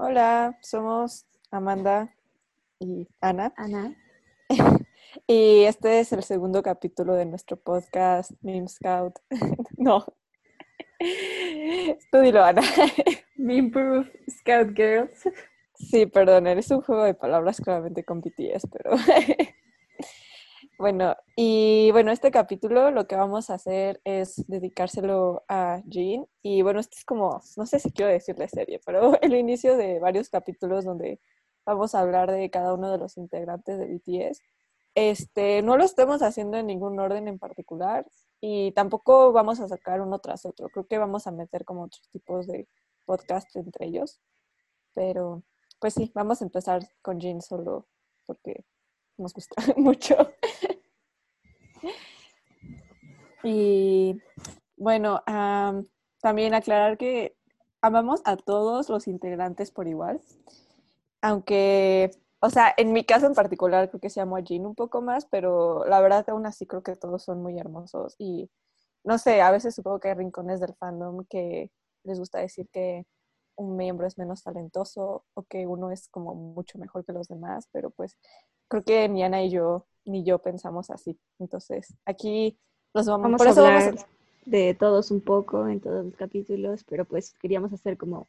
Hola, 0.00 0.56
somos 0.62 1.26
Amanda 1.50 2.14
y 2.78 3.08
Ana. 3.20 3.52
Ana. 3.56 3.96
Y 5.26 5.64
este 5.64 5.98
es 5.98 6.12
el 6.12 6.22
segundo 6.22 6.62
capítulo 6.62 7.14
de 7.14 7.26
nuestro 7.26 7.56
podcast 7.56 8.30
Meme 8.40 8.68
Scout. 8.68 9.18
no. 9.76 10.06
Tú 12.12 12.20
dilo, 12.20 12.44
Ana. 12.44 12.62
Meme 13.36 13.70
Proof 13.70 14.06
Scout 14.30 14.76
Girls. 14.76 15.28
Sí, 15.74 16.06
perdón, 16.06 16.46
es 16.46 16.70
un 16.70 16.82
juego 16.82 17.02
de 17.02 17.14
palabras 17.14 17.60
claramente 17.60 18.04
con 18.04 18.20
BTS, 18.20 18.68
pero... 18.70 18.92
bueno, 20.78 21.16
y 21.36 21.90
bueno, 21.90 22.12
este 22.12 22.30
capítulo 22.30 22.92
lo 22.92 23.08
que 23.08 23.16
vamos 23.16 23.50
a 23.50 23.54
hacer 23.54 24.00
es 24.04 24.46
dedicárselo 24.46 25.44
a 25.48 25.82
Jean. 25.86 26.26
Y 26.42 26.62
bueno, 26.62 26.80
este 26.80 26.96
es 26.98 27.04
como, 27.04 27.42
no 27.56 27.66
sé 27.66 27.80
si 27.80 27.92
quiero 27.92 28.12
decirle 28.12 28.48
serie, 28.48 28.80
pero 28.86 29.12
el 29.22 29.34
inicio 29.34 29.76
de 29.76 29.98
varios 29.98 30.28
capítulos 30.30 30.84
donde 30.84 31.20
vamos 31.66 31.94
a 31.94 32.00
hablar 32.00 32.30
de 32.30 32.48
cada 32.50 32.74
uno 32.74 32.90
de 32.92 32.98
los 32.98 33.16
integrantes 33.16 33.78
de 33.78 33.86
BTS. 33.86 34.40
Este, 34.94 35.62
no 35.62 35.76
lo 35.76 35.84
estamos 35.84 36.22
haciendo 36.22 36.56
en 36.58 36.66
ningún 36.66 36.98
orden 37.00 37.28
en 37.28 37.38
particular 37.38 38.06
y 38.40 38.72
tampoco 38.72 39.32
vamos 39.32 39.60
a 39.60 39.68
sacar 39.68 40.00
uno 40.00 40.20
tras 40.20 40.46
otro. 40.46 40.68
Creo 40.68 40.86
que 40.86 40.98
vamos 40.98 41.26
a 41.26 41.32
meter 41.32 41.64
como 41.64 41.84
otros 41.84 42.08
tipos 42.10 42.46
de 42.46 42.68
podcast 43.04 43.54
entre 43.56 43.86
ellos. 43.86 44.20
Pero 44.94 45.42
pues 45.80 45.94
sí, 45.94 46.12
vamos 46.14 46.40
a 46.40 46.44
empezar 46.44 46.82
con 47.02 47.20
Jean 47.20 47.40
solo 47.42 47.88
porque 48.26 48.64
nos 49.18 49.34
gusta 49.34 49.54
mucho. 49.76 50.16
y 53.44 54.20
bueno, 54.76 55.22
también 56.20 56.54
aclarar 56.54 56.98
que 56.98 57.36
amamos 57.80 58.20
a 58.24 58.36
todos 58.36 58.88
los 58.88 59.06
integrantes 59.06 59.70
por 59.70 59.88
igual, 59.88 60.20
aunque, 61.20 62.10
o 62.40 62.50
sea, 62.50 62.74
en 62.76 62.92
mi 62.92 63.04
caso 63.04 63.26
en 63.26 63.34
particular 63.34 63.88
creo 63.88 64.00
que 64.00 64.10
se 64.10 64.20
amo 64.20 64.36
a 64.36 64.40
Jean 64.40 64.66
un 64.66 64.74
poco 64.74 65.02
más, 65.02 65.26
pero 65.26 65.84
la 65.86 66.00
verdad 66.00 66.28
aún 66.28 66.46
así 66.46 66.66
creo 66.66 66.82
que 66.82 66.96
todos 66.96 67.22
son 67.24 67.42
muy 67.42 67.58
hermosos 67.58 68.14
y 68.18 68.50
no 69.04 69.18
sé, 69.18 69.40
a 69.40 69.50
veces 69.50 69.74
supongo 69.74 70.00
que 70.00 70.08
hay 70.08 70.14
rincones 70.14 70.60
del 70.60 70.74
fandom 70.74 71.24
que 71.28 71.70
les 72.04 72.18
gusta 72.18 72.38
decir 72.38 72.68
que 72.70 73.06
un 73.56 73.76
miembro 73.76 74.06
es 74.06 74.18
menos 74.18 74.42
talentoso 74.42 75.24
o 75.34 75.42
que 75.44 75.66
uno 75.66 75.90
es 75.90 76.08
como 76.08 76.34
mucho 76.34 76.78
mejor 76.78 77.04
que 77.04 77.12
los 77.12 77.28
demás, 77.28 77.68
pero 77.72 77.90
pues 77.90 78.16
creo 78.68 78.84
que 78.84 79.08
ni 79.08 79.22
Ana 79.22 79.42
y 79.42 79.50
yo 79.50 79.86
ni 80.04 80.24
yo 80.24 80.38
pensamos 80.38 80.90
así. 80.90 81.18
Entonces, 81.38 81.94
aquí 82.04 82.58
vamos, 82.94 83.08
vamos 83.08 83.42
a 83.42 83.50
hablar 83.50 83.94
de 84.44 84.74
todos 84.74 85.10
un 85.10 85.20
poco 85.20 85.68
en 85.68 85.80
todos 85.80 86.04
los 86.04 86.16
capítulos, 86.16 86.84
pero 86.84 87.04
pues 87.04 87.34
queríamos 87.40 87.72
hacer 87.72 87.98
como 87.98 88.28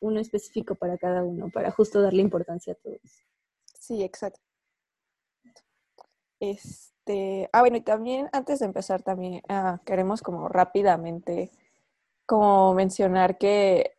uno 0.00 0.18
específico 0.18 0.74
para 0.74 0.96
cada 0.96 1.22
uno, 1.22 1.50
para 1.50 1.70
justo 1.70 2.00
darle 2.00 2.22
importancia 2.22 2.72
a 2.72 2.76
todos. 2.76 3.00
Sí, 3.78 4.02
exacto. 4.02 4.40
Este, 6.40 7.50
ah, 7.52 7.60
bueno, 7.60 7.76
y 7.76 7.82
también 7.82 8.30
antes 8.32 8.60
de 8.60 8.66
empezar 8.66 9.02
también 9.02 9.42
ah, 9.48 9.80
queremos 9.84 10.22
como 10.22 10.48
rápidamente 10.48 11.50
como 12.24 12.74
mencionar 12.74 13.36
que 13.36 13.96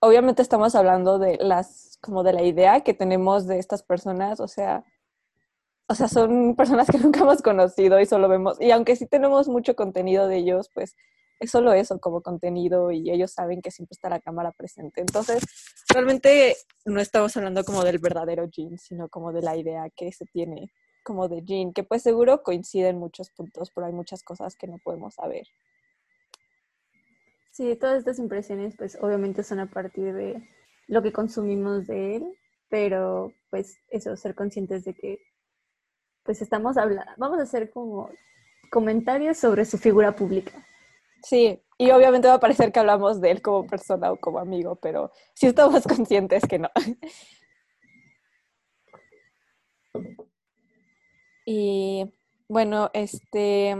obviamente 0.00 0.42
estamos 0.42 0.74
hablando 0.74 1.18
de 1.18 1.38
las, 1.40 1.98
como 2.00 2.22
de 2.22 2.32
la 2.32 2.42
idea 2.42 2.80
que 2.80 2.94
tenemos 2.94 3.46
de 3.46 3.58
estas 3.58 3.82
personas, 3.82 4.40
o 4.40 4.48
sea, 4.48 4.84
o 5.88 5.94
sea, 5.94 6.08
son 6.08 6.56
personas 6.56 6.88
que 6.88 6.98
nunca 6.98 7.20
hemos 7.20 7.42
conocido 7.42 8.00
y 8.00 8.06
solo 8.06 8.28
vemos, 8.28 8.60
y 8.60 8.70
aunque 8.70 8.96
sí 8.96 9.06
tenemos 9.06 9.48
mucho 9.48 9.76
contenido 9.76 10.26
de 10.28 10.38
ellos, 10.38 10.70
pues 10.74 10.96
es 11.40 11.50
solo 11.50 11.72
eso 11.72 11.98
como 12.00 12.20
contenido 12.22 12.90
y 12.90 13.10
ellos 13.10 13.32
saben 13.32 13.62
que 13.62 13.70
siempre 13.70 13.94
está 13.94 14.10
la 14.10 14.20
cámara 14.20 14.52
presente. 14.52 15.00
Entonces, 15.00 15.42
realmente 15.88 16.54
no 16.84 17.00
estamos 17.00 17.34
hablando 17.36 17.64
como 17.64 17.82
del 17.82 17.98
verdadero 17.98 18.44
Jean, 18.44 18.78
sino 18.78 19.08
como 19.08 19.32
de 19.32 19.40
la 19.40 19.56
idea 19.56 19.88
que 19.96 20.12
se 20.12 20.26
tiene 20.26 20.70
como 21.02 21.28
de 21.28 21.42
Jean, 21.42 21.72
que 21.72 21.82
pues 21.82 22.02
seguro 22.02 22.42
coincide 22.42 22.88
en 22.88 22.98
muchos 22.98 23.30
puntos, 23.30 23.70
pero 23.74 23.86
hay 23.86 23.92
muchas 23.92 24.22
cosas 24.22 24.54
que 24.54 24.66
no 24.66 24.76
podemos 24.84 25.14
saber. 25.14 25.46
Sí, 27.50 27.76
todas 27.76 27.98
estas 27.98 28.18
impresiones 28.18 28.76
pues 28.76 28.96
obviamente 29.00 29.42
son 29.42 29.60
a 29.60 29.66
partir 29.66 30.14
de 30.14 30.48
lo 30.86 31.02
que 31.02 31.12
consumimos 31.12 31.86
de 31.86 32.16
él, 32.16 32.38
pero 32.68 33.32
pues 33.50 33.76
eso, 33.90 34.16
ser 34.16 34.34
conscientes 34.34 34.84
de 34.84 34.94
que 34.94 35.18
pues 36.22 36.42
estamos 36.42 36.76
hablando, 36.76 37.10
vamos 37.16 37.40
a 37.40 37.42
hacer 37.42 37.70
como 37.70 38.10
comentarios 38.70 39.36
sobre 39.36 39.64
su 39.64 39.78
figura 39.78 40.14
pública. 40.14 40.64
Sí, 41.22 41.60
y 41.76 41.90
obviamente 41.90 42.28
va 42.28 42.34
a 42.34 42.40
parecer 42.40 42.72
que 42.72 42.80
hablamos 42.80 43.20
de 43.20 43.32
él 43.32 43.42
como 43.42 43.66
persona 43.66 44.12
o 44.12 44.16
como 44.16 44.38
amigo, 44.38 44.76
pero 44.76 45.10
sí 45.34 45.46
estamos 45.46 45.82
conscientes 45.88 46.44
que 46.48 46.58
no. 46.58 46.70
Y 51.44 52.12
bueno, 52.48 52.90
este, 52.94 53.74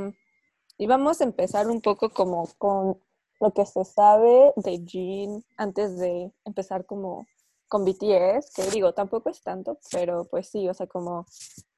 y 0.76 0.86
vamos 0.86 1.20
a 1.20 1.24
empezar 1.24 1.68
un 1.68 1.80
poco 1.80 2.10
como 2.10 2.48
con 2.58 2.98
lo 3.40 3.52
que 3.52 3.64
se 3.64 3.84
sabe 3.84 4.52
de 4.56 4.84
Jean 4.84 5.42
antes 5.56 5.98
de 5.98 6.30
empezar 6.44 6.84
como 6.84 7.26
con 7.68 7.84
BTS, 7.84 8.52
que 8.54 8.68
digo, 8.72 8.92
tampoco 8.92 9.30
es 9.30 9.42
tanto, 9.42 9.78
pero 9.92 10.26
pues 10.26 10.48
sí, 10.48 10.68
o 10.68 10.74
sea, 10.74 10.86
como 10.86 11.24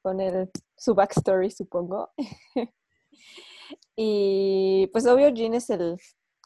con 0.00 0.20
el, 0.20 0.50
su 0.76 0.94
backstory, 0.94 1.50
supongo. 1.50 2.10
y 3.96 4.88
pues 4.92 5.06
obvio, 5.06 5.28
Jean 5.28 5.54
es 5.54 5.70
el, 5.70 5.98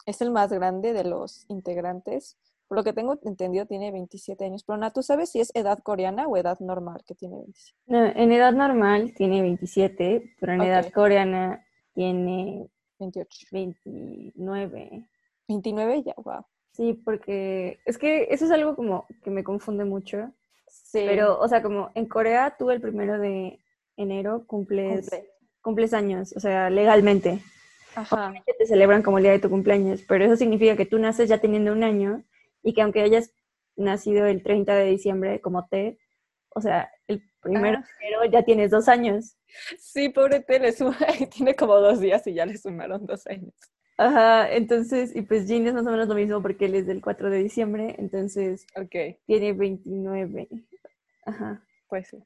es 0.05 0.21
el 0.21 0.31
más 0.31 0.51
grande 0.51 0.93
de 0.93 1.05
los 1.05 1.45
integrantes. 1.49 2.37
Por 2.67 2.77
lo 2.77 2.83
que 2.83 2.91
tengo 2.91 3.17
entendido, 3.23 3.65
tiene 3.65 3.91
27 3.91 4.43
años. 4.43 4.65
Pero 4.65 4.75
Ana, 4.75 4.91
¿tú 4.91 5.01
sabes 5.01 5.31
si 5.31 5.39
es 5.39 5.51
edad 5.55 5.79
coreana 5.79 6.27
o 6.27 6.35
edad 6.35 6.59
normal 6.59 7.01
que 7.07 7.15
tiene 7.15 7.37
27? 7.37 7.79
No, 7.87 8.05
en 8.05 8.31
edad 8.33 8.51
normal 8.51 9.13
tiene 9.15 9.41
27, 9.41 10.35
pero 10.41 10.53
en 10.53 10.61
edad 10.61 10.91
coreana 10.91 11.65
tiene 11.93 12.69
28. 12.99 13.47
29. 13.51 15.07
29 15.47 16.03
ya, 16.03 16.13
wow. 16.17 16.45
Sí, 16.71 16.93
porque 16.93 17.79
es 17.85 17.97
que 17.97 18.27
eso 18.29 18.45
es 18.45 18.51
algo 18.51 18.75
como 18.75 19.05
que 19.23 19.31
me 19.31 19.43
confunde 19.43 19.85
mucho. 19.85 20.31
Sí. 20.67 21.03
Pero, 21.05 21.39
o 21.39 21.47
sea, 21.47 21.61
como 21.61 21.91
en 21.95 22.05
Corea 22.05 22.55
tú 22.57 22.69
el 22.69 22.81
primero 22.81 23.19
de 23.19 23.59
enero 23.95 24.45
cumples, 24.45 25.09
cumples 25.61 25.93
años, 25.93 26.33
o 26.35 26.39
sea, 26.39 26.69
legalmente. 26.69 27.41
Ajá. 27.95 28.31
te 28.45 28.65
celebran 28.67 29.01
como 29.01 29.17
el 29.17 29.23
día 29.23 29.31
de 29.31 29.39
tu 29.39 29.49
cumpleaños, 29.49 30.03
pero 30.07 30.23
eso 30.23 30.35
significa 30.35 30.77
que 30.77 30.85
tú 30.85 30.99
naces 30.99 31.29
ya 31.29 31.39
teniendo 31.39 31.71
un 31.71 31.83
año 31.83 32.23
y 32.61 32.73
que 32.73 32.83
aunque 32.83 33.01
hayas 33.01 33.31
nacido 33.75 34.27
el 34.27 34.43
30 34.43 34.75
de 34.75 34.85
diciembre 34.85 35.41
como 35.41 35.67
te, 35.67 35.97
o 36.57 36.61
sea, 36.61 36.91
el 37.07 37.21
primero 37.39 37.79
de 37.79 38.07
enero 38.07 38.25
ya 38.25 38.43
tienes 38.43 38.71
dos 38.71 38.87
años. 38.87 39.37
Sí, 39.77 40.09
pobre 40.09 40.39
T, 40.39 40.59
le 40.59 40.71
suma, 40.71 40.97
tiene 41.35 41.55
como 41.55 41.75
dos 41.75 41.99
días 41.99 42.25
y 42.25 42.33
ya 42.33 42.47
le 42.47 42.57
sumaron 42.57 43.05
dos 43.05 43.27
años. 43.27 43.53
Ajá, 43.99 44.51
entonces, 44.51 45.15
y 45.15 45.21
pues 45.21 45.47
Jean 45.47 45.67
es 45.67 45.75
más 45.75 45.85
o 45.85 45.91
menos 45.91 46.07
lo 46.07 46.15
mismo 46.15 46.41
porque 46.41 46.65
él 46.65 46.73
es 46.73 46.87
del 46.87 47.01
4 47.01 47.29
de 47.29 47.43
diciembre, 47.43 47.95
entonces 47.99 48.65
okay. 48.75 49.19
tiene 49.27 49.53
29. 49.53 50.47
Ajá. 51.25 51.63
Pues 51.87 52.07
sí. 52.07 52.17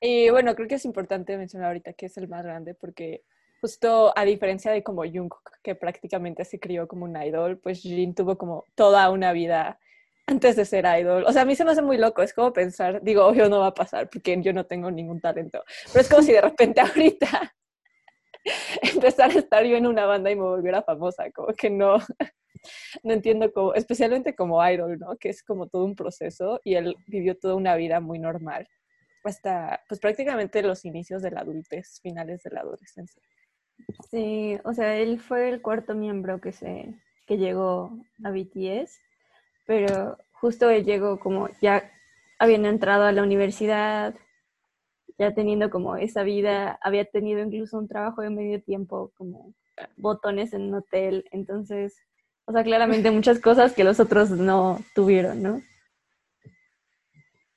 Y 0.00 0.30
bueno, 0.30 0.54
creo 0.54 0.68
que 0.68 0.76
es 0.76 0.84
importante 0.84 1.36
mencionar 1.36 1.68
ahorita 1.68 1.92
que 1.94 2.06
es 2.06 2.16
el 2.18 2.28
más 2.28 2.44
grande 2.44 2.74
porque 2.74 3.24
justo 3.60 4.12
a 4.16 4.24
diferencia 4.24 4.70
de 4.70 4.84
como 4.84 5.02
Jungkook, 5.02 5.58
que 5.62 5.74
prácticamente 5.74 6.44
se 6.44 6.60
crió 6.60 6.86
como 6.86 7.04
un 7.04 7.20
idol, 7.20 7.58
pues 7.58 7.80
Jin 7.80 8.14
tuvo 8.14 8.38
como 8.38 8.64
toda 8.76 9.10
una 9.10 9.32
vida 9.32 9.80
antes 10.26 10.56
de 10.56 10.64
ser 10.64 10.84
idol. 11.00 11.24
O 11.26 11.32
sea, 11.32 11.42
a 11.42 11.44
mí 11.44 11.54
se 11.54 11.64
me 11.64 11.70
hace 11.70 11.82
muy 11.82 11.98
loco, 11.98 12.22
es 12.22 12.32
como 12.32 12.52
pensar, 12.52 13.02
digo, 13.02 13.24
obvio 13.26 13.48
no 13.48 13.60
va 13.60 13.68
a 13.68 13.74
pasar 13.74 14.08
porque 14.10 14.40
yo 14.42 14.52
no 14.52 14.66
tengo 14.66 14.90
ningún 14.90 15.20
talento, 15.20 15.62
pero 15.92 16.00
es 16.00 16.08
como 16.08 16.22
si 16.22 16.32
de 16.32 16.40
repente 16.40 16.80
ahorita 16.82 17.54
empezar 18.94 19.30
a 19.30 19.38
estar 19.38 19.64
yo 19.64 19.76
en 19.76 19.86
una 19.86 20.06
banda 20.06 20.30
y 20.30 20.36
me 20.36 20.42
volviera 20.42 20.82
famosa, 20.82 21.30
como 21.30 21.48
que 21.48 21.70
no, 21.70 21.98
no 23.02 23.12
entiendo 23.12 23.52
cómo, 23.52 23.74
especialmente 23.74 24.34
como 24.34 24.66
idol, 24.68 24.98
¿no? 24.98 25.16
Que 25.16 25.30
es 25.30 25.42
como 25.42 25.68
todo 25.68 25.84
un 25.84 25.94
proceso 25.94 26.60
y 26.64 26.74
él 26.74 26.96
vivió 27.06 27.36
toda 27.36 27.54
una 27.54 27.76
vida 27.76 28.00
muy 28.00 28.18
normal 28.18 28.68
hasta 29.24 29.82
pues 29.88 30.00
prácticamente 30.00 30.62
los 30.62 30.84
inicios 30.84 31.22
de 31.22 31.32
la 31.32 31.40
adultez, 31.40 32.00
finales 32.00 32.42
de 32.44 32.50
la 32.50 32.60
adolescencia. 32.60 33.20
Sí, 34.10 34.56
o 34.64 34.72
sea, 34.72 34.96
él 34.96 35.20
fue 35.20 35.48
el 35.48 35.60
cuarto 35.60 35.94
miembro 35.94 36.40
que 36.40 36.52
se 36.52 36.94
que 37.26 37.36
llegó 37.38 37.90
a 38.22 38.30
BTS, 38.30 39.00
pero 39.66 40.16
justo 40.32 40.70
él 40.70 40.84
llegó 40.84 41.18
como 41.18 41.48
ya 41.60 41.90
habiendo 42.38 42.68
entrado 42.68 43.04
a 43.04 43.12
la 43.12 43.22
universidad, 43.22 44.14
ya 45.18 45.34
teniendo 45.34 45.70
como 45.70 45.96
esa 45.96 46.22
vida, 46.22 46.78
había 46.82 47.04
tenido 47.04 47.40
incluso 47.40 47.78
un 47.78 47.88
trabajo 47.88 48.22
de 48.22 48.30
medio 48.30 48.62
tiempo, 48.62 49.12
como 49.16 49.54
botones 49.96 50.52
en 50.52 50.62
un 50.62 50.74
hotel, 50.74 51.24
entonces, 51.32 51.96
o 52.44 52.52
sea, 52.52 52.62
claramente 52.62 53.10
muchas 53.10 53.40
cosas 53.40 53.72
que 53.72 53.84
los 53.84 54.00
otros 54.00 54.30
no 54.30 54.78
tuvieron, 54.94 55.42
¿no? 55.42 55.62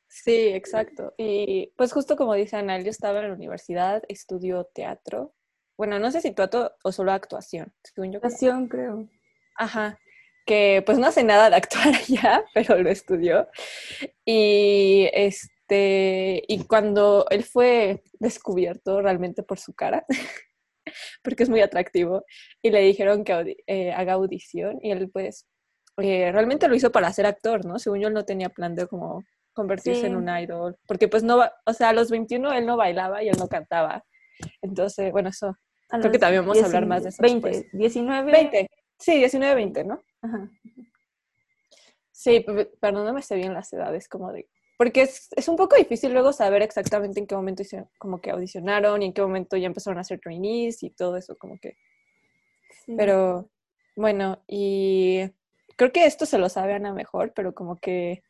Sí, 0.07 0.47
exacto. 0.49 1.13
Y 1.17 1.73
pues 1.77 1.93
justo 1.93 2.17
como 2.17 2.33
dice 2.33 2.57
Ana, 2.57 2.79
yo 2.81 2.89
estaba 2.89 3.19
en 3.19 3.29
la 3.29 3.35
universidad, 3.35 4.03
estudió 4.07 4.65
teatro. 4.65 5.33
Bueno, 5.77 5.99
no 5.99 6.11
sé 6.11 6.19
si 6.19 6.31
teatro 6.31 6.71
o 6.83 6.91
solo 6.91 7.11
actuación. 7.11 7.71
Según 7.83 8.11
yo, 8.11 8.17
actuación, 8.17 8.67
creo. 8.67 9.07
Ajá 9.55 9.97
que 10.49 10.81
pues 10.83 10.97
no 10.97 11.05
hace 11.05 11.23
nada 11.23 11.51
de 11.51 11.57
actuar 11.57 11.93
ya, 12.07 12.43
pero 12.55 12.81
lo 12.81 12.89
estudió. 12.89 13.47
Y 14.25 15.07
este, 15.13 16.43
y 16.47 16.63
cuando 16.65 17.27
él 17.29 17.43
fue 17.43 18.01
descubierto 18.13 18.99
realmente 18.99 19.43
por 19.43 19.59
su 19.59 19.75
cara, 19.75 20.07
porque 21.23 21.43
es 21.43 21.49
muy 21.49 21.61
atractivo, 21.61 22.25
y 22.63 22.71
le 22.71 22.81
dijeron 22.81 23.23
que 23.23 23.57
eh, 23.67 23.91
haga 23.91 24.13
audición, 24.13 24.79
y 24.81 24.89
él 24.89 25.11
pues 25.11 25.47
eh, 25.97 26.31
realmente 26.31 26.67
lo 26.67 26.73
hizo 26.73 26.91
para 26.91 27.13
ser 27.13 27.27
actor, 27.27 27.63
¿no? 27.63 27.77
Según 27.77 27.99
yo, 27.99 28.07
él 28.07 28.15
no 28.15 28.25
tenía 28.25 28.49
plan 28.49 28.73
de 28.73 28.87
como 28.87 29.23
convertirse 29.53 30.07
en 30.07 30.15
un 30.15 30.29
idol, 30.29 30.77
porque 30.87 31.07
pues 31.07 31.21
no, 31.21 31.43
o 31.65 31.73
sea, 31.73 31.89
a 31.89 31.93
los 31.93 32.09
21 32.09 32.53
él 32.53 32.65
no 32.65 32.75
bailaba 32.75 33.21
y 33.21 33.29
él 33.29 33.37
no 33.37 33.47
cantaba. 33.47 34.03
Entonces, 34.63 35.11
bueno, 35.11 35.29
eso, 35.29 35.55
creo 35.89 36.11
que 36.11 36.17
también 36.17 36.43
vamos 36.43 36.63
a 36.63 36.65
hablar 36.65 36.87
más 36.87 37.03
de 37.03 37.09
eso. 37.09 37.21
20, 37.21 37.69
19. 37.73 38.31
20, 38.31 38.69
sí, 38.99 39.17
19, 39.17 39.55
20, 39.55 39.83
¿no? 39.85 40.01
Ajá. 40.21 40.49
Sí, 42.11 42.45
pero 42.81 43.03
no 43.03 43.13
me 43.13 43.21
sé 43.21 43.35
bien 43.35 43.53
las 43.53 43.71
edades, 43.71 44.09
como 44.09 44.31
de... 44.31 44.49
Porque 44.77 45.01
es, 45.01 45.29
es, 45.35 45.47
un 45.47 45.55
poco 45.55 45.75
difícil 45.75 46.13
luego 46.13 46.33
saber 46.33 46.61
exactamente 46.61 47.19
en 47.19 47.27
qué 47.27 47.35
momento 47.35 47.63
hicieron, 47.63 47.89
como 47.97 48.21
que 48.21 48.31
audicionaron 48.31 49.01
y 49.01 49.05
en 49.05 49.13
qué 49.13 49.21
momento 49.21 49.57
ya 49.57 49.67
empezaron 49.67 49.97
a 49.97 50.01
hacer 50.01 50.19
trainees 50.19 50.83
y 50.83 50.89
todo 50.89 51.17
eso, 51.17 51.37
como 51.37 51.57
que... 51.59 51.77
Pero, 52.97 53.49
bueno, 53.95 54.43
y 54.47 55.29
creo 55.77 55.91
que 55.91 56.05
esto 56.05 56.25
se 56.25 56.37
lo 56.37 56.49
sabe 56.49 56.73
Ana 56.73 56.93
mejor, 56.93 57.33
pero 57.33 57.53
como 57.53 57.79
que 57.79 58.21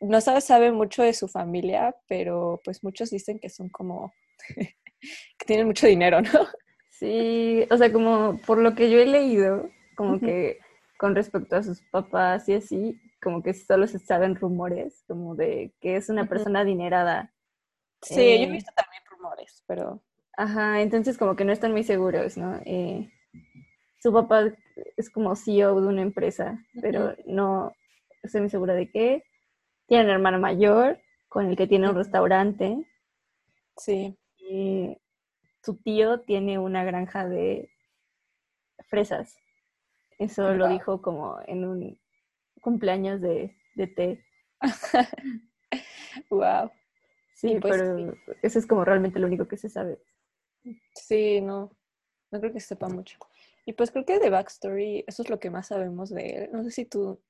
no 0.00 0.20
sabe, 0.20 0.40
sabe 0.40 0.70
mucho 0.70 1.02
de 1.02 1.12
su 1.12 1.28
familia, 1.28 1.96
pero 2.06 2.60
pues 2.64 2.84
muchos 2.84 3.10
dicen 3.10 3.38
que 3.38 3.48
son 3.48 3.68
como, 3.68 4.12
que 4.56 5.46
tienen 5.46 5.66
mucho 5.66 5.86
dinero, 5.86 6.20
¿no? 6.20 6.30
Sí, 6.90 7.66
o 7.70 7.76
sea, 7.76 7.92
como 7.92 8.38
por 8.46 8.58
lo 8.58 8.74
que 8.74 8.90
yo 8.90 8.98
he 8.98 9.06
leído, 9.06 9.68
como 9.94 10.18
que 10.20 10.58
con 10.98 11.14
respecto 11.14 11.56
a 11.56 11.62
sus 11.62 11.82
papás 11.90 12.48
y 12.48 12.54
así, 12.54 13.00
como 13.22 13.42
que 13.42 13.54
solo 13.54 13.86
se 13.86 13.98
saben 13.98 14.36
rumores, 14.36 15.04
como 15.06 15.34
de 15.34 15.74
que 15.80 15.96
es 15.96 16.08
una 16.08 16.28
persona 16.28 16.60
adinerada. 16.60 17.32
Sí, 18.02 18.14
yo 18.14 18.20
he 18.20 18.42
eh, 18.44 18.50
visto 18.50 18.72
también 18.76 19.02
rumores, 19.10 19.62
pero... 19.66 20.02
Ajá, 20.36 20.82
entonces 20.82 21.16
como 21.16 21.36
que 21.36 21.44
no 21.44 21.52
están 21.52 21.72
muy 21.72 21.84
seguros, 21.84 22.36
¿no? 22.36 22.60
Eh, 22.64 23.08
su 24.00 24.12
papá 24.12 24.52
es 24.96 25.10
como 25.10 25.36
CEO 25.36 25.80
de 25.80 25.86
una 25.86 26.02
empresa, 26.02 26.58
pero 26.82 27.14
no 27.24 27.72
estoy 28.22 28.42
muy 28.42 28.50
segura 28.50 28.74
de 28.74 28.90
qué. 28.90 29.24
Tiene 29.86 30.04
un 30.04 30.10
hermano 30.10 30.38
mayor 30.38 31.00
con 31.28 31.46
el 31.46 31.56
que 31.56 31.66
tiene 31.66 31.88
un 31.88 31.96
restaurante. 31.96 32.84
Sí. 33.76 34.18
Y 34.36 34.96
su 35.62 35.76
tío 35.76 36.20
tiene 36.20 36.58
una 36.58 36.84
granja 36.84 37.26
de 37.28 37.70
fresas. 38.88 39.36
Eso 40.18 40.54
lo 40.54 40.68
dijo 40.68 41.02
como 41.02 41.38
en 41.46 41.64
un 41.64 41.98
cumpleaños 42.60 43.20
de, 43.20 43.56
de 43.74 43.86
té. 43.86 44.24
wow. 46.30 46.70
Sí, 47.34 47.58
pues 47.60 47.76
pero 47.76 48.14
eso 48.42 48.58
es 48.58 48.64
como 48.64 48.84
realmente 48.84 49.18
lo 49.18 49.26
único 49.26 49.46
que 49.46 49.58
se 49.58 49.68
sabe. 49.68 49.98
Sí, 50.94 51.40
no, 51.40 51.76
no 52.30 52.40
creo 52.40 52.52
que 52.52 52.60
sepa 52.60 52.88
mucho. 52.88 53.18
Y 53.66 53.72
pues 53.72 53.90
creo 53.90 54.04
que 54.04 54.18
de 54.18 54.30
Backstory, 54.30 55.04
eso 55.06 55.22
es 55.22 55.28
lo 55.28 55.40
que 55.40 55.50
más 55.50 55.68
sabemos 55.68 56.10
de 56.10 56.30
él. 56.30 56.50
No 56.52 56.62
sé 56.64 56.70
si 56.70 56.84
tú... 56.84 57.20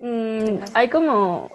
Mm, 0.00 0.64
hay 0.74 0.90
como 0.90 1.50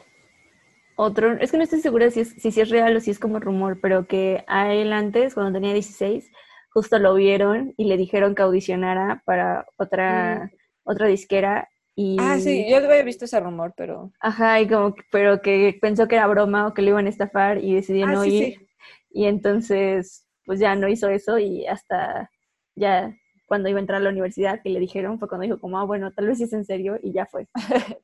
otro, 0.95 1.33
es 1.33 1.51
que 1.51 1.57
no 1.57 1.63
estoy 1.63 1.81
segura 1.81 2.09
si 2.11 2.21
es, 2.21 2.29
si, 2.29 2.47
es 2.47 2.69
real 2.69 2.95
o 2.95 2.99
si 2.99 3.11
es 3.11 3.19
como 3.19 3.39
rumor, 3.39 3.79
pero 3.81 4.07
que 4.07 4.43
a 4.47 4.73
él 4.73 4.93
antes, 4.93 5.33
cuando 5.33 5.53
tenía 5.53 5.73
16, 5.73 6.31
justo 6.75 6.99
lo 6.99 7.13
vieron 7.13 7.73
y 7.77 7.85
le 7.85 7.95
dijeron 7.95 8.35
que 8.35 8.41
audicionara 8.41 9.23
para 9.25 9.65
otra, 9.77 10.51
mm. 10.51 10.57
otra 10.83 11.07
disquera. 11.07 11.69
Y... 11.95 12.17
Ah, 12.19 12.37
sí, 12.37 12.69
yo 12.69 12.75
había 12.75 13.01
visto 13.01 13.23
ese 13.23 13.39
rumor, 13.39 13.73
pero... 13.77 14.11
Ajá, 14.19 14.59
y 14.59 14.67
como, 14.67 14.93
pero 15.09 15.41
que 15.41 15.77
pensó 15.81 16.09
que 16.09 16.15
era 16.15 16.27
broma 16.27 16.67
o 16.67 16.73
que 16.73 16.81
le 16.81 16.89
iban 16.89 17.05
a 17.05 17.09
estafar 17.09 17.63
y 17.63 17.73
decidió 17.73 18.07
ah, 18.07 18.11
no 18.11 18.25
ir. 18.25 18.67
Y 19.09 19.23
entonces, 19.23 20.27
pues 20.45 20.59
ya 20.59 20.75
no 20.75 20.89
hizo 20.89 21.07
eso 21.07 21.39
y 21.39 21.65
hasta 21.65 22.29
ya 22.75 23.15
cuando 23.45 23.69
iba 23.69 23.79
a 23.79 23.79
entrar 23.79 24.01
a 24.01 24.03
la 24.03 24.09
universidad 24.09 24.61
que 24.61 24.69
le 24.69 24.81
dijeron 24.81 25.17
fue 25.17 25.29
cuando 25.29 25.45
dijo 25.45 25.61
como, 25.61 25.79
ah, 25.79 25.85
bueno, 25.85 26.11
tal 26.11 26.27
vez 26.27 26.41
es 26.41 26.51
en 26.51 26.65
serio 26.65 26.99
y 27.01 27.13
ya 27.13 27.25
fue. 27.25 27.47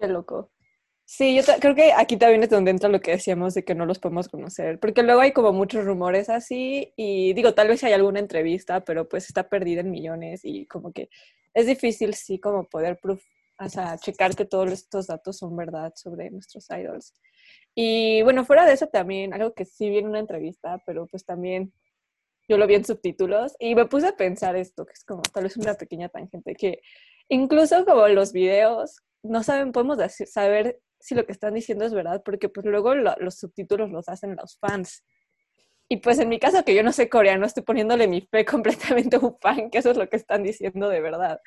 Qué 0.00 0.08
loco. 0.08 0.50
Sí, 1.06 1.36
yo 1.36 1.42
creo 1.60 1.74
que 1.74 1.92
aquí 1.92 2.16
también 2.16 2.42
es 2.42 2.50
donde 2.50 2.70
entra 2.70 2.88
lo 2.88 3.00
que 3.00 3.12
decíamos 3.12 3.52
de 3.54 3.62
que 3.64 3.74
no 3.74 3.84
los 3.84 3.98
podemos 3.98 4.28
conocer, 4.28 4.80
porque 4.80 5.02
luego 5.02 5.20
hay 5.20 5.32
como 5.32 5.52
muchos 5.52 5.84
rumores 5.84 6.30
así 6.30 6.94
y 6.96 7.34
digo, 7.34 7.52
tal 7.54 7.68
vez 7.68 7.84
hay 7.84 7.92
alguna 7.92 8.20
entrevista, 8.20 8.82
pero 8.84 9.06
pues 9.06 9.26
está 9.26 9.48
perdida 9.48 9.82
en 9.82 9.90
millones 9.90 10.40
y 10.44 10.66
como 10.66 10.92
que 10.92 11.10
es 11.52 11.66
difícil 11.66 12.14
sí 12.14 12.40
como 12.40 12.64
poder 12.64 12.98
o 13.60 13.68
sea, 13.68 13.98
checar 13.98 14.34
que 14.34 14.46
todos 14.46 14.72
estos 14.72 15.06
datos 15.06 15.38
son 15.38 15.54
verdad 15.56 15.92
sobre 15.94 16.30
nuestros 16.30 16.68
idols. 16.70 17.14
Y 17.74 18.22
bueno, 18.22 18.44
fuera 18.44 18.64
de 18.64 18.72
eso 18.72 18.86
también, 18.88 19.34
algo 19.34 19.52
que 19.54 19.64
sí 19.64 19.90
vi 19.90 19.98
en 19.98 20.08
una 20.08 20.20
entrevista, 20.20 20.82
pero 20.86 21.06
pues 21.06 21.24
también 21.24 21.72
yo 22.48 22.58
lo 22.58 22.66
vi 22.66 22.74
en 22.76 22.84
subtítulos 22.84 23.54
y 23.58 23.74
me 23.74 23.86
puse 23.86 24.08
a 24.08 24.16
pensar 24.16 24.56
esto, 24.56 24.86
que 24.86 24.92
es 24.92 25.04
como 25.04 25.22
tal 25.22 25.44
vez 25.44 25.56
una 25.56 25.74
pequeña 25.74 26.08
tangente, 26.08 26.54
que 26.54 26.80
incluso 27.28 27.84
como 27.84 28.08
los 28.08 28.32
videos, 28.32 29.02
no 29.22 29.42
saben, 29.42 29.72
podemos 29.72 29.98
saber 30.26 30.80
si 31.04 31.14
lo 31.14 31.26
que 31.26 31.32
están 31.32 31.52
diciendo 31.52 31.84
es 31.84 31.92
verdad, 31.92 32.22
porque 32.24 32.48
pues 32.48 32.64
luego 32.64 32.94
los 32.94 33.34
subtítulos 33.34 33.90
los 33.90 34.08
hacen 34.08 34.36
los 34.36 34.56
fans. 34.58 35.04
Y 35.86 35.98
pues 35.98 36.18
en 36.18 36.30
mi 36.30 36.38
caso, 36.38 36.64
que 36.64 36.74
yo 36.74 36.82
no 36.82 36.92
sé 36.92 37.10
coreano, 37.10 37.44
estoy 37.44 37.62
poniéndole 37.62 38.08
mi 38.08 38.22
fe 38.22 38.44
completamente 38.46 39.16
a 39.16 39.18
un 39.18 39.36
fan, 39.38 39.68
que 39.70 39.78
eso 39.78 39.90
es 39.90 39.98
lo 39.98 40.08
que 40.08 40.16
están 40.16 40.42
diciendo 40.42 40.88
de 40.88 41.02
verdad. 41.02 41.40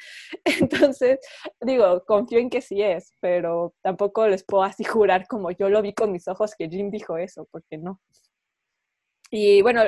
Entonces, 0.46 1.20
digo, 1.60 2.04
confío 2.06 2.38
en 2.38 2.52
que 2.52 2.62
sí 2.62 2.84
es, 2.84 3.14
pero 3.20 3.74
tampoco 3.82 4.28
les 4.28 4.44
puedo 4.46 4.62
así 4.64 4.84
jurar 4.84 5.26
como 5.28 5.50
yo 5.50 5.70
lo 5.70 5.82
vi 5.82 5.94
con 5.94 6.12
mis 6.12 6.28
ojos 6.28 6.54
que 6.56 6.70
Jin 6.70 6.92
dijo 6.92 7.18
eso, 7.18 7.48
porque 7.52 7.80
no. 7.80 8.00
Y 9.32 9.64
bueno, 9.64 9.82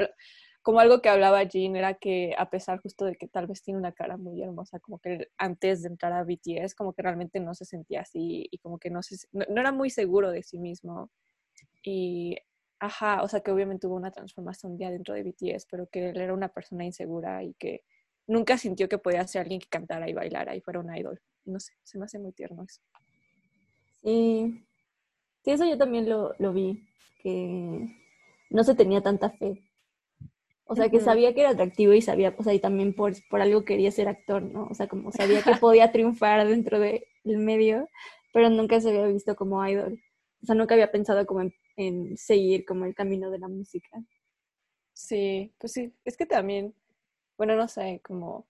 como 0.70 0.82
algo 0.82 1.02
que 1.02 1.10
hablaba 1.10 1.42
Jean 1.46 1.76
era 1.76 1.96
que 1.96 2.36
a 2.38 2.52
pesar 2.52 2.80
justo 2.80 3.06
de 3.06 3.16
que 3.16 3.28
tal 3.28 3.48
vez 3.48 3.64
tiene 3.64 3.80
una 3.80 3.92
cara 3.92 4.18
muy 4.18 4.40
hermosa, 4.44 4.80
como 4.80 5.00
que 5.00 5.28
antes 5.36 5.82
de 5.82 5.88
entrar 5.88 6.14
a 6.14 6.24
BTS, 6.24 6.76
como 6.76 6.94
que 6.94 7.02
realmente 7.02 7.40
no 7.40 7.56
se 7.56 7.66
sentía 7.66 8.02
así 8.02 8.48
y 8.52 8.60
como 8.60 8.78
que 8.78 8.92
no, 8.92 9.02
se, 9.02 9.16
no, 9.32 9.46
era 9.48 9.72
muy 9.72 9.90
seguro 9.90 10.30
de 10.30 10.44
sí 10.44 10.60
mismo. 10.60 11.10
Y, 11.82 12.38
ajá, 12.78 13.24
o 13.24 13.28
sea 13.28 13.40
que 13.40 13.50
obviamente 13.50 13.88
hubo 13.88 13.96
una 13.96 14.12
transformación 14.12 14.78
ya 14.78 14.92
dentro 14.92 15.16
de 15.16 15.24
BTS, 15.24 15.66
pero 15.72 15.88
que 15.88 16.10
él 16.12 16.22
era 16.22 16.36
una 16.36 16.50
persona 16.50 16.86
insegura 16.86 17.44
y 17.44 17.56
que 17.56 17.82
nunca 18.28 18.60
sintió 18.60 18.88
que 18.88 19.00
podía 19.00 19.26
ser 19.26 19.42
alguien 19.42 19.62
que 19.62 19.70
cantara 19.70 20.08
y 20.08 20.14
bailara 20.14 20.56
y 20.56 20.62
fuera 20.62 20.82
un 20.82 20.96
idol. 20.96 21.20
No 21.46 21.60
sé, 21.60 21.74
se 21.82 21.98
me 21.98 22.06
hace 22.06 22.20
muy 22.20 22.32
tierno 22.32 22.62
eso. 22.62 22.80
Sí, 24.04 24.68
sí 25.44 25.50
eso 25.50 25.66
yo 25.66 25.80
también 25.80 26.08
lo, 26.08 26.36
lo 26.38 26.54
vi, 26.54 26.88
que 27.24 27.88
no 28.52 28.64
se 28.64 28.76
tenía 28.76 29.02
tanta 29.02 29.32
fe 29.32 29.64
o 30.72 30.76
sea, 30.76 30.90
que 30.90 31.00
sabía 31.00 31.34
que 31.34 31.42
era 31.42 31.50
atractivo 31.50 31.94
y 31.94 32.02
sabía, 32.02 32.36
o 32.38 32.44
sea, 32.44 32.54
y 32.54 32.60
también 32.60 32.94
por, 32.94 33.14
por 33.28 33.42
algo 33.42 33.66
quería 33.66 33.90
ser 33.90 34.08
actor, 34.08 34.44
¿no? 34.44 34.68
O 34.70 34.76
sea, 34.76 34.88
como 34.88 35.12
sabía 35.12 35.42
que 35.42 35.52
podía 35.60 35.92
triunfar 35.92 36.48
dentro 36.48 36.80
del 36.80 37.02
medio, 37.24 37.90
pero 38.32 38.52
nunca 38.52 38.80
se 38.80 38.90
había 38.90 39.08
visto 39.08 39.36
como 39.36 39.66
idol. 39.68 40.00
O 40.44 40.46
sea, 40.46 40.54
nunca 40.54 40.76
había 40.76 40.92
pensado 40.92 41.26
como 41.26 41.50
en, 41.76 42.18
seguir 42.18 42.66
como 42.66 42.86
el 42.86 42.94
camino 42.94 43.32
de 43.32 43.40
la 43.40 43.48
música. 43.48 43.90
Sí, 44.94 45.52
pues 45.58 45.74
sí, 45.74 45.92
es 46.06 46.16
que 46.16 46.28
también, 46.28 46.76
bueno, 47.36 47.56
no 47.56 47.68
sé, 47.68 48.00
como, 48.04 48.46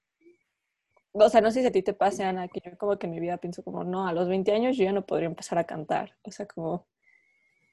o 1.13 1.29
sea, 1.29 1.39
no 1.39 1.51
sé 1.51 1.61
si 1.61 1.67
a 1.67 1.71
ti 1.71 1.83
te 1.83 1.93
pase, 1.93 2.25
Ana, 2.25 2.49
que 2.49 2.59
yo 2.59 2.77
como 2.77 2.99
que 2.99 3.07
en 3.07 3.13
mi 3.13 3.21
vida 3.21 3.37
pienso 3.37 3.63
como, 3.63 3.85
no, 3.85 4.05
a 4.05 4.11
los 4.11 4.27
20 4.27 4.51
años 4.51 4.75
yo 4.75 4.83
ya 4.83 4.91
no 4.91 5.05
podría 5.05 5.29
empezar 5.29 5.57
a 5.57 5.63
cantar. 5.63 6.17
O 6.23 6.31
sea, 6.31 6.45
como, 6.47 6.85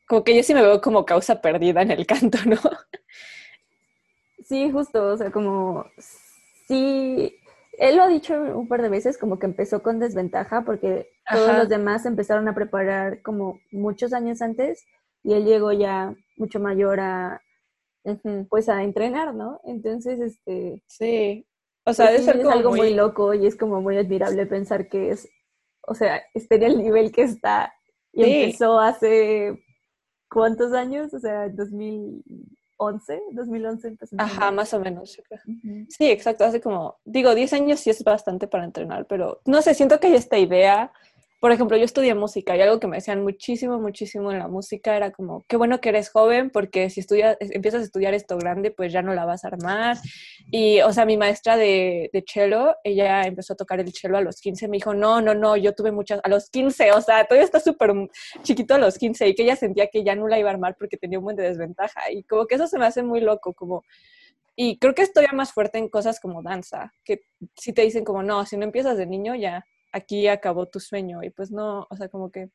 como 0.07 0.23
que 0.23 0.37
yo 0.37 0.45
sí 0.45 0.55
me 0.55 0.63
veo 0.63 0.81
como 0.81 1.05
causa 1.05 1.41
perdida 1.41 1.83
en 1.83 1.91
el 1.91 2.07
canto, 2.07 2.39
¿no? 2.47 2.61
Sí, 4.47 4.71
justo, 4.71 5.09
o 5.09 5.17
sea, 5.17 5.33
como 5.33 5.87
sí, 6.69 7.37
él 7.79 7.97
lo 7.97 8.05
ha 8.05 8.09
dicho 8.09 8.35
un 8.35 8.69
par 8.69 8.81
de 8.81 8.89
veces, 8.89 9.19
como 9.19 9.39
que 9.39 9.47
empezó 9.47 9.83
con 9.83 9.99
desventaja 9.99 10.63
porque 10.63 11.09
todos 11.31 11.57
los 11.57 11.69
demás 11.69 12.07
empezaron 12.07 12.47
a 12.47 12.55
preparar 12.55 13.23
como 13.23 13.59
muchos 13.73 14.13
años 14.13 14.41
antes 14.43 14.85
y 15.25 15.35
él 15.35 15.45
llegó 15.45 15.73
ya 15.73 16.15
mucho 16.37 16.61
mayor 16.61 17.01
a, 17.01 17.43
pues 18.49 18.69
a 18.69 18.85
entrenar, 18.85 19.35
¿no? 19.35 19.61
Entonces, 19.65 20.21
este... 20.21 20.81
Sí, 20.87 21.45
o 21.85 21.93
sea, 21.93 22.09
pues 22.09 22.29
es 22.29 22.47
algo 22.47 22.71
muy... 22.71 22.95
loco 22.95 23.35
y 23.35 23.47
es 23.47 23.57
como 23.57 23.81
muy 23.81 23.97
admirable 23.97 24.47
pensar 24.47 24.89
que 24.89 25.11
es, 25.11 25.29
o 25.83 25.95
sea, 25.95 26.23
esté 26.35 26.55
en 26.57 26.63
el 26.63 26.79
nivel 26.79 27.11
que 27.11 27.23
está 27.23 27.73
y 28.13 28.23
empezó 28.23 28.79
hace, 28.79 29.61
¿cuántos 30.31 30.73
años? 30.73 31.13
O 31.13 31.19
sea, 31.19 31.49
2000... 31.49 32.23
2011, 32.79 33.23
2011 33.33 33.89
empezó. 33.89 34.17
Ajá, 34.19 34.51
más 34.51 34.73
o 34.75 34.81
menos. 34.81 35.21
Sí, 35.89 36.11
exacto. 36.11 36.45
Hace 36.45 36.61
como, 36.61 36.99
digo, 37.05 37.35
10 37.35 37.53
años 37.55 37.81
sí 37.81 37.91
es 37.91 38.03
bastante 38.05 38.47
para 38.47 38.65
entrenar, 38.65 39.07
pero 39.07 39.41
no 39.45 39.63
sé, 39.63 39.75
siento 39.75 39.99
que 39.99 40.09
hay 40.09 40.15
esta 40.15 40.39
idea 40.39 40.93
por 41.39 41.53
ejemplo, 41.53 41.77
yo 41.77 41.85
estudié 41.85 42.15
música 42.15 42.57
y 42.57 42.63
algo 42.63 42.81
que 42.81 42.87
me 42.87 42.97
decían 42.97 43.23
muchísimo, 43.23 43.79
muchísimo 43.79 44.33
en 44.33 44.39
la 44.39 44.49
música 44.49 44.97
era 44.97 45.11
como, 45.11 45.45
qué 45.47 45.57
bueno 45.57 45.81
que 45.81 45.91
eres 45.91 46.09
joven 46.09 46.49
porque 46.51 46.89
si 46.89 47.01
estudias, 47.01 47.37
empiezas 47.41 47.83
a 47.83 47.85
estudiar 47.85 48.15
esto 48.15 48.39
grande, 48.39 48.71
pues 48.71 48.91
ya 48.91 49.03
no 49.03 49.13
la 49.13 49.27
vas 49.27 49.45
a 49.45 49.49
armar. 49.49 49.99
Y, 50.51 50.81
o 50.81 50.93
sea, 50.95 51.05
mi 51.05 51.19
maestra 51.19 51.57
de, 51.59 52.09
de 52.13 52.25
cello, 52.27 52.77
ella 52.85 53.23
empezó 53.25 53.53
a 53.53 53.57
tocar 53.57 53.81
el 53.81 53.93
cello 53.93 54.17
a 54.17 54.23
los 54.23 54.41
15, 54.41 54.67
me 54.69 54.79
dijo, 54.79 54.95
no, 54.95 55.21
no, 55.21 55.35
no, 55.35 55.57
yo 55.59 55.75
tuve 55.75 55.93
muchas, 55.93 56.21
a 56.25 56.29
los 56.31 56.49
15, 56.49 56.93
o 56.93 57.01
sea, 57.03 57.25
todavía 57.25 57.45
está 57.45 57.61
súper 57.61 57.93
chiquito 58.43 58.75
a 58.75 58.79
los 58.79 58.97
15 58.97 59.29
y 59.29 59.35
que 59.35 59.43
ella 59.43 59.57
sentía 59.57 59.89
que 59.89 60.03
ya 60.05 60.15
no 60.15 60.29
la 60.29 60.39
iba 60.39 60.49
a 60.49 60.55
armar 60.55 60.77
porque 60.79 60.97
tenía 60.97 61.19
un 61.19 61.25
buen 61.25 61.37
de 61.37 61.43
desventaja. 61.43 62.11
Y 62.11 62.23
como 62.23 62.47
que 62.47 62.55
eso 62.55 62.67
se 62.67 62.79
me 62.79 62.87
hace 62.87 63.03
muy 63.03 63.21
loco, 63.21 63.53
como... 63.53 63.85
Y 64.59 64.79
creo 64.79 64.95
que 64.95 65.03
estoy 65.03 65.27
más 65.35 65.53
fuerte 65.53 65.77
en 65.77 65.91
cosas 65.91 66.19
como 66.19 66.43
danza, 66.43 66.95
que 67.05 67.25
si 67.55 67.75
te 67.75 67.83
dicen 67.83 68.05
como, 68.05 68.23
no, 68.23 68.47
si 68.47 68.57
no 68.57 68.65
empiezas 68.65 68.97
de 68.97 69.05
niño 69.05 69.35
ya 69.35 69.67
aquí 69.97 70.29
acabó 70.29 70.67
tu 70.67 70.79
sueño. 70.79 71.23
Y 71.23 71.31
pues 71.31 71.51
no, 71.51 71.87
o 71.91 71.97
sea, 71.97 72.09
como 72.09 72.31
que, 72.31 72.51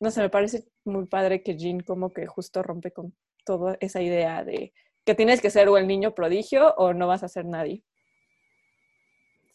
no 0.00 0.10
sé, 0.10 0.22
me 0.22 0.30
parece 0.30 0.64
muy 0.84 1.06
padre 1.06 1.42
que 1.42 1.56
Jean 1.56 1.80
como 1.80 2.12
que 2.12 2.26
justo 2.26 2.62
rompe 2.62 2.92
con 2.92 3.14
toda 3.44 3.76
esa 3.80 4.00
idea 4.00 4.44
de 4.44 4.72
que 5.04 5.14
tienes 5.14 5.40
que 5.40 5.50
ser 5.50 5.68
o 5.68 5.76
el 5.76 5.86
niño 5.86 6.14
prodigio 6.14 6.74
o 6.76 6.92
no 6.92 7.06
vas 7.06 7.22
a 7.22 7.28
ser 7.28 7.44
nadie. 7.44 7.84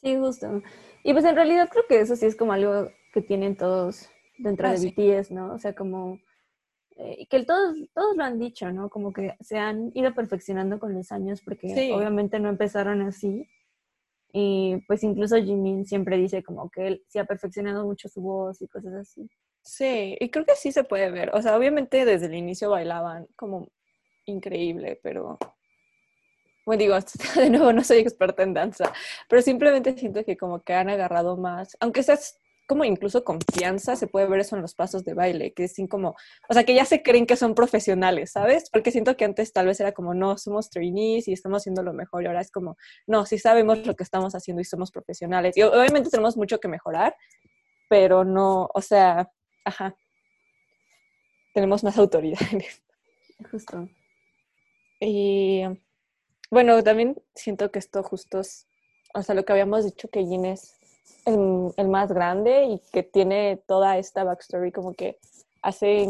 Sí, 0.01 0.15
justo. 0.17 0.61
Y 1.03 1.13
pues 1.13 1.25
en 1.25 1.35
realidad 1.35 1.69
creo 1.71 1.85
que 1.87 1.99
eso 1.99 2.15
sí 2.15 2.25
es 2.25 2.35
como 2.35 2.53
algo 2.53 2.89
que 3.13 3.21
tienen 3.21 3.55
todos 3.55 4.09
dentro 4.37 4.67
ah, 4.67 4.73
de 4.73 4.89
BTS, 4.89 5.31
¿no? 5.31 5.53
O 5.53 5.57
sea, 5.57 5.73
como 5.73 6.19
eh, 6.97 7.27
que 7.29 7.43
todos, 7.43 7.75
todos 7.93 8.15
lo 8.15 8.23
han 8.23 8.37
dicho, 8.39 8.71
¿no? 8.71 8.89
Como 8.89 9.13
que 9.13 9.35
se 9.39 9.57
han 9.57 9.91
ido 9.95 10.13
perfeccionando 10.13 10.79
con 10.79 10.93
los 10.93 11.11
años 11.11 11.41
porque 11.41 11.91
obviamente 11.93 12.39
no 12.39 12.49
empezaron 12.49 13.01
así. 13.01 13.47
Y 14.37 14.83
pues 14.85 15.01
incluso 15.01 15.37
Jimin 15.37 15.85
siempre 15.85 16.17
dice 16.17 16.43
como 16.43 16.69
que 16.69 16.87
él 16.87 17.03
sí 17.07 17.19
ha 17.19 17.23
perfeccionado 17.23 17.85
mucho 17.85 18.09
su 18.09 18.19
voz 18.19 18.61
y 18.61 18.67
cosas 18.67 18.93
así. 18.95 19.29
Sí, 19.61 20.17
y 20.19 20.29
creo 20.29 20.45
que 20.45 20.57
sí 20.57 20.73
se 20.73 20.83
puede 20.83 21.09
ver. 21.09 21.33
O 21.33 21.41
sea, 21.41 21.55
obviamente 21.55 22.03
desde 22.03 22.25
el 22.25 22.33
inicio 22.33 22.69
bailaban 22.69 23.27
como 23.37 23.69
increíble, 24.25 24.99
pero 25.01 25.37
bueno, 26.65 26.79
digo, 26.79 26.97
de 27.37 27.49
nuevo 27.49 27.71
no 27.71 27.81
soy 27.81 27.99
experta 27.99 28.43
en 28.43 28.53
danza, 28.53 28.91
pero 29.29 29.41
simplemente 29.41 29.97
siento 29.97 30.25
que 30.25 30.35
como 30.35 30.61
que 30.63 30.73
han 30.73 30.89
agarrado 30.89 31.37
más, 31.37 31.77
aunque 31.79 32.03
seas 32.03 32.37
como 32.67 32.83
incluso 32.83 33.23
confianza, 33.23 33.95
se 33.95 34.07
puede 34.07 34.27
ver 34.27 34.39
eso 34.39 34.55
en 34.55 34.61
los 34.61 34.73
pasos 34.73 35.03
de 35.03 35.13
baile, 35.13 35.53
que 35.53 35.65
es 35.65 35.75
como, 35.89 36.15
o 36.49 36.53
sea, 36.53 36.63
que 36.63 36.73
ya 36.73 36.85
se 36.85 37.03
creen 37.03 37.25
que 37.25 37.35
son 37.35 37.53
profesionales, 37.53 38.31
¿sabes? 38.31 38.69
Porque 38.71 38.91
siento 38.91 39.15
que 39.15 39.25
antes 39.25 39.53
tal 39.53 39.67
vez 39.67 39.79
era 39.79 39.91
como, 39.91 40.13
no, 40.13 40.37
somos 40.37 40.69
trainees 40.69 41.27
y 41.27 41.33
estamos 41.33 41.61
haciendo 41.61 41.83
lo 41.83 41.93
mejor, 41.93 42.23
y 42.23 42.27
ahora 42.27 42.41
es 42.41 42.51
como, 42.51 42.77
no, 43.07 43.25
sí 43.25 43.37
sabemos 43.37 43.85
lo 43.85 43.95
que 43.95 44.03
estamos 44.03 44.33
haciendo 44.33 44.61
y 44.61 44.65
somos 44.65 44.91
profesionales. 44.91 45.55
Y 45.57 45.63
obviamente 45.63 46.09
tenemos 46.09 46.37
mucho 46.37 46.59
que 46.59 46.67
mejorar, 46.67 47.15
pero 47.87 48.23
no, 48.23 48.69
o 48.73 48.81
sea, 48.81 49.31
ajá, 49.63 49.95
tenemos 51.53 51.83
más 51.83 51.97
autoridad 51.97 52.39
en 52.51 52.61
esto. 52.61 52.93
Justo. 53.51 53.89
Y 54.99 55.63
bueno, 56.49 56.81
también 56.83 57.21
siento 57.35 57.71
que 57.71 57.79
esto 57.79 58.01
justo 58.01 58.39
es, 58.39 58.67
o 59.13 59.21
sea, 59.21 59.35
lo 59.35 59.45
que 59.45 59.53
habíamos 59.53 59.85
dicho 59.85 60.07
que 60.09 60.25
Ginés 60.25 60.74
el, 61.25 61.87
más 61.87 62.11
grande 62.11 62.65
y 62.65 62.81
que 62.91 63.03
tiene 63.03 63.61
toda 63.67 63.97
esta 63.97 64.23
backstory 64.23 64.71
como 64.71 64.93
que 64.93 65.17
hace 65.61 66.07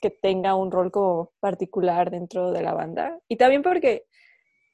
que 0.00 0.10
tenga 0.10 0.54
un 0.54 0.70
rol 0.70 0.90
como 0.92 1.32
particular 1.40 2.10
dentro 2.10 2.52
de 2.52 2.62
la 2.62 2.74
banda. 2.74 3.18
Y 3.28 3.36
también 3.36 3.62
porque 3.62 4.04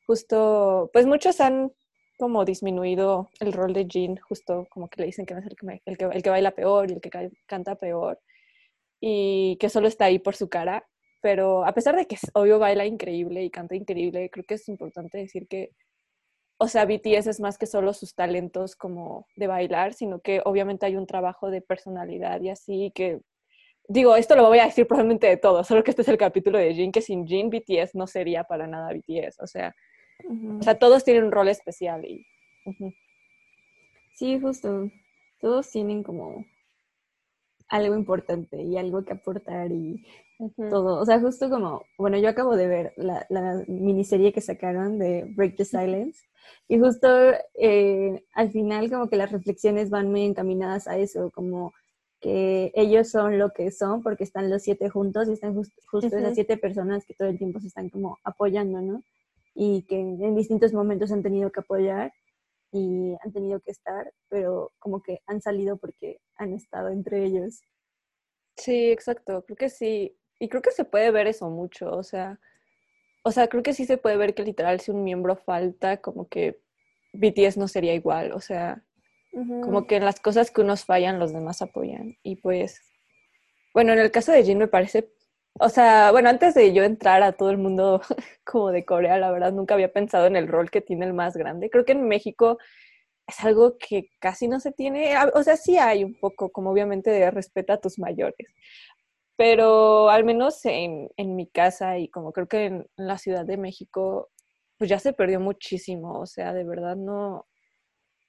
justo, 0.07 0.91
pues 0.93 1.07
muchos 1.07 1.41
han 1.41 1.73
como 2.19 2.45
disminuido 2.45 3.31
el 3.41 3.53
rol 3.53 3.73
de 3.73 3.87
Jean, 3.87 4.17
justo 4.17 4.67
como 4.71 4.89
que 4.89 5.01
le 5.01 5.07
dicen 5.07 5.27
que 5.27 5.35
no 5.35 5.41
es 5.41 5.47
el 5.47 5.57
que, 5.57 5.83
el 5.85 5.99
que, 5.99 6.05
el 6.05 6.23
que 6.23 6.31
baila 6.31 6.51
peor 6.53 6.91
y 6.91 6.95
el 6.95 7.01
que 7.01 7.11
canta 7.47 7.75
peor, 7.75 8.21
y 9.01 9.57
que 9.59 9.69
solo 9.69 9.89
está 9.89 10.07
ahí 10.07 10.19
por 10.19 10.37
su 10.37 10.49
cara. 10.49 10.87
Pero 11.21 11.65
a 11.65 11.73
pesar 11.73 11.97
de 11.97 12.07
que 12.07 12.17
obvio 12.35 12.59
baila 12.59 12.85
increíble 12.85 13.43
y 13.43 13.51
canta 13.51 13.75
increíble, 13.75 14.31
creo 14.31 14.45
que 14.45 14.55
es 14.55 14.69
importante 14.69 15.19
decir 15.19 15.49
que 15.49 15.71
o 16.59 16.69
sea, 16.69 16.85
BTS 16.85 17.27
es 17.27 17.41
más 17.41 17.59
que 17.59 17.67
solo 17.67 17.93
sus 17.93 18.15
talentos 18.15 18.77
como 18.77 19.27
de 19.37 19.47
bailar, 19.47 19.95
sino 19.95 20.21
que 20.21 20.41
obviamente 20.45 20.87
hay 20.87 20.97
un 20.97 21.07
trabajo 21.07 21.51
de 21.51 21.61
personalidad 21.61 22.41
y 22.41 22.51
así 22.51 22.93
que, 22.95 23.21
digo, 23.89 24.17
esto 24.17 24.37
lo 24.37 24.49
voy 24.49 24.61
a 24.61 24.67
decir 24.67 24.87
probablemente 24.87 25.27
de 25.27 25.37
todo, 25.37 25.65
solo 25.65 25.83
que 25.83 25.91
este 25.91 26.03
es 26.03 26.09
el 26.09 26.17
capítulo 26.19 26.59
de 26.59 26.75
Jin, 26.75 26.93
que 26.93 27.03
sin 27.03 27.27
Jin 27.27 27.51
BTS 27.51 27.95
no 27.95 28.07
sería 28.07 28.45
para 28.45 28.67
nada 28.67 28.93
BTS, 28.93 29.41
o 29.41 29.47
sea, 29.47 29.75
o 30.59 30.63
sea 30.63 30.79
todos 30.79 31.05
tienen 31.05 31.25
un 31.25 31.33
rol 31.33 31.49
especial 31.49 32.05
y... 32.05 32.25
Sí, 34.15 34.39
justo, 34.39 34.89
todos 35.41 35.69
tienen 35.71 36.03
como 36.05 36.45
algo 37.69 37.95
importante 37.95 38.63
y 38.63 38.77
algo 38.77 39.05
que 39.05 39.13
aportar 39.13 39.73
y 39.73 40.05
todo. 40.71 41.01
O 41.01 41.05
sea, 41.05 41.21
justo 41.21 41.49
como, 41.49 41.83
bueno, 41.99 42.19
yo 42.19 42.29
acabo 42.29 42.57
de 42.57 42.69
ver 42.69 42.93
la, 42.97 43.27
la, 43.29 43.65
miniserie 43.67 44.33
que 44.33 44.41
sacaron 44.41 44.99
de 44.99 45.25
Break 45.37 45.57
the 45.57 45.65
Silence 45.65 46.21
y 46.69 46.79
justo 46.79 47.09
eh, 47.55 48.25
al 48.35 48.51
final 48.51 48.91
como 48.91 49.09
que 49.09 49.17
las 49.17 49.33
reflexiones 49.33 49.91
van 49.91 50.11
muy 50.11 50.23
encaminadas 50.23 50.89
a 50.89 50.99
eso, 50.99 51.31
como 51.31 51.73
que 52.21 52.73
ellos 52.75 53.11
son 53.11 53.39
lo 53.39 53.51
que 53.51 53.71
son 53.71 54.03
porque 54.03 54.25
están 54.25 54.49
los 54.51 54.63
siete 54.63 54.89
juntos 54.89 55.29
y 55.29 55.33
están 55.33 55.55
justo 55.55 56.17
esas 56.17 56.35
siete 56.35 56.57
personas 56.57 57.05
que 57.05 57.15
todo 57.15 57.29
el 57.29 57.39
tiempo 57.39 57.61
se 57.61 57.69
están 57.69 57.91
como 57.91 58.19
apoyando, 58.25 58.81
¿no? 58.81 59.03
Y 59.55 59.83
que 59.83 60.01
en 60.01 60.35
distintos 60.35 60.73
momentos 60.73 61.13
han 61.13 61.23
tenido 61.23 61.53
que 61.53 61.61
apoyar 61.61 62.13
y 62.75 63.17
han 63.23 63.33
tenido 63.33 63.61
que 63.61 63.71
estar, 63.71 64.13
pero 64.29 64.73
como 64.81 65.01
que 65.01 65.21
han 65.27 65.41
salido 65.41 65.77
porque 65.77 66.19
han 66.35 66.53
estado 66.53 66.89
entre 66.89 67.25
ellos. 67.25 67.63
Sí, 68.57 68.91
exacto, 68.91 69.45
creo 69.47 69.57
que 69.57 69.69
sí. 69.69 70.19
Y 70.41 70.49
creo 70.49 70.61
que 70.61 70.73
se 70.73 70.85
puede 70.85 71.13
ver 71.13 71.29
eso 71.29 71.49
mucho, 71.51 71.93
o 71.93 72.03
sea, 72.03 72.41
o 73.23 73.31
sea, 73.31 73.47
creo 73.47 73.63
que 73.63 73.75
sí 73.75 73.87
se 73.87 73.97
puede 73.97 74.17
ver 74.17 74.35
que 74.35 74.43
literal 74.43 74.81
si 74.81 74.91
un 74.91 75.05
miembro 75.05 75.37
falta, 75.37 75.99
como 75.99 76.29
que 76.29 76.61
BTS 77.13 77.59
no 77.59 77.69
sería 77.69 77.95
igual, 77.95 78.33
o 78.33 78.41
sea, 78.41 78.85
como 79.33 79.87
que 79.87 79.97
en 79.97 80.05
las 80.05 80.19
cosas 80.19 80.51
que 80.51 80.61
unos 80.61 80.85
fallan, 80.85 81.21
los 81.21 81.33
demás 81.33 81.63
apoyan. 81.63 82.17
Y 82.25 82.37
pues, 82.37 82.81
bueno, 83.73 83.93
en 83.93 84.01
el 84.01 84.11
caso 84.11 84.33
de 84.33 84.43
Jin 84.43 84.59
me 84.59 84.69
parece, 84.69 85.13
o 85.61 85.69
sea, 85.69 86.11
bueno, 86.11 86.29
antes 86.29 86.55
de 86.55 86.73
yo 86.73 86.83
entrar 86.83 87.23
a 87.23 87.33
todo 87.33 87.51
el 87.51 87.59
mundo 87.59 88.01
como 88.45 88.71
de 88.71 88.85
Corea, 88.85 89.19
la 89.19 89.31
verdad 89.31 89.53
nunca 89.53 89.75
había 89.75 89.93
pensado 89.93 90.27
en 90.27 90.37
el 90.37 90.49
rol 90.49 90.71
que 90.71 90.81
tiene 90.81 91.07
el 91.07 91.15
más 91.15 91.37
grande. 91.37 91.71
Creo 91.71 91.85
que 91.85 91.93
en 91.93 92.09
México 92.09 92.59
es 93.27 93.41
algo 93.45 93.79
que 93.79 94.11
casi 94.21 94.49
no 94.49 94.61
se 94.61 94.73
tiene, 94.73 95.15
o 95.35 95.43
sea, 95.43 95.57
sí 95.57 95.79
hay 95.79 96.05
un 96.05 96.15
poco, 96.19 96.51
como 96.51 96.71
obviamente 96.71 97.11
de 97.11 97.31
respeto 97.31 97.73
a 97.73 97.81
tus 97.81 97.99
mayores, 97.99 98.55
pero 99.37 100.11
al 100.11 100.25
menos 100.25 100.65
en, 100.67 101.11
en 101.17 101.37
mi 101.37 101.49
casa 101.49 101.99
y 101.99 102.09
como 102.09 102.33
creo 102.33 102.49
que 102.49 102.67
en, 102.67 102.87
la 102.97 103.19
Ciudad 103.19 103.47
de 103.47 103.57
México, 103.57 104.31
pues 104.79 104.91
ya 104.91 104.99
se 104.99 105.13
perdió 105.15 105.41
muchísimo, 105.41 106.21
o 106.21 106.27
sea, 106.27 106.53
de 106.53 106.65
verdad 106.65 106.97
no, 106.97 107.47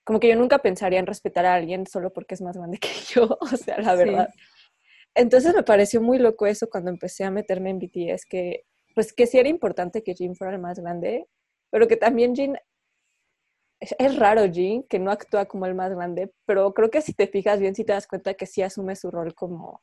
como 0.06 0.20
que 0.20 0.30
yo 0.30 0.36
nunca 0.36 0.60
pensaría 0.60 1.00
en 1.00 1.08
respetar 1.08 1.46
a 1.46 1.56
alguien 1.56 1.86
solo 1.88 2.14
porque 2.14 2.36
es 2.36 2.42
más 2.42 2.56
grande 2.58 2.78
que 2.80 2.90
yo, 3.14 3.38
o 3.42 3.48
sea, 3.48 3.80
la 3.80 3.96
verdad. 3.96 4.30
Entonces 5.16 5.56
me 5.56 5.64
pareció 5.64 6.02
muy 6.02 6.20
loco 6.20 6.46
eso 6.46 6.70
cuando 6.70 6.92
empecé 6.92 7.24
a 7.24 7.32
meterme 7.32 7.70
en 7.70 7.80
BTS, 7.80 8.26
que 8.26 8.66
pues 8.94 9.14
que 9.14 9.28
sí 9.28 9.38
era 9.40 9.50
importante 9.50 10.04
que 10.04 10.14
Jin 10.14 10.36
fuera 10.36 10.54
el 10.54 10.62
más 10.62 10.80
grande, 10.80 11.28
pero 11.70 11.88
que 11.88 11.98
también 11.98 12.36
Jin, 12.36 12.58
es, 13.80 14.18
raro 14.18 14.50
Jin, 14.52 14.84
que 14.84 15.00
no 15.00 15.12
actúa 15.12 15.46
como 15.46 15.66
el 15.66 15.76
más 15.76 15.94
grande, 15.94 16.34
pero 16.46 16.74
creo 16.74 16.90
que 16.90 17.02
si 17.02 17.14
te 17.14 17.28
fijas 17.28 17.60
bien, 17.60 17.76
si 17.76 17.84
te 17.84 17.94
das 17.94 18.08
cuenta 18.08 18.34
que 18.34 18.46
sí 18.46 18.62
asume 18.62 18.96
su 18.96 19.12
rol 19.12 19.34
como, 19.34 19.82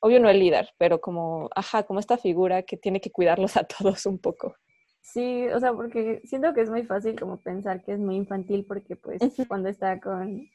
obvio 0.00 0.20
no 0.20 0.28
el 0.28 0.38
líder, 0.38 0.70
pero 0.78 1.00
como, 1.00 1.48
ajá, 1.54 1.84
como 1.84 2.00
esta 2.00 2.18
figura 2.18 2.62
que 2.62 2.76
tiene 2.76 3.00
que 3.00 3.12
cuidarlos 3.12 3.56
a 3.56 3.64
todos 3.64 4.06
un 4.06 4.18
poco. 4.18 4.56
Sí, 5.00 5.48
o 5.48 5.58
sea, 5.58 5.72
porque 5.72 6.22
siento 6.24 6.54
que 6.54 6.60
es 6.60 6.70
muy 6.70 6.84
fácil 6.84 7.18
como 7.18 7.40
pensar 7.40 7.82
que 7.82 7.92
es 7.92 7.98
muy 7.98 8.16
infantil 8.16 8.64
porque 8.66 8.94
pues 8.94 9.20
cuando 9.48 9.68
está 9.68 10.00
con 10.00 10.48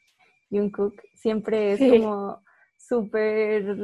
Jungkook 0.50 0.94
siempre 1.14 1.72
es 1.72 1.80
como 1.80 2.42
súper 2.88 3.76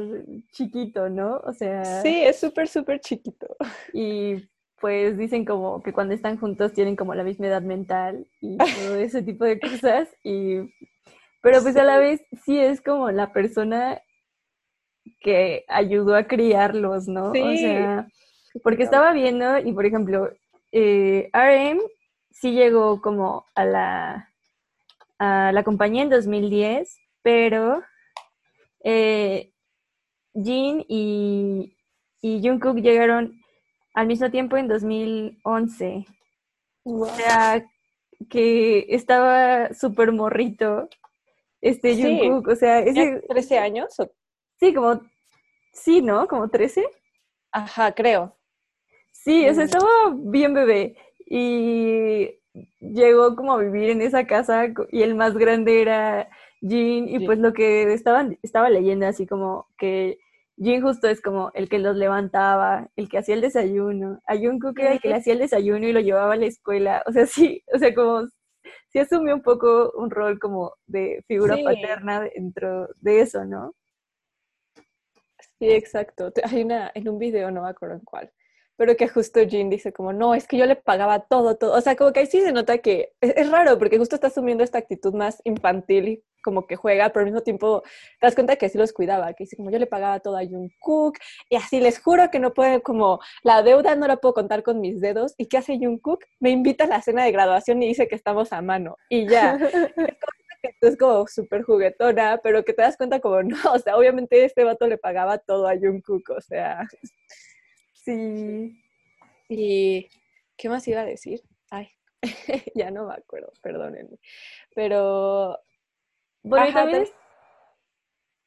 chiquito, 0.51 1.09
¿no? 1.09 1.37
O 1.43 1.53
sea... 1.53 1.83
Sí, 2.01 2.23
es 2.23 2.39
súper, 2.39 2.67
súper 2.67 2.99
chiquito. 2.99 3.55
Y 3.93 4.49
pues 4.79 5.17
dicen 5.17 5.45
como 5.45 5.81
que 5.81 5.93
cuando 5.93 6.13
están 6.13 6.37
juntos 6.37 6.73
tienen 6.73 6.95
como 6.95 7.15
la 7.15 7.23
misma 7.23 7.47
edad 7.47 7.61
mental 7.61 8.27
y 8.41 8.57
todo 8.57 8.95
ese 8.95 9.21
tipo 9.21 9.45
de 9.45 9.59
cosas. 9.59 10.09
Y... 10.23 10.59
Pero 11.41 11.61
pues 11.61 11.75
a 11.77 11.83
la 11.83 11.99
vez 11.99 12.21
sí 12.43 12.57
es 12.57 12.81
como 12.81 13.11
la 13.11 13.31
persona 13.31 14.01
que 15.21 15.63
ayudó 15.67 16.15
a 16.15 16.23
criarlos, 16.23 17.07
¿no? 17.07 17.31
Sí. 17.33 17.41
O 17.41 17.57
sea, 17.57 18.07
porque 18.63 18.83
estaba 18.83 19.13
viendo 19.13 19.59
y, 19.59 19.71
por 19.71 19.85
ejemplo, 19.85 20.31
eh, 20.71 21.29
RM 21.33 21.79
sí 22.31 22.53
llegó 22.53 23.01
como 23.01 23.45
a 23.53 23.65
la, 23.65 24.29
a 25.19 25.51
la 25.51 25.63
compañía 25.63 26.03
en 26.03 26.09
2010, 26.09 26.97
pero 27.21 27.83
eh, 28.85 29.51
Jin 30.35 30.85
y, 30.87 31.75
y 32.21 32.47
Jungkook 32.47 32.77
llegaron 32.77 33.41
al 33.95 34.07
mismo 34.07 34.29
tiempo 34.29 34.57
en 34.57 34.67
2011. 34.67 36.05
O 36.83 37.05
sea, 37.07 37.65
que 38.29 38.85
estaba 38.89 39.73
súper 39.73 40.11
morrito 40.11 40.87
este 41.61 41.95
Jungkook, 41.95 42.49
o 42.49 42.55
sea, 42.55 42.79
ese... 42.79 43.23
¿13 43.27 43.57
años? 43.57 43.95
Sí, 44.59 44.71
como, 44.71 45.01
sí, 45.73 46.01
¿no? 46.01 46.27
Como 46.27 46.47
13. 46.47 46.85
Ajá, 47.51 47.91
creo. 47.91 48.37
Sí, 49.11 49.49
o 49.49 49.53
sea, 49.55 49.63
estaba 49.63 50.13
bien 50.15 50.53
bebé 50.53 50.95
y 51.25 52.39
llegó 52.79 53.35
como 53.35 53.53
a 53.53 53.57
vivir 53.57 53.89
en 53.89 54.03
esa 54.03 54.27
casa 54.27 54.67
y 54.91 55.01
el 55.01 55.15
más 55.15 55.35
grande 55.35 55.81
era 55.81 56.29
Jin 56.67 57.07
y 57.07 57.25
pues 57.25 57.39
lo 57.39 57.53
que 57.53 57.93
estaban, 57.93 58.39
estaba 58.41 58.69
leyendo 58.69 59.05
así 59.05 59.27
como 59.27 59.67
que 59.77 60.17
Jin 60.57 60.81
justo 60.81 61.07
es 61.07 61.21
como 61.21 61.51
el 61.53 61.67
que 61.69 61.79
los 61.79 61.95
levantaba, 61.95 62.89
el 62.95 63.09
que 63.09 63.17
hacía 63.17 63.35
el 63.35 63.41
desayuno. 63.41 64.21
A 64.25 64.35
Jungkook 64.35 64.79
era 64.79 64.93
el 64.93 65.01
que 65.01 65.09
le 65.09 65.15
hacía 65.15 65.33
el 65.33 65.39
desayuno 65.39 65.85
y 65.87 65.91
lo 65.93 65.99
llevaba 65.99 66.33
a 66.33 66.37
la 66.37 66.45
escuela. 66.45 67.03
O 67.07 67.11
sea, 67.11 67.25
sí, 67.25 67.61
o 67.73 67.77
sea, 67.77 67.93
como 67.93 68.27
sí 68.87 68.99
asumió 68.99 69.35
un 69.35 69.41
poco 69.41 69.91
un 69.95 70.09
rol 70.09 70.39
como 70.39 70.73
de 70.87 71.23
figura 71.27 71.57
paterna 71.63 72.21
dentro 72.21 72.87
de 73.01 73.21
eso, 73.21 73.43
¿no? 73.45 73.75
Sí, 75.59 75.69
exacto. 75.71 76.31
Hay 76.43 76.63
una, 76.63 76.91
en 76.95 77.09
un 77.09 77.17
video, 77.17 77.51
no 77.51 77.63
me 77.63 77.69
acuerdo 77.69 77.95
en 77.95 78.01
cuál, 78.01 78.31
pero 78.77 78.95
que 78.95 79.07
justo 79.07 79.39
Jin 79.47 79.69
dice 79.69 79.93
como, 79.93 80.13
no, 80.13 80.35
es 80.35 80.47
que 80.47 80.57
yo 80.57 80.65
le 80.65 80.75
pagaba 80.75 81.19
todo, 81.19 81.55
todo. 81.55 81.73
O 81.73 81.81
sea, 81.81 81.95
como 81.95 82.11
que 82.11 82.21
ahí 82.21 82.27
sí 82.27 82.41
se 82.41 82.51
nota 82.51 82.77
que 82.79 83.13
es, 83.21 83.49
raro 83.49 83.77
porque 83.77 83.97
justo 83.97 84.15
está 84.15 84.27
asumiendo 84.27 84.63
esta 84.63 84.77
actitud 84.77 85.13
más 85.13 85.41
infantil 85.45 86.07
y 86.07 86.23
como 86.43 86.67
que 86.67 86.75
juega, 86.75 87.09
pero 87.09 87.21
al 87.21 87.31
mismo 87.31 87.41
tiempo 87.41 87.81
te 88.19 88.27
das 88.27 88.35
cuenta 88.35 88.55
que 88.55 88.69
sí 88.69 88.77
los 88.77 88.93
cuidaba, 88.93 89.33
que 89.33 89.45
dice 89.45 89.55
como 89.55 89.71
yo 89.71 89.79
le 89.79 89.87
pagaba 89.87 90.19
todo 90.19 90.37
a 90.37 90.45
Jungkook 90.45 91.17
y 91.49 91.55
así 91.55 91.79
les 91.79 91.99
juro 91.99 92.29
que 92.29 92.39
no 92.39 92.53
puede, 92.53 92.81
como 92.81 93.19
la 93.43 93.63
deuda 93.63 93.95
no 93.95 94.07
la 94.07 94.17
puedo 94.17 94.33
contar 94.35 94.61
con 94.61 94.79
mis 94.79 95.01
dedos. 95.01 95.33
¿Y 95.37 95.47
qué 95.47 95.57
hace 95.57 95.77
Jungkook? 95.79 96.23
Me 96.39 96.51
invita 96.51 96.83
a 96.83 96.87
la 96.87 97.01
cena 97.01 97.23
de 97.23 97.31
graduación 97.31 97.81
y 97.81 97.87
dice 97.87 98.07
que 98.07 98.15
estamos 98.15 98.53
a 98.53 98.61
mano 98.61 98.97
y 99.09 99.27
ya. 99.27 99.57
es 100.81 100.97
como 100.97 101.27
súper 101.27 101.63
juguetona, 101.63 102.39
pero 102.43 102.63
que 102.63 102.73
te 102.73 102.81
das 102.81 102.97
cuenta 102.97 103.19
como 103.19 103.41
no, 103.43 103.57
o 103.73 103.79
sea, 103.79 103.97
obviamente 103.97 104.43
este 104.43 104.63
vato 104.63 104.87
le 104.87 104.97
pagaba 104.97 105.37
todo 105.37 105.67
a 105.67 105.77
Jungkook, 105.77 106.29
o 106.29 106.41
sea, 106.41 106.87
sí. 108.05 108.81
Y, 109.49 110.09
¿qué 110.57 110.69
más 110.69 110.87
iba 110.87 111.01
a 111.01 111.05
decir? 111.05 111.41
Ay, 111.69 111.89
ya 112.75 112.91
no 112.91 113.07
me 113.07 113.15
acuerdo, 113.15 113.51
perdónenme. 113.61 114.17
Pero, 114.73 115.59
bueno, 116.43 116.73
también, 116.73 117.07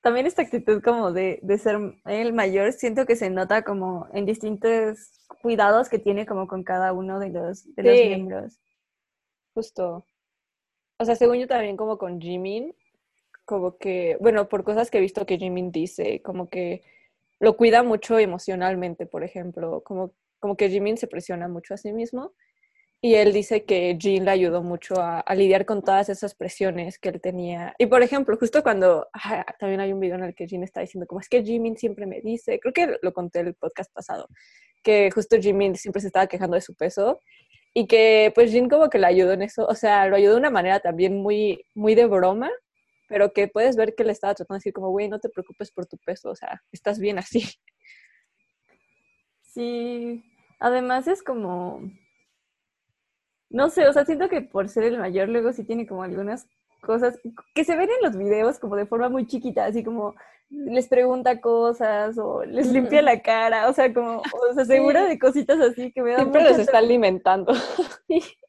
también 0.00 0.26
esta 0.26 0.42
actitud 0.42 0.82
como 0.82 1.12
de, 1.12 1.40
ser 1.58 1.78
el 2.06 2.32
mayor, 2.32 2.72
siento 2.72 3.04
que 3.04 3.16
se 3.16 3.30
nota 3.30 3.62
como 3.62 4.08
en 4.12 4.24
distintos 4.24 5.26
cuidados 5.42 5.88
que 5.88 5.98
tiene 5.98 6.26
como 6.26 6.46
con 6.46 6.64
cada 6.64 6.92
uno 6.92 7.18
de 7.18 7.30
los, 7.30 7.74
de 7.74 7.82
los 7.82 7.94
miembros. 7.94 8.60
Justo 9.54 10.06
o 11.00 11.04
sea, 11.04 11.14
según 11.14 11.38
yo 11.38 11.46
también 11.46 11.76
como 11.76 11.96
con 11.96 12.20
Jimin, 12.20 12.74
como 13.44 13.78
que, 13.78 14.16
bueno, 14.20 14.48
por 14.48 14.64
cosas 14.64 14.90
que 14.90 14.98
he 14.98 15.00
visto 15.00 15.26
que 15.26 15.38
Jimin 15.38 15.70
dice, 15.70 16.20
como 16.22 16.48
que 16.48 16.82
lo 17.40 17.56
cuida 17.56 17.82
mucho 17.82 18.18
emocionalmente, 18.18 19.06
por 19.06 19.24
ejemplo, 19.24 19.82
como, 19.84 20.12
como 20.40 20.56
que 20.56 20.70
Jimin 20.70 20.96
se 20.96 21.06
presiona 21.06 21.48
mucho 21.48 21.74
a 21.74 21.76
sí 21.76 21.92
mismo 21.92 22.34
y 23.00 23.14
él 23.14 23.32
dice 23.32 23.64
que 23.64 23.96
Jin 24.00 24.24
le 24.24 24.32
ayudó 24.32 24.62
mucho 24.62 24.96
a, 24.98 25.22
lidiar 25.34 25.64
con 25.64 25.82
todas 25.82 26.08
esas 26.08 26.34
presiones 26.34 26.98
que 26.98 27.10
él 27.10 27.20
tenía. 27.20 27.74
Y 27.78 27.86
por 27.86 28.02
ejemplo, 28.02 28.36
justo 28.36 28.62
cuando, 28.62 29.06
también 29.60 29.80
hay 29.80 29.92
un 29.92 30.00
video 30.00 30.16
en 30.16 30.24
el 30.24 30.34
que 30.34 30.48
Jin 30.48 30.64
está 30.64 30.80
diciendo, 30.80 31.06
como 31.06 31.20
es 31.20 31.28
que 31.28 31.44
Jimin 31.44 31.76
siempre 31.76 32.06
me 32.06 32.20
dice, 32.20 32.58
creo 32.58 32.72
que 32.72 32.98
lo 33.00 33.12
conté 33.12 33.40
el 33.40 33.54
podcast 33.54 33.92
pasado, 33.92 34.26
que 34.82 35.10
justo 35.12 35.36
Jimin 35.40 35.76
siempre 35.76 36.00
se 36.00 36.08
estaba 36.08 36.26
quejando 36.26 36.56
de 36.56 36.60
su 36.60 36.74
peso 36.74 37.20
y 37.72 37.86
que 37.86 38.32
pues 38.34 38.50
Jin 38.50 38.68
como 38.68 38.90
que 38.90 38.98
le 38.98 39.06
ayudó 39.06 39.32
en 39.32 39.42
eso, 39.42 39.64
o 39.66 39.74
sea, 39.76 40.08
lo 40.08 40.16
ayudó 40.16 40.32
de 40.32 40.40
una 40.40 40.50
manera 40.50 40.80
también 40.80 41.22
muy, 41.22 41.64
muy 41.76 41.94
de 41.94 42.06
broma, 42.06 42.50
pero 43.08 43.32
que 43.32 43.48
puedes 43.48 43.74
ver 43.76 43.94
que 43.94 44.04
le 44.04 44.12
estaba 44.12 44.34
tratando 44.34 44.56
de 44.56 44.58
decir 44.58 44.72
como, 44.72 44.90
güey, 44.90 45.08
no 45.08 45.18
te 45.18 45.30
preocupes 45.30 45.72
por 45.72 45.86
tu 45.86 45.96
peso, 45.98 46.30
o 46.30 46.36
sea, 46.36 46.62
estás 46.70 46.98
bien 46.98 47.18
así. 47.18 47.48
Sí, 49.42 50.22
además 50.60 51.08
es 51.08 51.22
como, 51.22 51.80
no 53.50 53.70
sé, 53.70 53.88
o 53.88 53.92
sea, 53.92 54.04
siento 54.04 54.28
que 54.28 54.42
por 54.42 54.68
ser 54.68 54.84
el 54.84 54.98
mayor 54.98 55.28
luego 55.28 55.52
sí 55.52 55.64
tiene 55.64 55.86
como 55.86 56.02
algunas 56.02 56.46
cosas 56.82 57.18
que 57.54 57.64
se 57.64 57.74
ven 57.74 57.88
en 57.90 58.06
los 58.06 58.16
videos 58.16 58.58
como 58.58 58.76
de 58.76 58.86
forma 58.86 59.08
muy 59.08 59.26
chiquita, 59.26 59.64
así 59.64 59.82
como 59.82 60.14
les 60.50 60.88
pregunta 60.88 61.40
cosas 61.40 62.16
o 62.18 62.44
les 62.44 62.70
limpia 62.70 63.02
la 63.02 63.20
cara, 63.20 63.68
o 63.68 63.72
sea, 63.72 63.92
como 63.92 64.18
o 64.18 64.54
se 64.54 64.62
asegura 64.62 65.04
de 65.04 65.18
cositas 65.18 65.58
así 65.60 65.92
que 65.92 66.02
me 66.02 66.12
dan 66.12 66.20
Siempre 66.20 66.44
los 66.44 66.58
está 66.58 66.78
alimentando. 66.78 67.52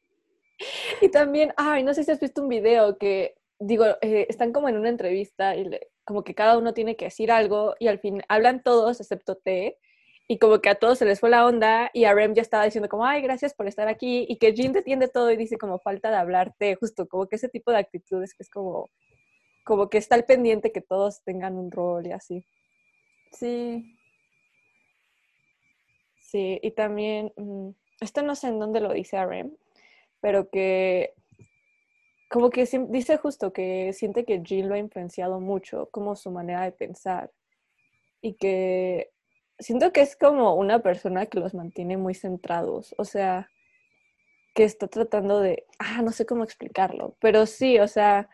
Y 1.00 1.08
también, 1.08 1.54
ay, 1.56 1.82
no 1.82 1.94
sé 1.94 2.04
si 2.04 2.10
has 2.10 2.20
visto 2.20 2.42
un 2.42 2.48
video 2.48 2.98
que, 2.98 3.34
digo, 3.60 3.84
eh, 4.00 4.26
están 4.28 4.52
como 4.52 4.68
en 4.68 4.76
una 4.76 4.88
entrevista 4.88 5.54
y 5.56 5.70
como 6.04 6.24
que 6.24 6.34
cada 6.34 6.58
uno 6.58 6.74
tiene 6.74 6.96
que 6.96 7.06
decir 7.06 7.30
algo 7.30 7.74
y 7.78 7.88
al 7.88 8.00
fin 8.00 8.22
hablan 8.28 8.62
todos 8.62 9.00
excepto 9.00 9.36
T 9.36 9.78
y 10.26 10.38
como 10.38 10.60
que 10.60 10.70
a 10.70 10.76
todos 10.76 10.98
se 10.98 11.04
les 11.04 11.20
fue 11.20 11.30
la 11.30 11.46
onda 11.46 11.90
y 11.92 12.04
a 12.04 12.14
Rem 12.14 12.34
ya 12.34 12.42
estaba 12.42 12.64
diciendo 12.64 12.88
como, 12.88 13.04
ay, 13.04 13.20
gracias 13.22 13.54
por 13.54 13.68
estar 13.68 13.88
aquí 13.88 14.26
y 14.28 14.38
que 14.38 14.52
Jin 14.54 14.74
entiende 14.76 15.08
todo 15.08 15.30
y 15.30 15.36
dice 15.36 15.58
como 15.58 15.78
falta 15.78 16.10
de 16.10 16.16
hablarte, 16.16 16.74
justo 16.76 17.06
como 17.06 17.26
que 17.26 17.36
ese 17.36 17.48
tipo 17.48 17.70
de 17.70 17.78
actitudes 17.78 18.34
que 18.34 18.42
es 18.42 18.50
como 18.50 18.88
como 19.64 19.88
que 19.90 19.98
está 19.98 20.14
al 20.16 20.24
pendiente 20.24 20.72
que 20.72 20.80
todos 20.80 21.22
tengan 21.22 21.56
un 21.56 21.70
rol 21.70 22.06
y 22.06 22.12
así. 22.12 22.44
Sí. 23.32 23.96
Sí, 26.18 26.58
y 26.62 26.70
también, 26.72 27.32
mm, 27.36 27.70
esto 28.00 28.22
no 28.22 28.34
sé 28.34 28.48
en 28.48 28.58
dónde 28.58 28.80
lo 28.80 28.92
dice 28.92 29.16
Arem, 29.16 29.56
pero 30.20 30.48
que 30.50 31.14
como 32.30 32.50
que 32.50 32.64
dice 32.88 33.16
justo 33.16 33.52
que 33.52 33.92
siente 33.92 34.24
que 34.24 34.40
Jean 34.42 34.68
lo 34.68 34.74
ha 34.76 34.78
influenciado 34.78 35.40
mucho, 35.40 35.88
como 35.90 36.16
su 36.16 36.30
manera 36.30 36.62
de 36.62 36.72
pensar, 36.72 37.32
y 38.22 38.34
que 38.34 39.10
siento 39.58 39.92
que 39.92 40.02
es 40.02 40.16
como 40.16 40.54
una 40.54 40.80
persona 40.80 41.26
que 41.26 41.40
los 41.40 41.54
mantiene 41.54 41.96
muy 41.96 42.14
centrados, 42.14 42.94
o 42.98 43.04
sea, 43.04 43.50
que 44.54 44.64
está 44.64 44.88
tratando 44.88 45.40
de, 45.40 45.66
ah, 45.78 46.02
no 46.02 46.12
sé 46.12 46.24
cómo 46.26 46.44
explicarlo, 46.44 47.16
pero 47.20 47.46
sí, 47.46 47.78
o 47.80 47.88
sea, 47.88 48.28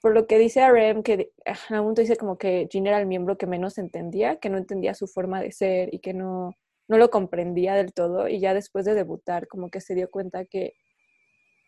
por 0.00 0.14
lo 0.14 0.26
que 0.26 0.38
dice 0.38 0.66
RM, 0.66 1.02
que 1.02 1.30
a 1.46 1.80
un 1.80 1.94
dice 1.94 2.16
como 2.16 2.38
que 2.38 2.66
Jean 2.70 2.86
era 2.86 2.98
el 2.98 3.06
miembro 3.06 3.38
que 3.38 3.46
menos 3.46 3.78
entendía, 3.78 4.36
que 4.36 4.50
no 4.50 4.58
entendía 4.58 4.94
su 4.94 5.06
forma 5.06 5.40
de 5.40 5.52
ser 5.52 5.94
y 5.94 6.00
que 6.00 6.14
no, 6.14 6.56
no 6.88 6.98
lo 6.98 7.10
comprendía 7.10 7.74
del 7.74 7.92
todo. 7.94 8.28
Y 8.28 8.40
ya 8.40 8.54
después 8.54 8.84
de 8.84 8.94
debutar, 8.94 9.48
como 9.48 9.70
que 9.70 9.80
se 9.80 9.94
dio 9.94 10.10
cuenta 10.10 10.44
que, 10.44 10.74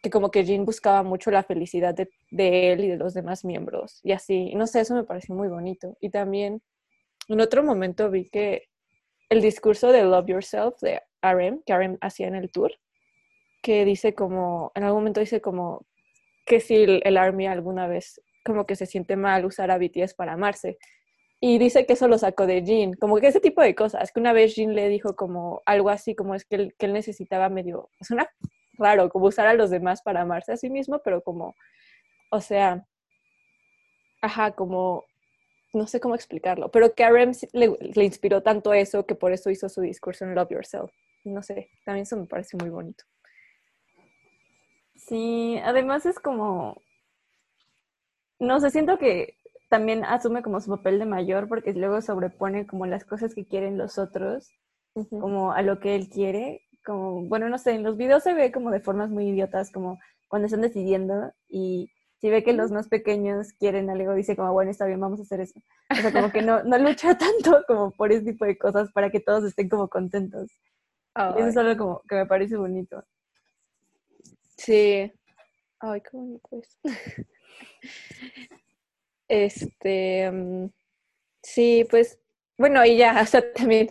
que 0.02 0.10
como 0.10 0.30
que 0.30 0.44
Jean 0.44 0.64
buscaba 0.64 1.02
mucho 1.02 1.30
la 1.30 1.42
felicidad 1.42 1.94
de, 1.94 2.08
de, 2.30 2.72
él 2.72 2.84
y 2.84 2.88
de 2.88 2.96
los 2.96 3.14
demás 3.14 3.44
miembros. 3.44 4.00
Y 4.02 4.12
así, 4.12 4.54
no 4.54 4.66
sé, 4.66 4.80
eso 4.80 4.94
me 4.94 5.04
pareció 5.04 5.34
muy 5.34 5.48
bonito. 5.48 5.96
Y 6.00 6.10
también 6.10 6.62
en 7.28 7.40
otro 7.40 7.62
momento 7.62 8.10
vi 8.10 8.28
que 8.28 8.68
el 9.28 9.42
discurso 9.42 9.90
de 9.92 10.04
Love 10.04 10.28
Yourself 10.28 10.80
de 10.80 11.02
RM, 11.22 11.62
que 11.64 11.76
RM 11.76 11.98
hacía 12.00 12.28
en 12.28 12.36
el 12.36 12.50
tour, 12.50 12.72
que 13.62 13.84
dice 13.84 14.14
como, 14.14 14.70
en 14.74 14.84
algún 14.84 15.00
momento 15.00 15.20
dice 15.20 15.40
como 15.40 15.84
que 16.44 16.60
si 16.60 16.76
el, 16.76 17.02
el 17.04 17.16
Army 17.16 17.46
alguna 17.46 17.88
vez 17.88 18.20
como 18.44 18.64
que 18.64 18.76
se 18.76 18.86
siente 18.86 19.16
mal 19.16 19.44
usar 19.44 19.70
a 19.72 19.78
BTS 19.78 20.14
para 20.14 20.34
amarse. 20.34 20.78
Y 21.40 21.58
dice 21.58 21.84
que 21.84 21.94
eso 21.94 22.08
lo 22.08 22.16
sacó 22.16 22.46
de 22.46 22.62
Jin, 22.62 22.94
como 22.94 23.18
que 23.18 23.26
ese 23.26 23.40
tipo 23.40 23.60
de 23.60 23.74
cosas, 23.74 24.10
que 24.12 24.20
una 24.20 24.32
vez 24.32 24.54
Jin 24.54 24.74
le 24.74 24.88
dijo 24.88 25.16
como 25.16 25.62
algo 25.66 25.90
así, 25.90 26.14
como 26.14 26.34
es 26.34 26.44
que 26.46 26.56
él, 26.56 26.74
que 26.78 26.86
él 26.86 26.92
necesitaba 26.92 27.48
medio, 27.50 27.90
suena 28.00 28.30
raro, 28.78 29.08
como 29.10 29.26
usar 29.26 29.46
a 29.46 29.54
los 29.54 29.70
demás 29.70 30.02
para 30.02 30.22
amarse 30.22 30.52
a 30.52 30.56
sí 30.56 30.70
mismo, 30.70 31.00
pero 31.04 31.22
como, 31.22 31.54
o 32.30 32.40
sea, 32.40 32.86
ajá, 34.20 34.52
como, 34.52 35.04
no 35.74 35.86
sé 35.86 36.00
cómo 36.00 36.14
explicarlo, 36.14 36.70
pero 36.70 36.94
que 36.94 37.04
a 37.04 37.10
Rem 37.10 37.32
le, 37.52 37.76
le 37.80 38.04
inspiró 38.04 38.42
tanto 38.42 38.74
eso 38.74 39.06
que 39.06 39.14
por 39.14 39.32
eso 39.32 39.50
hizo 39.50 39.68
su 39.68 39.82
discurso 39.82 40.24
en 40.24 40.34
Love 40.34 40.50
Yourself. 40.52 40.92
No 41.24 41.42
sé, 41.42 41.70
también 41.84 42.04
eso 42.04 42.16
me 42.16 42.26
parece 42.26 42.56
muy 42.56 42.70
bonito. 42.70 43.04
Sí, 44.96 45.58
además 45.64 46.06
es 46.06 46.18
como, 46.18 46.82
no 48.38 48.60
sé, 48.60 48.70
siento 48.70 48.98
que 48.98 49.34
también 49.68 50.04
asume 50.04 50.42
como 50.42 50.60
su 50.60 50.70
papel 50.70 50.98
de 50.98 51.06
mayor 51.06 51.48
porque 51.48 51.72
luego 51.72 52.00
sobrepone 52.00 52.66
como 52.66 52.86
las 52.86 53.04
cosas 53.04 53.34
que 53.34 53.46
quieren 53.46 53.78
los 53.78 53.98
otros, 53.98 54.50
como 55.10 55.52
a 55.52 55.62
lo 55.62 55.80
que 55.80 55.94
él 55.96 56.08
quiere. 56.08 56.62
Como, 56.86 57.22
bueno, 57.22 57.48
no 57.48 57.58
sé, 57.58 57.72
en 57.72 57.82
los 57.82 57.96
videos 57.96 58.22
se 58.22 58.32
ve 58.32 58.52
como 58.52 58.70
de 58.70 58.80
formas 58.80 59.10
muy 59.10 59.28
idiotas, 59.28 59.72
como 59.72 59.98
cuando 60.28 60.46
están 60.46 60.62
decidiendo 60.62 61.32
y 61.48 61.90
si 62.20 62.30
ve 62.30 62.42
que 62.44 62.52
los 62.52 62.70
más 62.70 62.88
pequeños 62.88 63.52
quieren 63.52 63.90
algo, 63.90 64.14
dice 64.14 64.36
como, 64.36 64.52
bueno, 64.52 64.70
está 64.70 64.86
bien, 64.86 65.00
vamos 65.00 65.20
a 65.20 65.24
hacer 65.24 65.40
eso. 65.40 65.60
O 65.90 65.94
sea, 65.96 66.12
como 66.12 66.30
que 66.30 66.42
no, 66.42 66.62
no 66.62 66.78
lucha 66.78 67.18
tanto 67.18 67.64
como 67.66 67.90
por 67.90 68.12
ese 68.12 68.24
tipo 68.24 68.44
de 68.44 68.56
cosas 68.56 68.90
para 68.92 69.10
que 69.10 69.20
todos 69.20 69.44
estén 69.44 69.68
como 69.68 69.88
contentos. 69.88 70.50
Eso 71.14 71.46
es 71.46 71.56
algo 71.56 71.76
como 71.76 72.02
que 72.08 72.14
me 72.14 72.26
parece 72.26 72.56
bonito. 72.56 73.02
Sí. 74.58 75.10
Ay, 75.80 76.00
qué 76.00 76.10
bonito 76.12 76.48
es. 76.52 76.78
Este, 79.28 80.30
mm, 80.30 80.68
sí, 81.42 81.84
pues, 81.90 82.20
bueno, 82.56 82.84
y 82.84 82.96
ya, 82.96 83.20
o 83.22 83.26
sea, 83.26 83.52
también, 83.52 83.88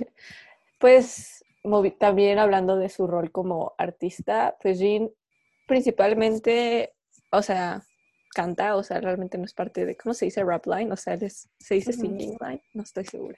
pues, 0.80 1.44
también 1.98 2.40
hablando 2.40 2.78
de 2.78 2.90
su 2.90 3.08
rol 3.08 3.32
como 3.32 3.74
artista, 3.78 4.58
pues 4.62 4.80
Jean 4.80 5.10
principalmente, 5.68 6.94
o 7.32 7.42
sea, 7.42 7.84
canta, 8.34 8.76
o 8.76 8.84
sea, 8.84 9.00
realmente 9.02 9.38
no 9.38 9.46
es 9.46 9.54
parte 9.54 9.86
de, 9.86 9.96
¿cómo 9.98 10.14
se 10.14 10.26
dice 10.26 10.44
rap 10.44 10.66
line? 10.68 10.92
O 10.92 10.96
sea, 10.96 11.18
se 11.18 11.76
dice 11.76 11.94
singing 11.94 12.38
line, 12.40 12.62
no 12.74 12.84
estoy 12.84 13.06
segura. 13.06 13.38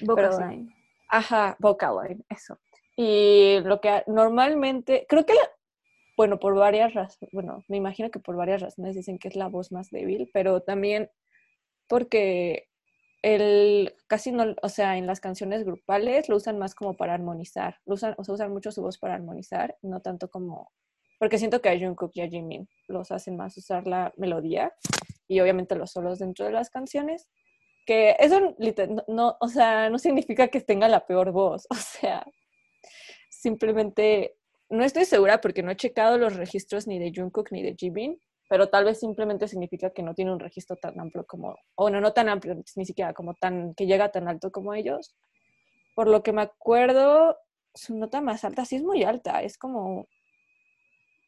Vocal 0.00 0.48
line. 0.48 0.74
Ajá, 1.08 1.56
vocal 1.60 1.96
line, 2.02 2.24
eso. 2.28 2.58
Y 2.96 3.60
lo 3.60 3.80
que 3.80 4.02
normalmente, 4.06 5.06
creo 5.08 5.24
que, 5.24 5.34
bueno, 6.16 6.40
por 6.40 6.54
varias 6.56 6.94
razones, 6.94 7.32
bueno, 7.32 7.64
me 7.68 7.76
imagino 7.76 8.10
que 8.10 8.18
por 8.18 8.36
varias 8.36 8.60
razones 8.60 8.96
dicen 8.96 9.18
que 9.18 9.28
es 9.28 9.36
la 9.36 9.48
voz 9.48 9.70
más 9.70 9.90
débil, 9.90 10.28
pero 10.32 10.62
también 10.62 11.10
porque 11.86 12.67
el 13.22 13.94
casi 14.06 14.32
no, 14.32 14.54
o 14.62 14.68
sea, 14.68 14.96
en 14.96 15.06
las 15.06 15.20
canciones 15.20 15.64
grupales 15.64 16.28
lo 16.28 16.36
usan 16.36 16.58
más 16.58 16.74
como 16.74 16.96
para 16.96 17.14
armonizar, 17.14 17.76
lo 17.84 17.94
usan, 17.94 18.14
o 18.16 18.24
sea, 18.24 18.34
usan 18.34 18.52
mucho 18.52 18.70
su 18.70 18.82
voz 18.82 18.98
para 18.98 19.14
armonizar, 19.14 19.76
no 19.82 20.00
tanto 20.00 20.30
como, 20.30 20.70
porque 21.18 21.38
siento 21.38 21.60
que 21.60 21.68
a 21.68 21.78
Jungkook 21.78 22.12
y 22.14 22.20
a 22.20 22.28
Jimin 22.28 22.68
los 22.86 23.10
hacen 23.10 23.36
más 23.36 23.56
usar 23.56 23.86
la 23.86 24.12
melodía 24.16 24.72
y 25.26 25.40
obviamente 25.40 25.74
los 25.74 25.90
solos 25.90 26.20
dentro 26.20 26.46
de 26.46 26.52
las 26.52 26.70
canciones, 26.70 27.28
que 27.86 28.16
eso 28.18 28.54
no, 29.08 29.36
o 29.40 29.48
sea, 29.48 29.90
no 29.90 29.98
significa 29.98 30.48
que 30.48 30.60
tenga 30.60 30.88
la 30.88 31.06
peor 31.06 31.32
voz, 31.32 31.66
o 31.70 31.74
sea, 31.74 32.24
simplemente 33.30 34.36
no 34.70 34.84
estoy 34.84 35.06
segura 35.06 35.40
porque 35.40 35.62
no 35.62 35.70
he 35.70 35.76
checado 35.76 36.18
los 36.18 36.36
registros 36.36 36.86
ni 36.86 36.98
de 36.98 37.12
Jungkook 37.14 37.50
ni 37.50 37.62
de 37.62 37.74
Jimin, 37.74 38.20
pero 38.48 38.68
tal 38.68 38.84
vez 38.84 38.98
simplemente 38.98 39.46
significa 39.46 39.90
que 39.90 40.02
no 40.02 40.14
tiene 40.14 40.32
un 40.32 40.40
registro 40.40 40.76
tan 40.76 40.98
amplio 40.98 41.26
como, 41.26 41.56
o 41.74 41.90
no, 41.90 42.00
no 42.00 42.12
tan 42.12 42.28
amplio, 42.28 42.56
ni 42.76 42.86
siquiera 42.86 43.12
como 43.12 43.34
tan, 43.34 43.74
que 43.74 43.86
llega 43.86 44.10
tan 44.10 44.26
alto 44.26 44.50
como 44.50 44.74
ellos. 44.74 45.14
Por 45.94 46.08
lo 46.08 46.22
que 46.22 46.32
me 46.32 46.42
acuerdo, 46.42 47.36
su 47.74 47.96
nota 47.96 48.20
más 48.20 48.44
alta 48.44 48.64
sí 48.64 48.76
es 48.76 48.82
muy 48.82 49.04
alta, 49.04 49.42
es 49.42 49.58
como, 49.58 50.08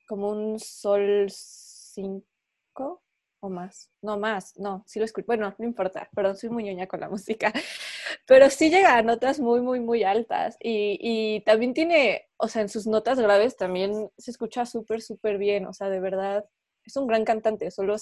como 0.06 0.30
un 0.30 0.58
sol 0.58 1.26
5 1.30 3.02
o 3.40 3.48
más, 3.48 3.90
no 4.02 4.18
más, 4.18 4.58
no, 4.58 4.84
sí 4.86 4.98
lo 4.98 5.04
escucho, 5.06 5.26
bueno, 5.26 5.54
no 5.58 5.64
importa, 5.64 6.08
perdón, 6.14 6.36
soy 6.36 6.50
muy 6.50 6.64
ñoña 6.64 6.86
con 6.86 7.00
la 7.00 7.08
música, 7.10 7.52
pero 8.26 8.50
sí 8.50 8.70
llega 8.70 8.96
a 8.96 9.02
notas 9.02 9.40
muy, 9.40 9.60
muy, 9.60 9.80
muy 9.80 10.04
altas 10.04 10.56
y, 10.60 10.98
y 11.00 11.40
también 11.42 11.74
tiene, 11.74 12.28
o 12.36 12.48
sea, 12.48 12.62
en 12.62 12.68
sus 12.68 12.86
notas 12.86 13.18
graves 13.18 13.56
también 13.56 14.10
se 14.18 14.30
escucha 14.30 14.66
súper, 14.66 15.02
súper 15.02 15.38
bien, 15.38 15.66
o 15.66 15.72
sea, 15.72 15.88
de 15.88 16.00
verdad, 16.00 16.44
es 16.90 16.96
un 16.96 17.06
gran 17.06 17.24
cantante, 17.24 17.70
solo, 17.70 17.96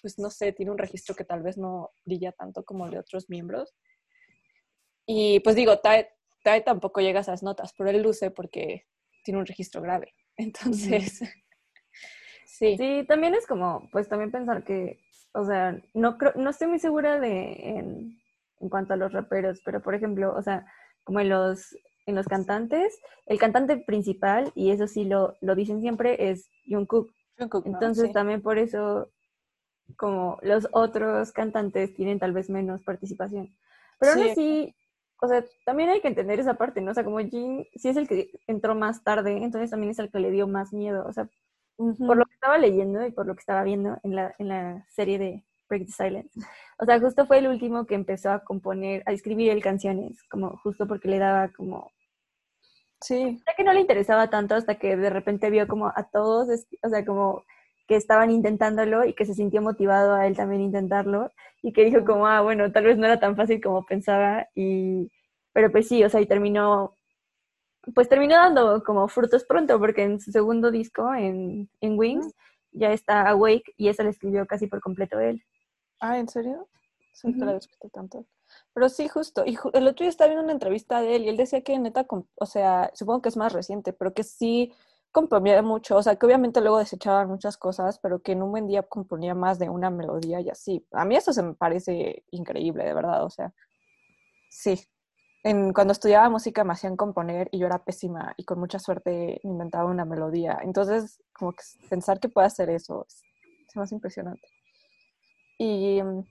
pues 0.00 0.18
no 0.18 0.30
sé, 0.30 0.52
tiene 0.52 0.72
un 0.72 0.78
registro 0.78 1.14
que 1.14 1.24
tal 1.24 1.42
vez 1.42 1.58
no 1.58 1.90
brilla 2.04 2.32
tanto 2.32 2.64
como 2.64 2.86
el 2.86 2.92
de 2.92 2.98
otros 2.98 3.28
miembros. 3.28 3.74
Y 5.06 5.40
pues 5.40 5.56
digo, 5.56 5.78
Tae, 5.78 6.10
tampoco 6.64 7.00
llega 7.00 7.20
a 7.20 7.22
esas 7.22 7.42
notas, 7.42 7.72
pero 7.76 7.90
él 7.90 8.02
luce 8.02 8.30
porque 8.30 8.86
tiene 9.24 9.40
un 9.40 9.46
registro 9.46 9.80
grave. 9.80 10.12
Entonces, 10.36 11.20
sí. 12.46 12.76
Sí, 12.76 13.04
también 13.08 13.34
es 13.34 13.46
como, 13.46 13.88
pues 13.90 14.08
también 14.08 14.30
pensar 14.30 14.64
que, 14.64 14.98
o 15.32 15.44
sea, 15.44 15.80
no, 15.94 16.18
creo, 16.18 16.32
no 16.36 16.50
estoy 16.50 16.68
muy 16.68 16.78
segura 16.78 17.20
de, 17.20 17.52
en, 17.70 18.18
en 18.60 18.68
cuanto 18.68 18.94
a 18.94 18.96
los 18.96 19.12
raperos, 19.12 19.60
pero 19.64 19.82
por 19.82 19.94
ejemplo, 19.94 20.34
o 20.36 20.42
sea, 20.42 20.66
como 21.04 21.20
en 21.20 21.28
los, 21.28 21.76
en 22.06 22.14
los 22.14 22.26
cantantes, 22.26 22.98
el 23.26 23.38
cantante 23.38 23.76
principal, 23.76 24.52
y 24.54 24.70
eso 24.70 24.86
sí 24.86 25.04
lo, 25.04 25.36
lo 25.40 25.54
dicen 25.54 25.80
siempre, 25.80 26.30
es 26.30 26.50
Jungkook. 26.66 27.10
Entonces 27.38 28.12
también 28.12 28.42
por 28.42 28.58
eso 28.58 29.10
como 29.96 30.38
los 30.42 30.68
otros 30.72 31.32
cantantes 31.32 31.94
tienen 31.94 32.18
tal 32.18 32.32
vez 32.32 32.50
menos 32.50 32.82
participación. 32.82 33.54
Pero 33.98 34.12
aún 34.12 34.30
así, 34.30 34.74
o 35.20 35.28
sea, 35.28 35.44
también 35.64 35.90
hay 35.90 36.00
que 36.00 36.08
entender 36.08 36.40
esa 36.40 36.54
parte, 36.54 36.80
¿no? 36.80 36.90
O 36.90 36.94
sea, 36.94 37.04
como 37.04 37.18
Jin 37.18 37.66
sí 37.74 37.88
es 37.88 37.96
el 37.96 38.08
que 38.08 38.30
entró 38.46 38.74
más 38.74 39.04
tarde, 39.04 39.36
entonces 39.36 39.70
también 39.70 39.90
es 39.90 39.98
el 39.98 40.10
que 40.10 40.18
le 40.18 40.30
dio 40.30 40.46
más 40.46 40.72
miedo. 40.72 41.06
O 41.06 41.12
sea, 41.12 41.28
por 41.76 42.16
lo 42.16 42.24
que 42.24 42.34
estaba 42.34 42.58
leyendo 42.58 43.06
y 43.06 43.12
por 43.12 43.26
lo 43.26 43.34
que 43.34 43.40
estaba 43.40 43.62
viendo 43.62 43.98
en 44.02 44.16
la, 44.16 44.34
en 44.38 44.48
la 44.48 44.86
serie 44.90 45.18
de 45.18 45.44
Break 45.68 45.86
the 45.86 45.92
Silence. 45.92 46.40
O 46.78 46.84
sea, 46.84 47.00
justo 47.00 47.26
fue 47.26 47.38
el 47.38 47.48
último 47.48 47.86
que 47.86 47.94
empezó 47.94 48.30
a 48.30 48.44
componer, 48.44 49.02
a 49.06 49.12
escribir 49.12 49.50
el 49.50 49.62
canciones, 49.62 50.22
como 50.28 50.56
justo 50.58 50.86
porque 50.86 51.08
le 51.08 51.18
daba 51.18 51.48
como 51.48 51.90
Sí. 53.00 53.40
Ya 53.46 53.54
que 53.54 53.64
no 53.64 53.72
le 53.72 53.80
interesaba 53.80 54.30
tanto 54.30 54.54
hasta 54.54 54.78
que 54.78 54.96
de 54.96 55.10
repente 55.10 55.50
vio 55.50 55.68
como 55.68 55.88
a 55.88 56.08
todos, 56.10 56.48
o 56.82 56.88
sea, 56.88 57.04
como 57.04 57.44
que 57.86 57.96
estaban 57.96 58.30
intentándolo 58.30 59.04
y 59.04 59.14
que 59.14 59.24
se 59.26 59.34
sintió 59.34 59.62
motivado 59.62 60.14
a 60.14 60.26
él 60.26 60.36
también 60.36 60.62
intentarlo 60.62 61.32
y 61.62 61.72
que 61.72 61.84
dijo 61.84 62.04
como, 62.04 62.26
ah, 62.26 62.40
bueno, 62.40 62.72
tal 62.72 62.84
vez 62.84 62.98
no 62.98 63.06
era 63.06 63.20
tan 63.20 63.36
fácil 63.36 63.60
como 63.62 63.84
pensaba 63.84 64.48
y, 64.54 65.10
pero 65.52 65.70
pues 65.70 65.88
sí, 65.88 66.02
o 66.02 66.08
sea, 66.10 66.20
y 66.20 66.26
terminó, 66.26 66.96
pues 67.94 68.08
terminó 68.08 68.36
dando 68.36 68.82
como 68.82 69.08
frutos 69.08 69.44
pronto 69.44 69.78
porque 69.78 70.02
en 70.02 70.20
su 70.20 70.32
segundo 70.32 70.70
disco, 70.70 71.14
en, 71.14 71.70
en 71.80 71.98
Wings, 71.98 72.34
ya 72.72 72.92
está 72.92 73.28
Awake 73.28 73.72
y 73.76 73.88
esa 73.88 74.02
le 74.02 74.10
escribió 74.10 74.46
casi 74.46 74.66
por 74.66 74.80
completo 74.80 75.20
él. 75.20 75.42
Ah, 76.00 76.18
¿en 76.18 76.28
serio? 76.28 76.68
Sí, 77.12 77.28
uh 77.28 77.88
tanto. 77.92 78.26
Pero 78.76 78.90
sí, 78.90 79.08
justo. 79.08 79.42
Y 79.46 79.56
el 79.72 79.88
otro 79.88 80.04
día 80.04 80.10
estaba 80.10 80.28
viendo 80.28 80.44
una 80.44 80.52
entrevista 80.52 81.00
de 81.00 81.16
él 81.16 81.22
y 81.24 81.28
él 81.30 81.38
decía 81.38 81.62
que 81.62 81.78
neta, 81.78 82.06
o 82.34 82.44
sea, 82.44 82.90
supongo 82.92 83.22
que 83.22 83.30
es 83.30 83.36
más 83.38 83.54
reciente, 83.54 83.94
pero 83.94 84.12
que 84.12 84.22
sí 84.22 84.70
componía 85.12 85.62
mucho. 85.62 85.96
O 85.96 86.02
sea, 86.02 86.16
que 86.16 86.26
obviamente 86.26 86.60
luego 86.60 86.78
desechaban 86.78 87.26
muchas 87.26 87.56
cosas, 87.56 87.98
pero 87.98 88.20
que 88.20 88.32
en 88.32 88.42
un 88.42 88.50
buen 88.50 88.66
día 88.66 88.82
componía 88.82 89.34
más 89.34 89.58
de 89.58 89.70
una 89.70 89.88
melodía 89.88 90.42
y 90.42 90.50
así. 90.50 90.86
A 90.92 91.06
mí 91.06 91.16
eso 91.16 91.32
se 91.32 91.42
me 91.42 91.54
parece 91.54 92.24
increíble, 92.32 92.84
de 92.84 92.92
verdad. 92.92 93.24
O 93.24 93.30
sea, 93.30 93.54
sí. 94.50 94.78
En, 95.42 95.72
cuando 95.72 95.92
estudiaba 95.92 96.28
música 96.28 96.62
me 96.62 96.74
hacían 96.74 96.98
componer 96.98 97.48
y 97.52 97.60
yo 97.60 97.66
era 97.66 97.82
pésima 97.82 98.34
y 98.36 98.44
con 98.44 98.58
mucha 98.60 98.78
suerte 98.78 99.40
inventaba 99.42 99.90
una 99.90 100.04
melodía. 100.04 100.58
Entonces, 100.62 101.22
como 101.32 101.52
que 101.52 101.64
pensar 101.88 102.20
que 102.20 102.28
pueda 102.28 102.48
hacer 102.48 102.68
eso 102.68 103.06
es, 103.08 103.22
es 103.68 103.74
más 103.76 103.90
impresionante. 103.90 104.46
Y 105.58 106.02
mm, 106.02 106.24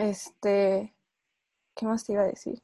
este, 0.00 0.94
¿qué 1.76 1.86
más 1.86 2.04
te 2.04 2.12
iba 2.12 2.22
a 2.22 2.26
decir? 2.26 2.62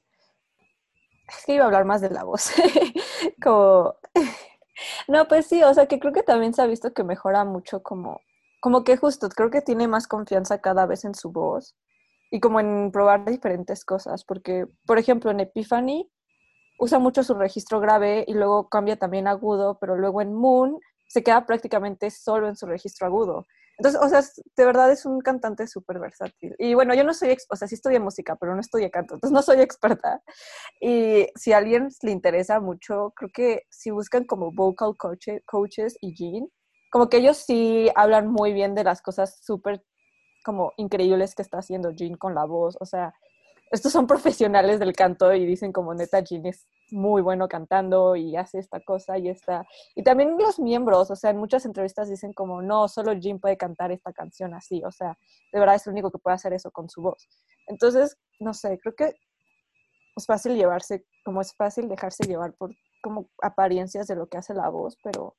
Es 1.28 1.44
que 1.44 1.54
iba 1.54 1.64
a 1.64 1.66
hablar 1.66 1.84
más 1.84 2.00
de 2.00 2.10
la 2.10 2.24
voz. 2.24 2.50
como, 3.42 3.94
no, 5.08 5.28
pues 5.28 5.46
sí, 5.46 5.62
o 5.62 5.74
sea 5.74 5.86
que 5.86 5.98
creo 5.98 6.12
que 6.12 6.22
también 6.22 6.54
se 6.54 6.62
ha 6.62 6.66
visto 6.66 6.92
que 6.92 7.04
mejora 7.04 7.44
mucho 7.44 7.82
como, 7.82 8.20
como 8.60 8.84
que 8.84 8.96
justo, 8.96 9.28
creo 9.28 9.50
que 9.50 9.62
tiene 9.62 9.88
más 9.88 10.06
confianza 10.08 10.60
cada 10.60 10.86
vez 10.86 11.04
en 11.04 11.14
su 11.14 11.30
voz 11.32 11.76
y 12.30 12.40
como 12.40 12.60
en 12.60 12.90
probar 12.92 13.24
diferentes 13.24 13.84
cosas, 13.84 14.24
porque, 14.24 14.66
por 14.86 14.98
ejemplo, 14.98 15.30
en 15.30 15.40
Epiphany 15.40 16.10
usa 16.78 16.98
mucho 16.98 17.22
su 17.22 17.34
registro 17.34 17.80
grave 17.80 18.24
y 18.26 18.34
luego 18.34 18.68
cambia 18.68 18.96
también 18.96 19.28
agudo, 19.28 19.78
pero 19.80 19.96
luego 19.96 20.20
en 20.20 20.34
Moon 20.34 20.78
se 21.08 21.22
queda 21.22 21.46
prácticamente 21.46 22.10
solo 22.10 22.48
en 22.48 22.56
su 22.56 22.66
registro 22.66 23.06
agudo. 23.06 23.46
Entonces, 23.78 24.00
o 24.02 24.08
sea, 24.08 24.22
de 24.56 24.64
verdad 24.64 24.90
es 24.90 25.04
un 25.04 25.20
cantante 25.20 25.66
súper 25.66 25.98
versátil. 25.98 26.54
Y 26.58 26.74
bueno, 26.74 26.94
yo 26.94 27.04
no 27.04 27.12
soy, 27.12 27.36
o 27.50 27.56
sea, 27.56 27.68
sí 27.68 27.74
estudié 27.74 28.00
música, 28.00 28.36
pero 28.36 28.54
no 28.54 28.60
estudié 28.60 28.90
canto, 28.90 29.14
entonces 29.14 29.34
no 29.34 29.42
soy 29.42 29.60
experta. 29.60 30.22
Y 30.80 31.26
si 31.34 31.52
a 31.52 31.58
alguien 31.58 31.88
le 32.02 32.10
interesa 32.10 32.60
mucho, 32.60 33.12
creo 33.14 33.30
que 33.32 33.62
si 33.70 33.90
buscan 33.90 34.24
como 34.24 34.52
vocal 34.52 34.94
coaches 34.96 35.96
y 36.00 36.14
Jean, 36.14 36.48
como 36.90 37.08
que 37.08 37.18
ellos 37.18 37.36
sí 37.38 37.90
hablan 37.94 38.28
muy 38.28 38.52
bien 38.52 38.74
de 38.74 38.84
las 38.84 39.02
cosas 39.02 39.38
súper 39.42 39.82
como 40.44 40.72
increíbles 40.76 41.34
que 41.34 41.42
está 41.42 41.58
haciendo 41.58 41.90
Jean 41.90 42.14
con 42.16 42.34
la 42.34 42.44
voz. 42.44 42.76
O 42.80 42.86
sea, 42.86 43.12
estos 43.70 43.92
son 43.92 44.06
profesionales 44.06 44.78
del 44.78 44.94
canto 44.94 45.34
y 45.34 45.44
dicen 45.44 45.72
como 45.72 45.92
neta 45.94 46.20
Jean 46.20 46.46
es 46.46 46.66
muy 46.90 47.22
bueno 47.22 47.48
cantando 47.48 48.16
y 48.16 48.36
hace 48.36 48.58
esta 48.58 48.80
cosa 48.80 49.18
y 49.18 49.28
esta. 49.28 49.66
Y 49.94 50.02
también 50.02 50.36
los 50.38 50.58
miembros, 50.58 51.10
o 51.10 51.16
sea, 51.16 51.30
en 51.30 51.38
muchas 51.38 51.66
entrevistas 51.66 52.08
dicen 52.08 52.32
como 52.32 52.62
no, 52.62 52.88
solo 52.88 53.12
Jean 53.12 53.38
puede 53.38 53.56
cantar 53.56 53.92
esta 53.92 54.12
canción 54.12 54.54
así, 54.54 54.82
o 54.84 54.90
sea, 54.90 55.18
de 55.52 55.60
verdad 55.60 55.76
es 55.76 55.86
el 55.86 55.92
único 55.92 56.10
que 56.10 56.18
puede 56.18 56.34
hacer 56.34 56.52
eso 56.52 56.70
con 56.70 56.88
su 56.88 57.02
voz. 57.02 57.28
Entonces, 57.66 58.16
no 58.38 58.54
sé, 58.54 58.78
creo 58.78 58.94
que 58.94 59.14
es 60.16 60.26
fácil 60.26 60.54
llevarse, 60.54 61.04
como 61.24 61.40
es 61.40 61.54
fácil 61.54 61.88
dejarse 61.88 62.24
llevar 62.24 62.54
por 62.54 62.74
como 63.02 63.30
apariencias 63.40 64.08
de 64.08 64.16
lo 64.16 64.28
que 64.28 64.38
hace 64.38 64.52
la 64.52 64.68
voz, 64.68 64.98
pero, 65.02 65.36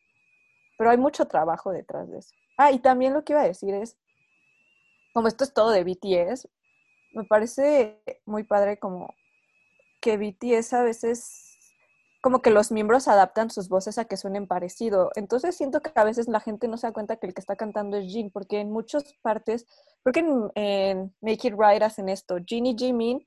pero 0.78 0.90
hay 0.90 0.98
mucho 0.98 1.26
trabajo 1.26 1.72
detrás 1.72 2.10
de 2.10 2.20
eso. 2.20 2.34
Ah, 2.58 2.72
y 2.72 2.80
también 2.80 3.14
lo 3.14 3.26
que 3.26 3.34
iba 3.34 3.42
a 3.42 3.48
decir 3.48 3.74
es, 3.74 3.98
como 5.14 5.28
esto 5.28 5.44
es 5.44 5.54
todo 5.54 5.72
de 5.72 5.84
BTS, 5.84 6.48
me 7.14 7.26
parece 7.26 8.02
muy 8.26 8.44
padre 8.44 8.78
como 8.78 9.14
que 10.00 10.18
BTS 10.18 10.74
a 10.74 10.84
veces 10.84 11.48
como 12.22 12.42
que 12.42 12.50
los 12.50 12.72
miembros 12.72 13.08
adaptan 13.08 13.50
sus 13.50 13.70
voces 13.70 13.98
a 13.98 14.06
que 14.06 14.18
suenen 14.18 14.48
parecido. 14.48 15.12
Entonces 15.16 15.56
siento 15.56 15.82
que 15.82 15.92
a 15.96 16.04
veces 16.04 16.28
la 16.28 16.40
gente 16.40 16.68
no 16.68 16.78
se 16.78 16.88
da 16.88 16.94
cuenta 16.94 17.18
que 17.18 17.28
el 17.28 17.34
que 17.34 17.42
está 17.42 17.56
cantando 17.56 17.98
es 17.98 18.12
Jin, 18.12 18.32
porque 18.32 18.60
en 18.60 18.72
muchas 18.72 19.14
partes, 19.22 19.66
creo 20.04 20.14
que 20.14 20.52
en, 20.56 21.16
Make 21.22 21.48
It 21.48 21.54
Right 21.58 21.82
hacen 21.84 22.10
esto, 22.10 22.38
Jin 22.46 22.66
y 22.66 22.76
Jimin 22.78 23.26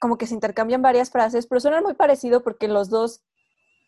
como 0.00 0.18
que 0.18 0.26
se 0.26 0.34
intercambian 0.34 0.82
varias 0.82 1.10
frases, 1.10 1.46
pero 1.46 1.60
suenan 1.60 1.84
muy 1.84 1.94
parecido 1.94 2.42
porque 2.42 2.68
los 2.68 2.90
dos 2.90 3.22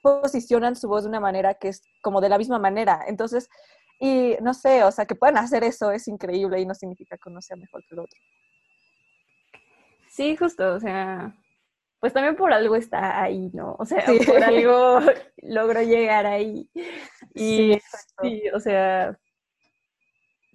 posicionan 0.00 0.76
su 0.76 0.88
voz 0.88 1.02
de 1.02 1.08
una 1.08 1.20
manera 1.20 1.54
que 1.54 1.68
es 1.68 1.82
como 2.00 2.20
de 2.20 2.28
la 2.28 2.38
misma 2.38 2.58
manera. 2.58 3.04
Entonces, 3.06 3.48
y 3.98 4.36
no 4.40 4.54
sé, 4.54 4.84
o 4.84 4.92
sea, 4.92 5.06
que 5.06 5.14
puedan 5.14 5.38
hacer 5.38 5.64
eso 5.64 5.90
es 5.90 6.06
increíble 6.08 6.60
y 6.60 6.66
no 6.66 6.74
significa 6.74 7.16
que 7.16 7.28
uno 7.28 7.42
sea 7.42 7.56
mejor 7.56 7.82
que 7.88 7.94
el 7.94 7.98
otro. 7.98 8.18
Sí, 10.08 10.36
justo, 10.36 10.74
o 10.74 10.80
sea, 10.80 11.34
pues 12.00 12.12
también 12.12 12.36
por 12.36 12.52
algo 12.52 12.76
está 12.76 13.22
ahí, 13.22 13.50
¿no? 13.52 13.76
O 13.78 13.84
sea, 13.84 14.04
por 14.26 14.42
algo 14.42 15.00
logró 15.42 15.82
llegar 15.82 16.26
ahí. 16.26 16.68
Y 17.34 17.78
sí, 18.22 18.42
o 18.54 18.60
sea, 18.60 19.18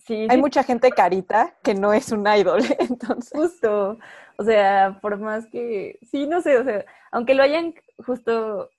Sí. 0.06 0.28
Hay 0.30 0.40
mucha 0.40 0.64
gente 0.64 0.90
carita 0.90 1.56
que 1.64 1.76
no 1.76 1.94
es 1.94 2.12
un 2.12 2.26
idol, 2.28 2.62
entonces. 2.80 3.32
Justo. 3.34 4.00
O 4.38 4.44
sea, 4.44 5.00
por 5.02 5.18
más 5.20 5.46
que. 5.48 6.00
Sí, 6.10 6.28
no 6.28 6.42
sé, 6.42 6.58
o 6.58 6.64
sea, 6.64 6.86
aunque 7.12 7.36
lo 7.36 7.44
hayan 7.44 7.76
justo 8.06 8.70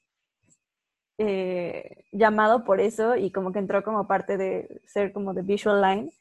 eh, 1.19 2.05
llamado 2.11 2.65
por 2.65 2.81
eso 2.81 3.17
y 3.17 3.31
como 3.31 3.53
que 3.53 3.61
entró 3.61 3.85
como 3.85 4.09
parte 4.09 4.37
de 4.37 4.83
ser 4.87 5.13
como 5.13 5.35
de 5.35 5.43
visual 5.43 5.81
line. 5.81 6.13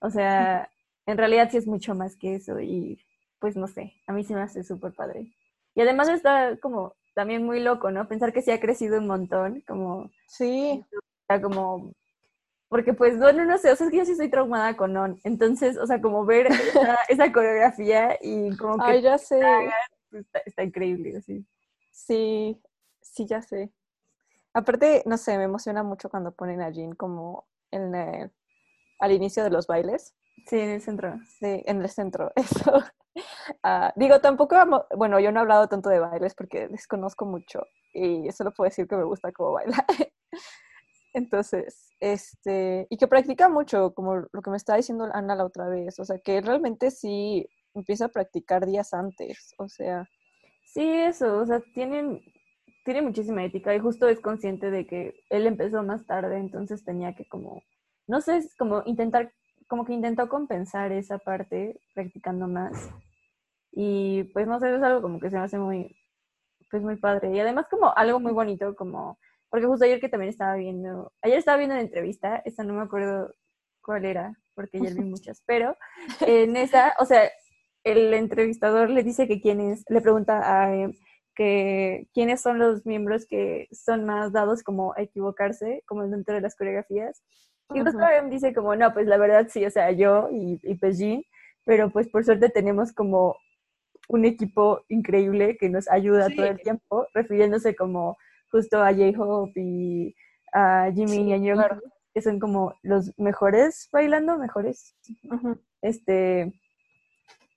O 0.00 0.10
sea, 0.10 0.70
en 1.06 1.18
realidad 1.18 1.48
sí 1.50 1.56
es 1.56 1.66
mucho 1.66 1.94
más 1.94 2.16
que 2.16 2.34
eso 2.36 2.60
y 2.60 3.04
pues 3.38 3.56
no 3.56 3.68
sé, 3.68 3.94
a 4.06 4.12
mí 4.12 4.24
sí 4.24 4.34
me 4.34 4.42
hace 4.42 4.64
súper 4.64 4.92
padre. 4.92 5.32
Y 5.78 5.82
además 5.82 6.08
está 6.08 6.56
como 6.56 6.96
también 7.14 7.46
muy 7.46 7.60
loco, 7.60 7.92
¿no? 7.92 8.08
Pensar 8.08 8.32
que 8.32 8.42
sí 8.42 8.50
ha 8.50 8.58
crecido 8.58 8.98
un 8.98 9.06
montón, 9.06 9.62
como... 9.64 10.10
Sí. 10.26 10.84
Como... 11.40 11.92
Porque 12.68 12.94
pues, 12.94 13.16
no, 13.16 13.32
no, 13.32 13.58
sé, 13.58 13.70
o 13.70 13.76
sea, 13.76 13.86
es 13.86 13.92
que 13.92 13.98
yo 13.98 14.04
sí 14.04 14.10
estoy 14.10 14.28
traumada 14.28 14.76
con 14.76 14.96
On. 14.96 15.20
Entonces, 15.22 15.78
o 15.78 15.86
sea, 15.86 16.00
como 16.00 16.24
ver 16.24 16.48
esa, 17.08 17.32
coreografía 17.32 18.18
y 18.20 18.56
como 18.56 18.78
que... 18.78 18.90
Ay, 18.90 19.02
ya 19.02 19.18
sé. 19.18 19.40
Pues, 20.10 20.26
está, 20.46 20.64
increíble, 20.64 21.18
así. 21.18 21.46
Sí, 21.92 22.60
sí, 23.00 23.26
ya 23.26 23.40
sé. 23.40 23.70
Aparte, 24.54 25.04
no 25.06 25.16
sé, 25.16 25.38
me 25.38 25.44
emociona 25.44 25.84
mucho 25.84 26.10
cuando 26.10 26.32
ponen 26.32 26.60
a 26.60 26.70
Jean 26.70 26.96
como 26.96 27.46
en 27.70 27.94
al 28.98 29.12
inicio 29.12 29.44
de 29.44 29.50
los 29.50 29.68
bailes. 29.68 30.16
Sí, 30.48 30.58
en 30.58 30.70
el 30.70 30.82
centro. 30.82 31.20
Sí, 31.38 31.62
en 31.66 31.82
el 31.82 31.88
centro, 31.88 32.32
eso. 32.34 32.82
Ah, 33.62 33.92
digo, 33.96 34.20
tampoco, 34.20 34.56
bueno, 34.96 35.20
yo 35.20 35.32
no 35.32 35.40
he 35.40 35.42
hablado 35.42 35.68
tanto 35.68 35.88
de 35.90 35.98
bailes 35.98 36.34
porque 36.34 36.68
desconozco 36.68 37.26
mucho 37.26 37.60
y 37.92 38.30
solo 38.32 38.52
puedo 38.52 38.68
decir 38.68 38.86
que 38.86 38.96
me 38.96 39.04
gusta 39.04 39.32
cómo 39.32 39.52
baila. 39.52 39.84
Entonces, 41.14 41.88
este, 42.00 42.86
y 42.90 42.96
que 42.96 43.08
practica 43.08 43.48
mucho, 43.48 43.94
como 43.94 44.16
lo 44.16 44.42
que 44.42 44.50
me 44.50 44.56
estaba 44.56 44.76
diciendo 44.76 45.08
Ana 45.12 45.34
la 45.34 45.44
otra 45.44 45.68
vez, 45.68 45.98
o 45.98 46.04
sea, 46.04 46.18
que 46.18 46.40
realmente 46.40 46.90
sí 46.90 47.46
empieza 47.74 48.06
a 48.06 48.08
practicar 48.08 48.66
días 48.66 48.92
antes, 48.92 49.54
o 49.58 49.68
sea. 49.68 50.08
Sí, 50.66 50.86
eso, 50.86 51.38
o 51.38 51.46
sea, 51.46 51.60
tienen, 51.74 52.20
tiene 52.84 53.02
muchísima 53.02 53.44
ética 53.44 53.74
y 53.74 53.80
justo 53.80 54.08
es 54.08 54.20
consciente 54.20 54.70
de 54.70 54.86
que 54.86 55.14
él 55.30 55.46
empezó 55.46 55.82
más 55.82 56.06
tarde, 56.06 56.38
entonces 56.38 56.84
tenía 56.84 57.14
que 57.14 57.26
como, 57.26 57.62
no 58.06 58.20
sé, 58.20 58.40
como 58.58 58.82
intentar, 58.84 59.32
como 59.66 59.84
que 59.84 59.94
intentó 59.94 60.28
compensar 60.28 60.92
esa 60.92 61.18
parte 61.18 61.80
practicando 61.94 62.46
más. 62.46 62.90
Y 63.80 64.24
pues 64.32 64.48
no 64.48 64.58
sé, 64.58 64.74
es 64.74 64.82
algo 64.82 65.00
como 65.00 65.20
que 65.20 65.30
se 65.30 65.36
me 65.36 65.44
hace 65.44 65.56
muy, 65.56 65.96
pues 66.68 66.82
muy 66.82 66.96
padre. 66.96 67.32
Y 67.32 67.38
además 67.38 67.66
como 67.70 67.96
algo 67.96 68.18
muy 68.18 68.32
bonito, 68.32 68.74
como, 68.74 69.20
porque 69.48 69.66
justo 69.66 69.84
ayer 69.84 70.00
que 70.00 70.08
también 70.08 70.30
estaba 70.30 70.56
viendo, 70.56 71.12
ayer 71.22 71.38
estaba 71.38 71.58
viendo 71.58 71.76
una 71.76 71.84
entrevista, 71.84 72.42
esta 72.44 72.64
no 72.64 72.74
me 72.74 72.82
acuerdo 72.82 73.32
cuál 73.80 74.04
era, 74.04 74.36
porque 74.56 74.78
ayer 74.78 74.94
vi 74.94 75.02
muchas, 75.04 75.44
pero 75.46 75.76
en 76.22 76.56
esa, 76.56 76.92
o 76.98 77.04
sea, 77.04 77.30
el 77.84 78.12
entrevistador 78.14 78.90
le 78.90 79.04
dice 79.04 79.28
que 79.28 79.40
quién 79.40 79.60
es, 79.60 79.84
le 79.88 80.00
pregunta 80.00 80.40
a 80.42 80.90
que 81.36 82.08
quiénes 82.12 82.40
son 82.40 82.58
los 82.58 82.84
miembros 82.84 83.26
que 83.26 83.68
son 83.70 84.04
más 84.06 84.32
dados 84.32 84.64
como 84.64 84.92
a 84.94 85.02
equivocarse, 85.02 85.84
como 85.86 86.04
dentro 86.08 86.34
de 86.34 86.40
las 86.40 86.56
coreografías. 86.56 87.22
Y 87.72 87.78
entonces 87.78 88.02
dice 88.28 88.52
como, 88.52 88.74
no, 88.74 88.92
pues 88.92 89.06
la 89.06 89.18
verdad 89.18 89.46
sí, 89.48 89.64
o 89.64 89.70
sea, 89.70 89.92
yo 89.92 90.30
y, 90.32 90.58
y 90.64 90.74
pues 90.74 90.98
pero 91.64 91.90
pues 91.90 92.08
por 92.08 92.24
suerte 92.24 92.48
tenemos 92.48 92.92
como 92.92 93.36
un 94.08 94.24
equipo 94.24 94.82
increíble 94.88 95.56
que 95.56 95.68
nos 95.68 95.88
ayuda 95.88 96.28
todo 96.34 96.46
el 96.46 96.60
tiempo, 96.60 97.06
refiriéndose 97.14 97.76
como 97.76 98.16
justo 98.50 98.82
a 98.82 98.92
J-Hope 98.92 99.60
y 99.60 100.14
a 100.52 100.90
Jimmy 100.92 101.30
y 101.30 101.32
a 101.34 101.36
Young, 101.36 101.80
que 102.14 102.22
son 102.22 102.40
como 102.40 102.74
los 102.82 103.16
mejores 103.18 103.88
bailando, 103.92 104.38
mejores. 104.38 104.96
Este, 105.82 106.52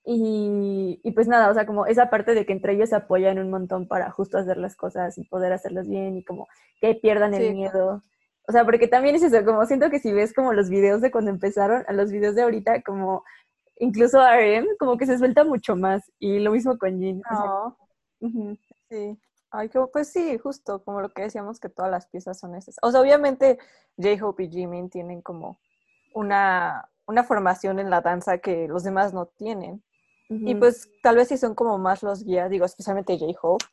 y, 0.04 1.12
pues 1.14 1.28
nada, 1.28 1.50
o 1.50 1.54
sea, 1.54 1.64
como 1.64 1.86
esa 1.86 2.10
parte 2.10 2.34
de 2.34 2.44
que 2.44 2.52
entre 2.52 2.74
ellos 2.74 2.90
se 2.90 2.96
apoyan 2.96 3.38
un 3.38 3.50
montón 3.50 3.88
para 3.88 4.10
justo 4.10 4.36
hacer 4.36 4.58
las 4.58 4.76
cosas 4.76 5.16
y 5.16 5.24
poder 5.24 5.52
hacerlas 5.52 5.88
bien 5.88 6.16
y 6.16 6.24
como 6.24 6.48
que 6.80 6.94
pierdan 6.94 7.34
el 7.34 7.54
miedo. 7.54 8.02
O 8.48 8.52
sea, 8.52 8.64
porque 8.64 8.88
también 8.88 9.14
es 9.14 9.22
eso, 9.22 9.44
como 9.44 9.64
siento 9.66 9.88
que 9.90 10.00
si 10.00 10.12
ves 10.12 10.34
como 10.34 10.52
los 10.52 10.68
videos 10.68 11.00
de 11.00 11.12
cuando 11.12 11.30
empezaron 11.30 11.84
a 11.86 11.92
los 11.92 12.10
videos 12.10 12.34
de 12.34 12.42
ahorita, 12.42 12.82
como 12.82 13.24
incluso 13.82 14.18
RM, 14.18 14.76
como 14.78 14.96
que 14.96 15.06
se 15.06 15.18
suelta 15.18 15.44
mucho 15.44 15.74
más. 15.74 16.10
Y 16.18 16.38
lo 16.38 16.52
mismo 16.52 16.78
con 16.78 17.00
Jin. 17.00 17.22
Sí. 18.88 19.18
Ay, 19.50 19.70
pues 19.92 20.08
sí, 20.08 20.38
justo 20.38 20.82
como 20.82 21.02
lo 21.02 21.10
que 21.10 21.22
decíamos 21.22 21.60
que 21.60 21.68
todas 21.68 21.90
las 21.90 22.06
piezas 22.06 22.38
son 22.38 22.54
esas. 22.54 22.76
O 22.80 22.90
sea, 22.90 23.00
obviamente 23.00 23.58
J-Hope 23.98 24.44
y 24.44 24.50
Jimin 24.50 24.88
tienen 24.88 25.20
como 25.20 25.58
una, 26.14 26.88
una 27.06 27.24
formación 27.24 27.78
en 27.78 27.90
la 27.90 28.00
danza 28.00 28.38
que 28.38 28.68
los 28.68 28.84
demás 28.84 29.12
no 29.12 29.26
tienen. 29.26 29.82
Y 30.30 30.54
pues 30.54 30.88
tal 31.02 31.16
vez 31.16 31.28
sí 31.28 31.36
son 31.36 31.54
como 31.54 31.76
más 31.76 32.02
los 32.02 32.24
guías, 32.24 32.48
digo, 32.48 32.64
especialmente 32.64 33.18
J-Hope, 33.18 33.66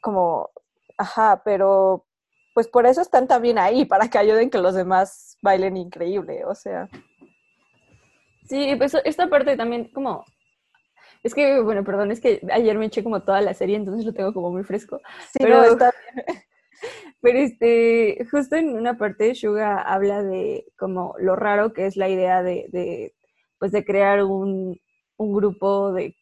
como, 0.00 0.48
ajá, 0.96 1.42
pero 1.44 2.06
pues 2.54 2.68
por 2.68 2.86
eso 2.86 3.00
están 3.00 3.26
también 3.26 3.58
ahí, 3.58 3.84
para 3.84 4.08
que 4.08 4.18
ayuden 4.18 4.48
que 4.48 4.58
los 4.58 4.76
demás 4.76 5.36
bailen 5.42 5.76
increíble, 5.76 6.44
o 6.44 6.54
sea. 6.54 6.88
Sí, 8.48 8.74
pues 8.76 8.96
esta 9.04 9.28
parte 9.28 9.56
también 9.56 9.90
como... 9.92 10.24
Es 11.22 11.34
que, 11.34 11.60
bueno, 11.60 11.84
perdón, 11.84 12.12
es 12.12 12.20
que 12.20 12.40
ayer 12.52 12.78
me 12.78 12.86
eché 12.86 13.02
como 13.02 13.22
toda 13.22 13.40
la 13.40 13.52
serie, 13.52 13.76
entonces 13.76 14.04
lo 14.06 14.12
tengo 14.12 14.32
como 14.32 14.50
muy 14.50 14.62
fresco. 14.62 15.00
Sí, 15.32 15.38
pero 15.40 15.62
está 15.64 15.92
bien. 16.14 16.26
Pero 17.20 17.38
este, 17.40 18.24
justo 18.30 18.54
en 18.54 18.68
una 18.76 18.96
parte 18.96 19.34
Suga 19.34 19.82
habla 19.82 20.22
de 20.22 20.64
como 20.78 21.16
lo 21.18 21.34
raro 21.34 21.72
que 21.72 21.86
es 21.86 21.96
la 21.96 22.08
idea 22.08 22.44
de, 22.44 22.66
de 22.70 23.14
pues 23.58 23.72
de 23.72 23.84
crear 23.84 24.22
un, 24.22 24.80
un 25.18 25.34
grupo 25.34 25.92
de 25.92 26.16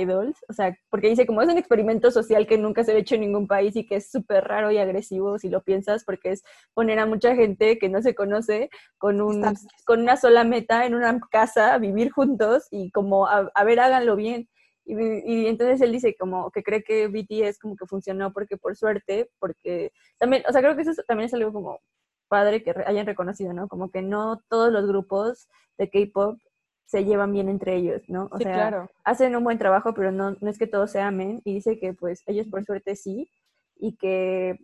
idols, 0.00 0.38
o 0.48 0.52
sea, 0.52 0.76
porque 0.88 1.08
dice 1.08 1.26
como 1.26 1.42
es 1.42 1.48
un 1.48 1.58
experimento 1.58 2.12
social 2.12 2.46
que 2.46 2.56
nunca 2.56 2.84
se 2.84 2.92
ha 2.92 2.96
hecho 2.96 3.16
en 3.16 3.22
ningún 3.22 3.48
país 3.48 3.74
y 3.74 3.84
que 3.86 3.96
es 3.96 4.08
súper 4.08 4.44
raro 4.44 4.70
y 4.70 4.78
agresivo 4.78 5.38
si 5.38 5.48
lo 5.48 5.62
piensas, 5.62 6.04
porque 6.04 6.30
es 6.30 6.44
poner 6.72 7.00
a 7.00 7.06
mucha 7.06 7.34
gente 7.34 7.76
que 7.78 7.88
no 7.88 8.00
se 8.02 8.14
conoce 8.14 8.70
con, 8.98 9.20
un, 9.20 9.42
con 9.84 10.00
una 10.00 10.16
sola 10.16 10.44
meta 10.44 10.86
en 10.86 10.94
una 10.94 11.18
casa, 11.28 11.76
vivir 11.78 12.12
juntos 12.12 12.68
y 12.70 12.92
como, 12.92 13.26
a, 13.26 13.64
ver, 13.64 13.80
háganlo 13.80 14.14
bien. 14.14 14.48
Y, 14.84 14.94
y, 14.94 15.46
entonces 15.48 15.80
él 15.80 15.90
dice 15.90 16.14
como 16.16 16.52
que 16.52 16.62
cree 16.62 16.84
que 16.84 17.08
BTS 17.08 17.58
como 17.58 17.74
que 17.74 17.86
funcionó 17.86 18.32
porque 18.32 18.56
por 18.56 18.76
suerte, 18.76 19.28
porque 19.40 19.90
también, 20.18 20.44
o 20.48 20.52
sea, 20.52 20.62
creo 20.62 20.76
que 20.76 20.82
eso 20.82 20.92
también 21.08 21.26
es 21.26 21.34
algo 21.34 21.52
como 21.52 21.80
padre 22.28 22.62
que 22.62 22.72
hayan 22.86 23.06
reconocido, 23.06 23.52
¿no? 23.52 23.66
Como 23.66 23.90
que 23.90 24.02
no 24.02 24.40
todos 24.48 24.72
los 24.72 24.86
grupos 24.86 25.48
de 25.78 25.90
K-pop 25.90 26.38
se 26.86 27.04
llevan 27.04 27.32
bien 27.32 27.48
entre 27.48 27.76
ellos, 27.76 28.02
¿no? 28.08 28.28
O 28.30 28.38
sea, 28.38 28.54
claro. 28.54 28.90
hacen 29.04 29.34
un 29.36 29.44
buen 29.44 29.58
trabajo, 29.58 29.92
pero 29.92 30.12
no, 30.12 30.36
no 30.40 30.48
es 30.48 30.56
que 30.56 30.68
todos 30.68 30.92
se 30.92 31.00
amen. 31.00 31.42
Y 31.44 31.54
dice 31.54 31.78
que 31.78 31.92
pues 31.92 32.22
ellos 32.26 32.46
por 32.46 32.64
suerte 32.64 32.94
sí, 32.94 33.28
y 33.76 33.96
que 33.96 34.58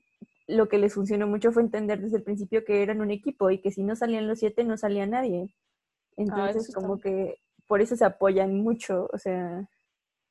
lo 0.47 0.69
que 0.69 0.79
les 0.79 0.95
funcionó 0.95 1.27
mucho 1.27 1.51
fue 1.51 1.63
entender 1.63 2.01
desde 2.01 2.19
el 2.19 2.23
principio 2.23 2.65
que 2.65 2.83
eran 2.83 3.01
un 3.01 3.11
equipo 3.11 3.51
y 3.51 3.61
que 3.61 3.73
si 3.73 3.83
no 3.83 3.97
salían 3.97 4.29
los 4.29 4.39
siete 4.39 4.65
no 4.65 4.77
salía 4.77 5.07
nadie. 5.07 5.53
Ah, 5.53 6.15
Entonces 6.17 6.73
como 6.73 7.01
que 7.01 7.39
por 7.67 7.81
eso 7.81 7.97
se 7.97 8.05
apoyan 8.05 8.55
mucho, 8.57 9.09
o 9.13 9.19
sea, 9.19 9.69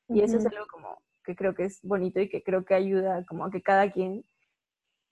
y 0.08 0.20
eso 0.20 0.38
es 0.38 0.46
algo 0.46 0.66
como 0.70 0.96
que 1.24 1.36
creo 1.36 1.54
que 1.54 1.64
es 1.64 1.80
bonito 1.82 2.20
y 2.20 2.28
que 2.28 2.42
creo 2.42 2.64
que 2.64 2.74
ayuda 2.74 3.24
como 3.26 3.44
a 3.44 3.50
que 3.50 3.62
cada 3.62 3.90
quien 3.90 4.24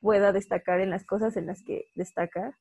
pueda 0.01 0.33
destacar 0.33 0.81
en 0.81 0.90
las 0.90 1.05
cosas 1.05 1.37
en 1.37 1.47
las 1.47 1.62
que 1.62 1.90
destaca. 1.95 2.59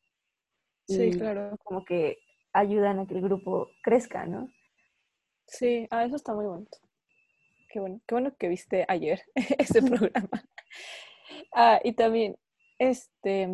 Sí, 0.88 1.12
claro. 1.12 1.56
Como 1.64 1.86
que 1.86 2.18
ayudan 2.54 3.00
a 3.00 3.08
que 3.08 3.16
el 3.16 3.22
grupo 3.22 3.70
crezca, 3.82 4.26
¿no? 4.26 4.50
Sí, 5.48 5.88
ah, 5.92 6.06
eso 6.06 6.16
está 6.16 6.34
muy 6.34 6.46
bonito. 6.46 6.78
Qué 7.70 7.80
bueno, 7.80 8.02
qué 8.08 8.16
bueno 8.16 8.36
que 8.38 8.48
viste 8.48 8.86
ayer 8.88 9.22
ese 9.58 9.82
programa. 9.82 10.44
ah, 11.54 11.80
y 11.84 11.94
también, 11.94 12.38
este, 12.80 13.50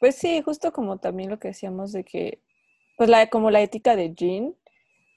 pues 0.00 0.16
sí, 0.16 0.42
justo 0.42 0.72
como 0.72 0.98
también 0.98 1.30
lo 1.30 1.38
que 1.38 1.48
decíamos 1.48 1.92
de 1.92 2.04
que, 2.04 2.40
pues 2.96 3.08
la, 3.10 3.28
como 3.28 3.50
la 3.50 3.62
ética 3.62 3.96
de 3.96 4.14
Jean, 4.14 4.54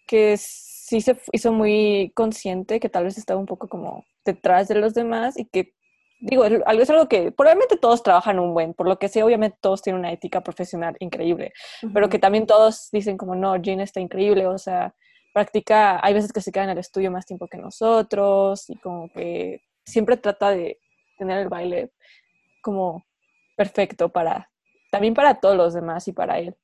que 0.08 0.38
sí 0.38 1.02
se 1.02 1.18
hizo 1.34 1.52
muy 1.52 2.12
consciente 2.16 2.80
que 2.80 2.90
tal 2.90 3.04
vez 3.04 3.18
estaba 3.18 3.40
un 3.40 3.46
poco 3.46 3.68
como 3.68 4.06
detrás 4.26 4.68
de 4.68 4.76
los 4.76 4.94
demás 4.94 5.38
y 5.38 5.46
que 5.46 5.74
digo, 6.20 6.46
es 6.46 6.90
algo 6.90 7.08
que 7.08 7.32
probablemente 7.32 7.78
todos 7.78 8.04
trabajan 8.04 8.40
un 8.40 8.54
buen, 8.54 8.74
por 8.74 8.88
lo 8.88 8.98
que 8.98 9.10
sé, 9.10 9.24
obviamente 9.24 9.58
todos 9.62 9.82
tienen 9.82 10.00
una 10.00 10.12
ética 10.12 10.42
profesional 10.42 10.96
increíble, 11.00 11.54
pero 11.94 12.10
que 12.10 12.20
también 12.20 12.48
todos 12.48 12.90
dicen 12.92 13.18
como, 13.18 13.36
no, 13.36 13.56
Jean 13.58 13.82
está 13.82 14.00
increíble, 14.00 14.48
o 14.48 14.58
sea, 14.58 14.94
practica, 15.34 16.00
hay 16.04 16.14
veces 16.14 16.34
que 16.34 16.42
se 16.42 16.52
queda 16.52 16.64
en 16.64 16.72
el 16.72 16.80
estudio 16.80 17.12
más 17.12 17.26
tiempo 17.26 17.48
que 17.48 17.58
nosotros 17.58 18.70
y 18.70 18.76
como 18.78 19.10
que 19.10 19.62
siempre 19.86 20.18
trata 20.18 20.50
de 20.50 20.80
tener 21.18 21.38
el 21.40 21.50
baile 21.50 21.92
como 22.62 23.06
perfecto 23.56 24.10
para, 24.10 24.50
también 24.92 25.14
para 25.14 25.36
todos 25.40 25.56
los 25.56 25.74
demás 25.74 26.08
y 26.08 26.14
para 26.14 26.40
él. 26.40 26.56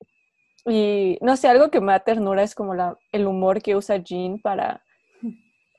Y 0.66 1.18
no 1.22 1.36
sé, 1.38 1.48
algo 1.48 1.70
que 1.70 1.82
me 1.82 1.92
da 1.92 2.00
ternura 2.00 2.42
es 2.42 2.56
como 2.56 2.74
la, 2.74 2.98
el 3.12 3.28
humor 3.28 3.62
que 3.62 3.76
usa 3.76 3.98
Jean 3.98 4.40
para 4.40 4.84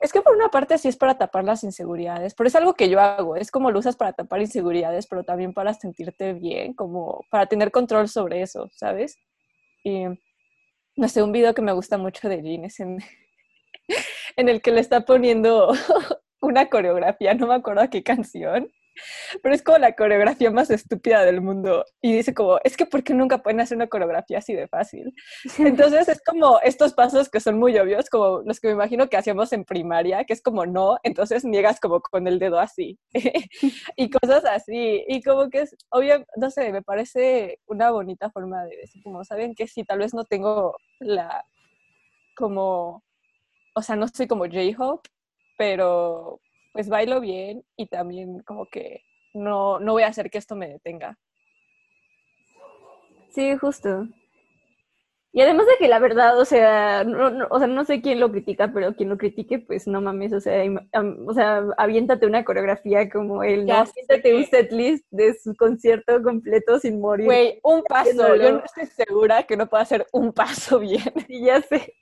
es 0.05 0.13
que 0.13 0.21
por 0.21 0.35
una 0.35 0.49
parte 0.49 0.77
sí 0.77 0.87
es 0.87 0.97
para 0.97 1.17
tapar 1.17 1.43
las 1.43 1.63
inseguridades, 1.63 2.35
pero 2.35 2.47
es 2.47 2.55
algo 2.55 2.75
que 2.75 2.89
yo 2.89 2.99
hago, 2.99 3.35
es 3.35 3.49
como 3.49 3.71
lo 3.71 3.79
usas 3.79 3.95
para 3.95 4.13
tapar 4.13 4.39
inseguridades, 4.39 5.07
pero 5.07 5.23
también 5.23 5.51
para 5.51 5.73
sentirte 5.73 6.33
bien, 6.33 6.73
como 6.73 7.25
para 7.31 7.47
tener 7.47 7.71
control 7.71 8.07
sobre 8.07 8.43
eso, 8.43 8.69
¿sabes? 8.71 9.17
Y 9.83 10.05
no 10.95 11.09
sé, 11.09 11.23
un 11.23 11.31
video 11.31 11.55
que 11.55 11.63
me 11.63 11.73
gusta 11.73 11.97
mucho 11.97 12.29
de 12.29 12.41
Jean 12.43 12.65
es 12.65 12.79
en, 12.79 12.99
en 14.37 14.49
el 14.49 14.61
que 14.61 14.71
le 14.71 14.79
está 14.79 15.05
poniendo 15.05 15.73
una 16.39 16.69
coreografía, 16.69 17.33
no 17.33 17.47
me 17.47 17.55
acuerdo 17.55 17.81
a 17.81 17.89
qué 17.89 18.03
canción, 18.03 18.71
pero 19.41 19.53
es 19.53 19.61
como 19.61 19.77
la 19.77 19.93
coreografía 19.93 20.51
más 20.51 20.69
estúpida 20.69 21.23
del 21.23 21.41
mundo. 21.41 21.85
Y 22.01 22.13
dice 22.13 22.33
como, 22.33 22.59
es 22.63 22.77
que 22.77 22.85
¿por 22.85 23.03
qué 23.03 23.13
nunca 23.13 23.43
pueden 23.43 23.59
hacer 23.59 23.77
una 23.77 23.87
coreografía 23.87 24.39
así 24.39 24.53
de 24.53 24.67
fácil? 24.67 25.13
Entonces 25.59 26.07
es 26.09 26.21
como 26.23 26.59
estos 26.61 26.93
pasos 26.93 27.29
que 27.29 27.39
son 27.39 27.59
muy 27.59 27.77
obvios, 27.77 28.09
como 28.09 28.41
los 28.45 28.59
que 28.59 28.67
me 28.67 28.73
imagino 28.73 29.07
que 29.09 29.17
hacíamos 29.17 29.53
en 29.53 29.65
primaria, 29.65 30.23
que 30.23 30.33
es 30.33 30.41
como 30.41 30.65
no, 30.65 30.97
entonces 31.03 31.45
niegas 31.45 31.79
como 31.79 32.01
con 32.01 32.27
el 32.27 32.39
dedo 32.39 32.59
así. 32.59 32.97
y 33.95 34.09
cosas 34.09 34.45
así. 34.45 35.03
Y 35.07 35.21
como 35.21 35.49
que 35.49 35.61
es, 35.61 35.75
obvio, 35.89 36.25
no 36.37 36.49
sé, 36.49 36.71
me 36.71 36.81
parece 36.81 37.59
una 37.67 37.91
bonita 37.91 38.29
forma 38.31 38.63
de 38.65 38.77
decir, 38.77 39.03
como, 39.03 39.23
¿saben 39.23 39.53
que 39.53 39.65
Sí, 39.75 39.83
tal 39.83 39.99
vez 39.99 40.13
no 40.13 40.23
tengo 40.23 40.77
la, 40.99 41.43
como, 42.35 43.03
o 43.75 43.81
sea, 43.81 43.95
no 43.95 44.07
soy 44.07 44.27
como 44.27 44.45
J-Hope, 44.45 45.09
pero 45.57 46.39
pues 46.75 46.89
bailo 46.89 47.21
bien 47.21 47.63
y 47.77 47.87
también 47.87 48.41
como 48.41 48.65
que 48.65 49.01
no, 49.33 49.79
no 49.79 49.93
voy 49.93 50.03
a 50.03 50.07
hacer 50.07 50.29
que 50.29 50.37
esto 50.37 50.57
me 50.57 50.67
detenga. 50.67 51.17
Sí, 53.29 53.55
justo. 53.55 54.09
Y 55.31 55.39
además 55.39 55.67
de 55.67 55.77
que 55.79 55.87
la 55.87 55.99
verdad, 55.99 56.37
o 56.37 56.43
sea, 56.43 57.05
no, 57.05 57.47
o 57.49 57.59
sea, 57.59 57.67
no 57.67 57.85
sé 57.85 58.01
quién 58.01 58.19
lo 58.19 58.29
critica, 58.29 58.73
pero 58.73 58.93
quien 58.93 59.07
lo 59.07 59.17
critique, 59.17 59.59
pues 59.59 59.87
no 59.87 60.01
mames, 60.01 60.33
o 60.33 60.41
sea, 60.41 60.65
o 61.25 61.33
sea, 61.33 61.63
aviéntate 61.77 62.25
una 62.25 62.43
coreografía 62.43 63.09
como 63.09 63.41
él, 63.41 63.65
¿no? 63.65 63.75
Aviéntate 63.75 64.35
un 64.35 64.45
setlist 64.45 65.05
de 65.11 65.33
su 65.33 65.55
concierto 65.55 66.21
completo 66.21 66.77
sin 66.79 66.99
morir. 66.99 67.25
Güey, 67.25 67.59
un 67.63 67.83
paso, 67.83 68.35
yo 68.35 68.51
no 68.51 68.63
estoy 68.65 68.87
segura 68.87 69.43
que 69.43 69.55
no 69.55 69.67
pueda 69.67 69.83
hacer 69.83 70.05
un 70.11 70.33
paso 70.33 70.79
bien. 70.79 71.13
Y 71.29 71.45
ya 71.45 71.61
sé. 71.61 71.93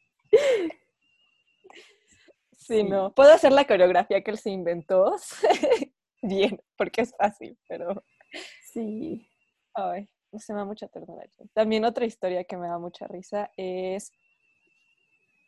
Sí, 2.65 2.83
no. 2.83 3.13
Puedo 3.13 3.33
hacer 3.33 3.51
la 3.51 3.65
coreografía 3.65 4.23
que 4.23 4.31
él 4.31 4.37
se 4.37 4.49
inventó. 4.49 5.15
Bien, 6.21 6.59
porque 6.77 7.01
es 7.01 7.13
fácil, 7.17 7.57
pero. 7.67 8.03
Sí. 8.71 9.27
Ay, 9.73 10.07
se 10.37 10.53
me 10.53 10.59
da 10.59 10.65
mucha 10.65 10.87
ternura. 10.87 11.25
También 11.53 11.85
otra 11.85 12.05
historia 12.05 12.43
que 12.43 12.57
me 12.57 12.67
da 12.67 12.79
mucha 12.79 13.07
risa 13.07 13.51
es 13.57 14.11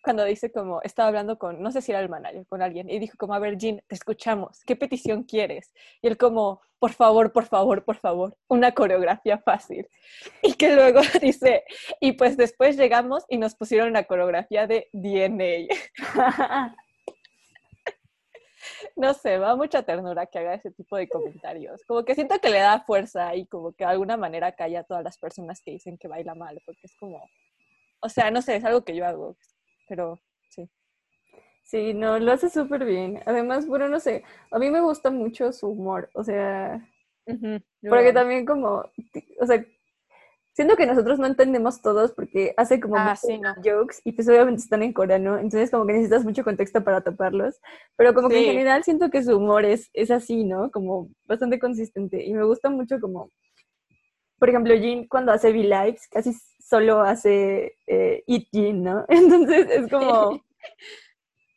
cuando 0.06 0.24
dice 0.24 0.52
como, 0.52 0.82
estaba 0.84 1.08
hablando 1.08 1.40
con, 1.40 1.62
no 1.64 1.72
sé 1.72 1.82
si 1.82 1.92
era 1.92 2.00
el 2.00 2.10
manager, 2.10 2.46
con 2.46 2.62
alguien, 2.62 2.90
y 2.92 3.00
dijo 3.00 3.18
como, 3.18 3.34
a 3.34 3.40
ver, 3.40 3.58
Jean, 3.58 3.82
te 3.88 3.96
escuchamos, 3.96 4.62
¿qué 4.64 4.76
petición 4.76 5.24
quieres? 5.24 5.74
Y 6.00 6.08
él 6.08 6.16
como, 6.16 6.62
por 6.78 6.92
favor, 6.94 7.34
por 7.34 7.46
favor, 7.46 7.84
por 7.84 7.98
favor, 7.98 8.38
una 8.48 8.72
coreografía 8.74 9.40
fácil. 9.40 9.88
Y 10.44 10.54
que 10.54 10.76
luego 10.76 11.02
dice, 11.22 11.64
y 12.00 12.12
pues 12.12 12.38
después 12.38 12.78
llegamos 12.78 13.26
y 13.30 13.40
nos 13.40 13.56
pusieron 13.56 13.94
la 13.94 14.04
coreografía 14.04 14.68
de 14.68 14.90
DNA. 14.94 15.74
no 18.96 19.14
sé, 19.14 19.38
va 19.38 19.56
mucha 19.56 19.84
ternura 19.84 20.26
que 20.26 20.40
haga 20.40 20.56
ese 20.56 20.72
tipo 20.72 20.98
de 20.98 21.08
comentarios. 21.08 21.84
Como 21.86 22.04
que 22.04 22.16
siento 22.16 22.40
que 22.40 22.50
le 22.50 22.60
da 22.60 22.82
fuerza 22.82 23.36
y 23.36 23.46
como 23.46 23.74
que 23.74 23.86
de 23.86 23.92
alguna 23.92 24.18
manera 24.18 24.54
calla 24.54 24.82
a 24.82 24.84
todas 24.84 25.04
las 25.04 25.18
personas 25.18 25.62
que 25.62 25.72
dicen 25.72 25.98
que 25.98 26.08
baila 26.08 26.36
mal, 26.36 26.62
porque 26.66 26.82
es 26.84 26.96
como, 26.96 27.22
o 28.02 28.10
sea, 28.10 28.32
no 28.32 28.42
sé, 28.42 28.58
es 28.58 28.66
algo 28.66 28.84
que 28.84 28.96
yo 28.96 29.06
hago, 29.06 29.36
pero 29.88 30.20
sí. 30.50 30.70
Sí, 31.64 31.94
no, 31.94 32.20
lo 32.20 32.32
hace 32.32 32.50
súper 32.50 32.86
bien. 32.86 33.22
Además, 33.26 33.68
bueno, 33.68 33.88
no 33.88 34.00
sé, 34.00 34.24
a 34.52 34.60
mí 34.60 34.70
me 34.70 34.82
gusta 34.82 35.10
mucho 35.10 35.52
su 35.52 35.70
humor, 35.70 36.10
o 36.14 36.24
sea, 36.24 36.88
porque 37.90 38.14
también 38.14 38.46
como, 38.46 38.84
o 39.40 39.46
sea, 39.46 39.66
siento 40.56 40.78
que 40.78 40.86
nosotros 40.86 41.20
no 41.20 41.28
entendemos 41.28 41.82
todos 41.82 42.14
porque 42.14 42.54
hace 42.56 42.80
como 42.80 42.96
ah, 42.96 43.16
jokes 43.58 43.98
y 44.06 44.14
pues 44.14 44.28
obviamente 44.30 44.62
están 44.62 44.84
en 44.84 44.94
coreano, 44.94 45.38
entonces 45.38 45.70
como 45.70 45.86
que 45.86 45.94
necesitas 45.94 46.24
mucho 46.24 46.46
contexto 46.46 46.82
para 46.82 47.02
taparlos, 47.02 47.60
pero 47.98 48.14
como 48.14 48.30
que 48.30 48.40
en 48.40 48.46
general 48.46 48.84
siento 48.84 49.10
que 49.10 49.22
su 49.22 49.36
humor 49.36 49.66
es, 49.66 49.90
es 49.94 50.12
así, 50.12 50.46
¿no? 50.46 50.72
Como 50.72 51.10
bastante 51.26 51.60
consistente 51.60 52.24
y 52.24 52.34
me 52.34 52.46
gusta 52.46 52.70
mucho 52.70 53.02
como, 53.02 53.32
por 54.40 54.50
ejemplo, 54.50 54.74
Jin 54.78 55.08
cuando 55.10 55.34
hace 55.34 55.50
V-Lives 55.50 56.08
casi 56.10 56.32
solo 56.60 57.02
hace 57.02 57.76
eh, 57.86 58.24
Eat 58.26 58.46
Jin, 58.54 58.82
¿no? 58.82 59.06
Entonces 59.10 59.68
es 59.70 59.92
como 59.92 60.42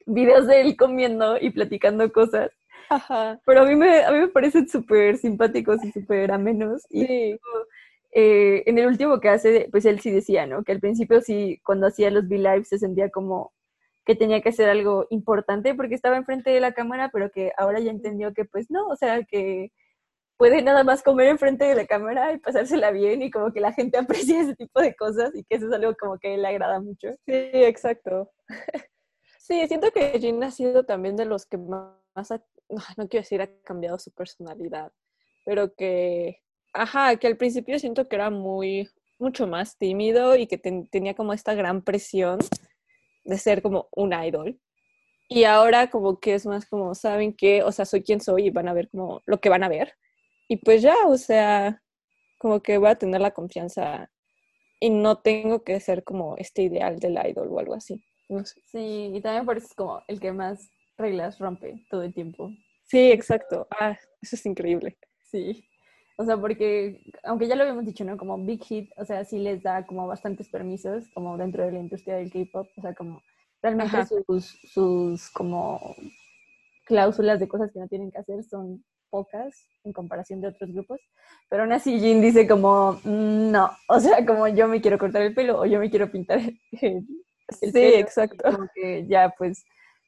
videos 0.06 0.48
de 0.48 0.60
él 0.60 0.76
comiendo 0.76 1.38
y 1.40 1.50
platicando 1.50 2.10
cosas. 2.12 2.50
Ajá. 2.90 3.38
Pero 3.44 3.62
a 3.62 3.64
mí 3.64 3.76
me, 3.76 4.02
a 4.02 4.10
mí 4.10 4.18
me 4.18 4.28
parecen 4.28 4.68
súper 4.68 5.18
simpáticos 5.18 5.84
y 5.84 5.92
súper 5.92 6.32
amenos. 6.32 6.82
Y 6.90 7.38
eh, 8.12 8.62
en 8.66 8.78
el 8.78 8.86
último 8.86 9.20
que 9.20 9.28
hace, 9.28 9.68
pues 9.70 9.84
él 9.84 10.00
sí 10.00 10.10
decía, 10.10 10.46
¿no? 10.46 10.64
Que 10.64 10.72
al 10.72 10.80
principio 10.80 11.20
sí, 11.20 11.60
cuando 11.64 11.86
hacía 11.86 12.10
los 12.10 12.24
V-Lives 12.24 12.68
se 12.68 12.78
sentía 12.78 13.10
como 13.10 13.52
que 14.04 14.14
tenía 14.14 14.40
que 14.40 14.48
hacer 14.48 14.70
algo 14.70 15.06
importante 15.10 15.74
porque 15.74 15.94
estaba 15.94 16.16
enfrente 16.16 16.50
de 16.50 16.60
la 16.60 16.72
cámara, 16.72 17.10
pero 17.12 17.30
que 17.30 17.52
ahora 17.58 17.80
ya 17.80 17.90
entendió 17.90 18.32
que 18.32 18.46
pues 18.46 18.70
no, 18.70 18.86
o 18.88 18.96
sea, 18.96 19.22
que 19.24 19.70
puede 20.38 20.62
nada 20.62 20.84
más 20.84 21.02
comer 21.02 21.28
enfrente 21.28 21.66
de 21.66 21.74
la 21.74 21.86
cámara 21.86 22.32
y 22.32 22.38
pasársela 22.38 22.90
bien 22.90 23.20
y 23.20 23.30
como 23.30 23.52
que 23.52 23.60
la 23.60 23.72
gente 23.72 23.98
aprecia 24.32 24.40
ese 24.40 24.56
tipo 24.56 24.80
de 24.80 24.96
cosas 24.96 25.34
y 25.34 25.44
que 25.44 25.56
eso 25.56 25.66
es 25.68 25.74
algo 25.74 25.94
como 25.96 26.18
que 26.18 26.38
le 26.38 26.48
agrada 26.48 26.80
mucho. 26.80 27.08
Sí, 27.26 27.32
exacto. 27.52 28.30
Sí, 29.40 29.66
siento 29.66 29.90
que 29.92 30.18
Jin 30.20 30.44
ha 30.44 30.50
sido 30.50 30.84
también 30.84 31.16
de 31.16 31.24
los 31.24 31.46
que 31.46 31.56
más, 31.56 31.94
no 32.98 33.08
quiero 33.08 33.22
decir 33.22 33.40
ha 33.40 33.48
cambiado 33.62 33.98
su 33.98 34.10
personalidad, 34.10 34.92
pero 35.46 35.74
que 35.74 36.42
ajá, 36.78 37.16
que 37.16 37.26
al 37.26 37.36
principio 37.36 37.78
siento 37.78 38.08
que 38.08 38.16
era 38.16 38.30
muy, 38.30 38.88
mucho 39.18 39.46
más 39.46 39.76
tímido 39.76 40.36
y 40.36 40.46
que 40.46 40.58
tenía 40.58 41.14
como 41.14 41.32
esta 41.32 41.54
gran 41.54 41.82
presión 41.82 42.38
de 43.24 43.38
ser 43.38 43.62
como 43.62 43.88
un 43.92 44.12
idol. 44.12 44.58
Y 45.28 45.44
ahora 45.44 45.90
como 45.90 46.20
que 46.20 46.34
es 46.34 46.46
más 46.46 46.66
como, 46.66 46.94
¿saben 46.94 47.34
qué? 47.34 47.62
O 47.62 47.70
sea, 47.72 47.84
soy 47.84 48.02
quien 48.02 48.20
soy 48.20 48.46
y 48.46 48.50
van 48.50 48.68
a 48.68 48.72
ver 48.72 48.88
como 48.88 49.20
lo 49.26 49.40
que 49.40 49.50
van 49.50 49.62
a 49.62 49.68
ver. 49.68 49.94
Y 50.48 50.56
pues 50.56 50.80
ya, 50.80 50.94
o 51.06 51.18
sea, 51.18 51.82
como 52.38 52.60
que 52.62 52.78
voy 52.78 52.88
a 52.88 52.94
tener 52.94 53.20
la 53.20 53.32
confianza 53.32 54.10
y 54.80 54.90
no 54.90 55.18
tengo 55.18 55.64
que 55.64 55.78
ser 55.80 56.04
como 56.04 56.36
este 56.38 56.62
ideal 56.62 56.98
del 56.98 57.18
idol 57.28 57.48
o 57.50 57.58
algo 57.58 57.74
así. 57.74 58.02
No 58.28 58.44
sé. 58.44 58.62
Sí, 58.70 59.10
y 59.14 59.20
también 59.20 59.44
por 59.44 59.58
eso 59.58 59.66
es 59.66 59.74
como 59.74 60.02
el 60.08 60.20
que 60.20 60.32
más 60.32 60.70
reglas 60.96 61.38
rompe 61.38 61.84
todo 61.90 62.02
el 62.02 62.14
tiempo. 62.14 62.50
Sí, 62.84 63.10
exacto. 63.12 63.66
Ah, 63.78 63.98
eso 64.22 64.36
es 64.36 64.46
increíble. 64.46 64.96
Sí. 65.30 65.67
O 66.20 66.24
sea, 66.24 66.36
porque, 66.36 67.00
aunque 67.22 67.46
ya 67.46 67.54
lo 67.54 67.62
habíamos 67.62 67.86
dicho, 67.86 68.04
¿no? 68.04 68.16
Como 68.16 68.44
Big 68.44 68.64
Hit, 68.64 68.90
o 68.96 69.04
sea, 69.04 69.24
sí 69.24 69.38
les 69.38 69.62
da 69.62 69.86
como 69.86 70.08
bastantes 70.08 70.48
permisos, 70.48 71.04
como 71.14 71.38
dentro 71.38 71.64
de 71.64 71.70
la 71.70 71.78
industria 71.78 72.16
del 72.16 72.32
K-pop, 72.32 72.66
o 72.76 72.80
sea, 72.80 72.92
como 72.92 73.22
realmente 73.62 74.04
sus, 74.26 74.58
sus 74.64 75.30
como 75.30 75.94
cláusulas 76.86 77.38
de 77.38 77.46
cosas 77.46 77.70
que 77.72 77.78
no 77.78 77.86
tienen 77.86 78.10
que 78.10 78.18
hacer 78.18 78.42
son 78.42 78.84
pocas 79.10 79.68
en 79.84 79.92
comparación 79.92 80.40
de 80.40 80.48
otros 80.48 80.72
grupos, 80.72 81.00
pero 81.48 81.62
aún 81.62 81.72
así 81.72 82.00
Jin 82.00 82.20
dice 82.20 82.48
como, 82.48 82.94
mm, 83.04 83.52
no, 83.52 83.70
o 83.88 84.00
sea, 84.00 84.26
como 84.26 84.48
yo 84.48 84.66
me 84.66 84.80
quiero 84.80 84.98
cortar 84.98 85.22
el 85.22 85.34
pelo 85.34 85.60
o 85.60 85.66
yo 85.66 85.78
me 85.78 85.88
quiero 85.88 86.10
pintar 86.10 86.40
el, 86.40 87.06
Sí, 87.72 87.94
exacto. 87.94 88.50
Como 88.52 88.68
que 88.74 89.06
ya, 89.06 89.32
pues, 89.38 89.64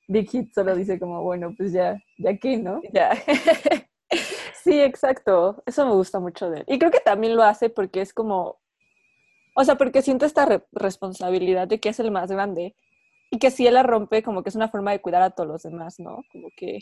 Big 0.08 0.28
Hit 0.28 0.52
solo 0.52 0.74
dice 0.74 0.98
como, 0.98 1.22
bueno, 1.22 1.54
pues 1.56 1.72
ya, 1.72 1.96
ya 2.18 2.36
qué, 2.36 2.56
¿no? 2.56 2.82
Ya. 2.92 3.12
Sí, 4.62 4.80
exacto. 4.80 5.62
Eso 5.66 5.86
me 5.86 5.92
gusta 5.92 6.20
mucho 6.20 6.50
de 6.50 6.58
él. 6.60 6.64
Y 6.68 6.78
creo 6.78 6.90
que 6.90 7.00
también 7.00 7.36
lo 7.36 7.42
hace 7.42 7.70
porque 7.70 8.02
es 8.02 8.12
como, 8.12 8.60
o 9.56 9.64
sea, 9.64 9.76
porque 9.76 10.02
siente 10.02 10.26
esta 10.26 10.64
responsabilidad 10.72 11.66
de 11.68 11.80
que 11.80 11.88
es 11.90 12.00
el 12.00 12.10
más 12.10 12.30
grande 12.30 12.74
y 13.30 13.38
que 13.38 13.50
si 13.50 13.66
él 13.66 13.74
la 13.74 13.82
rompe, 13.82 14.22
como 14.22 14.42
que 14.42 14.50
es 14.50 14.56
una 14.56 14.68
forma 14.68 14.92
de 14.92 15.00
cuidar 15.00 15.22
a 15.22 15.30
todos 15.30 15.48
los 15.48 15.62
demás, 15.62 15.98
¿no? 15.98 16.22
Como 16.32 16.48
que 16.56 16.80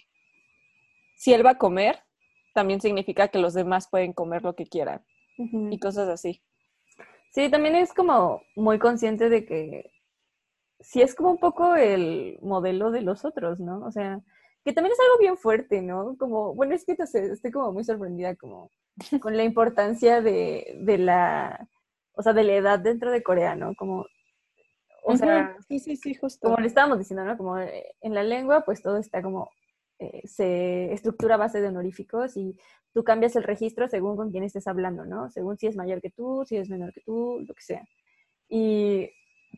si 1.17 1.33
él 1.35 1.45
va 1.47 1.53
a 1.53 1.59
comer, 1.59 2.01
también 2.55 2.81
significa 2.81 3.29
que 3.29 3.39
los 3.39 3.55
demás 3.55 3.89
pueden 3.89 4.13
comer 4.13 4.43
lo 4.43 4.55
que 4.55 4.67
quieran 4.67 5.05
y 5.37 5.79
cosas 5.79 6.09
así. 6.09 6.43
Sí, 7.31 7.51
también 7.51 7.77
es 7.77 7.93
como 7.93 8.43
muy 8.57 8.79
consciente 8.79 9.29
de 9.29 9.45
que 9.45 9.93
sí 10.81 11.03
es 11.03 11.15
como 11.15 11.31
un 11.31 11.39
poco 11.39 11.77
el 11.77 12.39
modelo 12.43 12.91
de 12.91 13.03
los 13.03 13.25
otros, 13.25 13.61
¿no? 13.61 13.85
O 13.85 13.93
sea, 13.93 14.21
que 14.69 14.75
también 14.75 14.93
es 14.93 15.01
algo 15.01 15.19
bien 15.19 15.39
fuerte, 15.39 15.81
¿no? 15.81 16.15
Como, 16.19 16.55
bueno, 16.55 16.75
es 16.75 16.85
que 16.85 16.95
no 16.99 17.07
sé, 17.07 17.33
estoy 17.33 17.51
como 17.51 17.73
muy 17.73 17.85
sorprendida 17.85 18.37
como 18.37 18.71
con 19.23 19.35
la 19.35 19.43
importancia 19.43 20.21
de, 20.21 20.77
de 20.83 20.99
la, 20.99 21.67
o 22.13 22.23
sea, 22.23 22.35
de 22.35 22.45
la 22.45 22.53
edad 22.53 22.79
dentro 22.79 23.11
de 23.11 23.23
Corea, 23.23 23.55
¿no? 23.55 23.75
Como, 23.77 24.05
o 25.05 25.17
sea, 25.17 25.57
sí, 25.67 25.79
sí, 25.79 25.97
sí, 25.97 26.13
justo. 26.13 26.49
Como 26.49 26.61
le 26.61 26.67
estábamos 26.67 26.99
diciendo, 26.99 27.25
¿no? 27.25 27.39
Como 27.39 27.59
eh, 27.59 27.95
en 28.03 28.13
la 28.13 28.23
lengua, 28.23 28.61
pues 28.67 28.83
todo 28.83 28.99
está 28.99 29.23
como, 29.23 29.51
eh, 30.01 30.21
se 30.27 30.93
estructura 30.93 31.37
a 31.37 31.39
base 31.39 31.63
de 31.63 31.69
honoríficos 31.69 32.37
y 32.37 32.55
tú 32.93 33.05
cambias 33.05 33.37
el 33.37 33.45
registro 33.45 33.89
según 33.89 34.19
con 34.19 34.31
quién 34.31 34.45
estés 34.45 34.67
hablando, 34.67 35.07
¿no? 35.07 35.31
Según 35.31 35.57
si 35.57 35.67
es 35.67 35.77
mayor 35.77 36.03
que 36.03 36.11
tú, 36.11 36.45
si 36.47 36.59
es 36.59 36.69
menor 36.69 36.93
que 36.93 37.01
tú, 37.01 37.43
lo 37.49 37.55
que 37.55 37.63
sea. 37.63 37.89
Y 38.51 39.11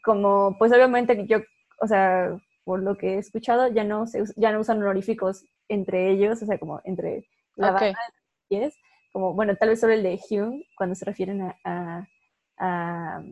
como, 0.04 0.54
pues 0.56 0.70
obviamente 0.70 1.26
yo, 1.26 1.38
o 1.80 1.88
sea, 1.88 2.40
por 2.64 2.82
lo 2.82 2.96
que 2.96 3.14
he 3.14 3.18
escuchado, 3.18 3.68
ya 3.68 3.84
no, 3.84 4.06
se, 4.06 4.24
ya 4.36 4.52
no 4.52 4.60
usan 4.60 4.82
honoríficos 4.82 5.44
entre 5.68 6.10
ellos, 6.10 6.42
o 6.42 6.46
sea, 6.46 6.58
como 6.58 6.80
entre 6.84 7.26
la 7.56 7.72
okay. 7.72 7.92
banda 7.92 8.72
como, 9.12 9.34
bueno, 9.34 9.56
tal 9.56 9.70
vez 9.70 9.80
solo 9.80 9.92
el 9.92 10.02
de 10.02 10.18
Hyun, 10.18 10.64
cuando 10.76 10.94
se 10.94 11.04
refieren 11.04 11.42
a, 11.42 12.08
a, 12.56 13.22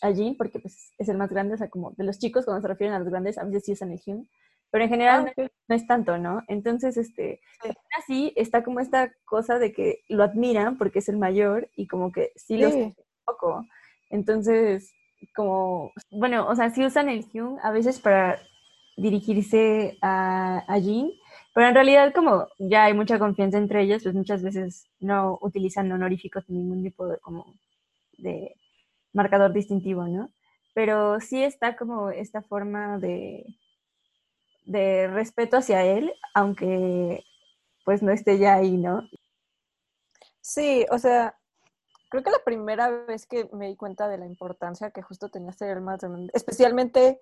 a 0.00 0.12
Jin, 0.12 0.36
porque 0.36 0.60
pues, 0.60 0.92
es 0.98 1.08
el 1.08 1.16
más 1.16 1.30
grande, 1.30 1.54
o 1.54 1.56
sea, 1.56 1.68
como 1.68 1.92
de 1.92 2.04
los 2.04 2.18
chicos, 2.18 2.44
cuando 2.44 2.62
se 2.62 2.68
refieren 2.68 2.94
a 2.94 2.98
los 2.98 3.08
grandes, 3.08 3.38
a 3.38 3.44
veces 3.44 3.64
sí 3.64 3.72
usan 3.72 3.92
el 3.92 4.00
Hyun, 4.00 4.28
pero 4.70 4.84
en 4.84 4.90
general 4.90 5.32
ah, 5.36 5.48
no, 5.68 5.74
es 5.74 5.86
tanto, 5.86 6.18
¿no? 6.18 6.42
Entonces, 6.48 6.96
este, 6.96 7.40
así 7.96 8.32
está 8.36 8.64
como 8.64 8.80
esta 8.80 9.12
cosa 9.24 9.58
de 9.58 9.72
que 9.72 10.00
lo 10.08 10.24
admiran 10.24 10.78
porque 10.78 10.98
es 10.98 11.08
el 11.08 11.16
mayor 11.16 11.70
y 11.76 11.86
como 11.86 12.10
que 12.10 12.32
sí, 12.34 12.58
lo 12.58 12.68
un 12.68 12.96
poco. 13.24 13.64
Entonces, 14.10 14.92
como, 15.34 15.92
bueno, 16.10 16.48
o 16.48 16.56
sea, 16.56 16.70
sí 16.70 16.84
usan 16.84 17.08
el 17.08 17.24
Hyun 17.30 17.58
a 17.62 17.70
veces 17.70 18.00
para 18.00 18.40
dirigirse 18.96 19.98
a, 20.02 20.64
a 20.68 20.80
Jin, 20.80 21.12
pero 21.54 21.68
en 21.68 21.74
realidad 21.74 22.12
como 22.14 22.48
ya 22.58 22.84
hay 22.84 22.94
mucha 22.94 23.18
confianza 23.18 23.58
entre 23.58 23.82
ellos, 23.82 24.02
pues 24.02 24.14
muchas 24.14 24.42
veces 24.42 24.88
no 25.00 25.38
utilizan 25.40 25.90
honoríficos 25.90 26.44
ni 26.48 26.58
ningún 26.58 26.82
tipo 26.82 27.06
de 27.06 27.18
como 27.18 27.54
de 28.18 28.56
marcador 29.12 29.52
distintivo, 29.52 30.06
¿no? 30.06 30.30
Pero 30.74 31.20
sí 31.20 31.42
está 31.42 31.76
como 31.76 32.10
esta 32.10 32.42
forma 32.42 32.98
de, 32.98 33.44
de 34.64 35.06
respeto 35.08 35.56
hacia 35.56 35.84
él, 35.84 36.12
aunque 36.34 37.24
pues 37.84 38.02
no 38.02 38.12
esté 38.12 38.38
ya 38.38 38.54
ahí, 38.54 38.76
¿no? 38.76 39.08
Sí, 40.40 40.84
o 40.90 40.98
sea, 40.98 41.36
creo 42.10 42.22
que 42.22 42.30
la 42.30 42.42
primera 42.44 42.90
vez 42.90 43.26
que 43.26 43.48
me 43.52 43.68
di 43.68 43.76
cuenta 43.76 44.08
de 44.08 44.18
la 44.18 44.26
importancia 44.26 44.90
que 44.90 45.02
justo 45.02 45.28
tenía 45.28 45.52
ser 45.52 45.76
el 45.76 45.84
grande, 45.84 46.30
especialmente 46.34 47.20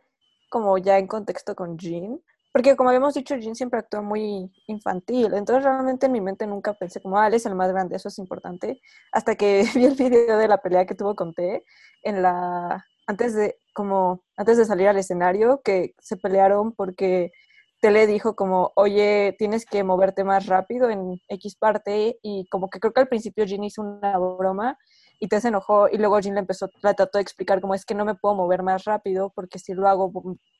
como 0.53 0.77
ya 0.77 0.99
en 0.99 1.07
contexto 1.07 1.57
con 1.57 1.79
Jean, 1.79 2.21
porque 2.53 2.77
como 2.77 2.91
habíamos 2.91 3.15
dicho, 3.15 3.35
Jean 3.37 3.55
siempre 3.55 3.79
actuó 3.79 4.03
muy 4.03 4.53
infantil, 4.67 5.33
entonces 5.33 5.65
realmente 5.65 6.07
en 6.07 6.13
mi 6.13 6.21
mente 6.21 6.47
nunca 6.47 6.75
pensé 6.75 7.01
como, 7.01 7.19
ah, 7.19 7.27
él 7.27 7.33
es 7.33 7.47
el 7.47 7.55
más 7.55 7.73
grande, 7.73 7.97
eso 7.97 8.09
es 8.09 8.19
importante, 8.19 8.79
hasta 9.13 9.35
que 9.35 9.65
vi 9.75 9.87
el 9.87 9.95
video 9.95 10.37
de 10.37 10.49
la 10.49 10.59
pelea 10.59 10.85
que 10.85 10.95
tuvo 10.95 11.17
con 11.17 11.33
T 11.33 11.65
en 12.03 12.21
la, 12.21 12.85
antes 13.07 13.35
de, 13.35 13.57
como, 13.73 14.25
antes 14.37 14.59
de 14.59 14.67
salir 14.67 14.89
al 14.89 14.99
escenario, 14.99 15.63
que 15.65 15.95
se 16.01 16.19
pelearon 16.19 16.73
porque 16.73 17.33
T 17.81 17.91
le 17.91 18.07
dijo 18.07 18.37
como, 18.37 18.73
oye, 18.77 19.35
tienes 19.39 19.65
que 19.65 19.83
moverte 19.85 20.23
más 20.23 20.45
rápido 20.45 20.91
en 20.91 21.19
X 21.29 21.57
parte, 21.57 22.19
y 22.21 22.47
como 22.51 22.69
que 22.69 22.79
creo 22.79 22.93
que 22.93 23.01
al 23.01 23.09
principio 23.09 23.47
Jean 23.47 23.65
hizo 23.65 23.81
una 23.81 24.19
broma, 24.19 24.77
y 25.23 25.29
T 25.29 25.41
se 25.41 25.49
enojó, 25.49 25.89
y 25.89 25.99
luego 25.99 26.19
Jean 26.19 26.35
le 26.35 26.41
empezó, 26.41 26.69
la 26.83 26.95
trató 26.95 27.19
de 27.19 27.23
explicar 27.23 27.61
como 27.61 27.77
es 27.77 27.85
que 27.87 27.95
no 27.95 28.05
me 28.05 28.17
puedo 28.17 28.35
mover 28.35 28.65
más 28.65 28.83
rápido, 28.83 29.31
porque 29.37 29.61
si 29.61 29.73
lo 29.73 29.87
hago 29.87 30.11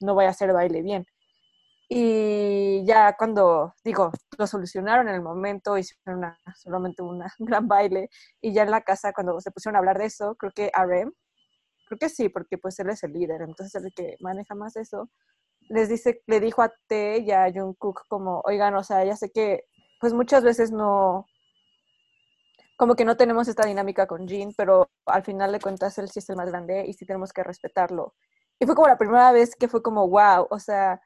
no 0.01 0.15
voy 0.15 0.27
a 0.27 0.29
hacer 0.29 0.53
baile 0.53 0.83
bien. 0.83 1.05
Y 1.89 2.85
ya 2.87 3.17
cuando, 3.19 3.75
digo, 3.85 4.13
lo 4.39 4.47
solucionaron 4.47 5.09
en 5.09 5.17
el 5.17 5.21
momento, 5.23 5.77
hicieron 5.77 6.19
una, 6.19 6.39
solamente 6.55 7.03
un 7.03 7.21
gran 7.41 7.67
baile. 7.67 8.09
Y 8.41 8.53
ya 8.55 8.63
en 8.63 8.71
la 8.71 8.83
casa, 8.83 9.13
cuando 9.13 9.41
se 9.41 9.51
pusieron 9.51 9.75
a 9.75 9.81
hablar 9.81 9.99
de 9.99 10.05
eso, 10.07 10.37
creo 10.37 10.53
que 10.55 10.71
Arem, 10.75 11.11
creo 11.89 11.99
que 11.99 12.09
sí, 12.09 12.29
porque 12.29 12.57
pues 12.57 12.79
él 12.79 12.91
es 12.91 13.03
el 13.03 13.15
líder, 13.15 13.43
entonces 13.43 13.83
el 13.83 13.93
que 13.93 14.17
maneja 14.21 14.55
más 14.55 14.77
eso, 14.77 15.11
les 15.71 15.89
dice, 15.89 16.23
le 16.29 16.39
dijo 16.39 16.63
a 16.63 16.73
T 16.87 17.19
y 17.19 17.33
a 17.33 17.51
Jungkook 17.53 18.07
como, 18.09 18.43
oigan, 18.45 18.77
o 18.77 18.85
sea, 18.85 19.05
ya 19.05 19.17
sé 19.17 19.33
que 19.33 19.65
pues 20.01 20.13
muchas 20.15 20.45
veces 20.45 20.71
no, 20.71 21.27
como 22.83 22.97
que 22.97 23.05
no 23.05 23.17
tenemos 23.17 23.47
esta 23.47 23.65
dinámica 23.65 24.09
con 24.09 24.27
Jin, 24.27 24.55
pero 24.57 24.91
al 25.07 25.23
final 25.23 25.53
de 25.53 25.61
cuentas 25.61 25.97
él 25.99 26.11
sí 26.11 26.19
es 26.19 26.29
el 26.31 26.35
más 26.35 26.49
grande 26.49 26.85
y 26.85 26.95
sí 26.95 27.07
tenemos 27.07 27.33
que 27.33 27.45
respetarlo. 27.45 28.13
Y 28.59 28.67
fue 28.67 28.75
como 28.75 28.89
la 28.89 28.99
primera 28.99 29.31
vez 29.31 29.55
que 29.55 29.69
fue 29.69 29.85
como, 29.85 30.09
wow, 30.09 30.49
o 30.51 30.59
sea, 30.59 31.01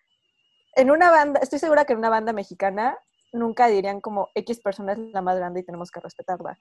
en 0.74 0.90
una 0.90 1.10
banda, 1.10 1.38
estoy 1.42 1.58
segura 1.58 1.84
que 1.84 1.92
en 1.92 1.98
una 1.98 2.08
banda 2.08 2.32
mexicana 2.32 2.98
nunca 3.30 3.66
dirían 3.66 4.00
como 4.00 4.30
X 4.34 4.58
persona 4.60 4.92
es 4.92 4.98
la 5.12 5.20
más 5.20 5.36
grande 5.36 5.60
y 5.60 5.64
tenemos 5.64 5.90
que 5.90 6.00
respetarla. 6.00 6.56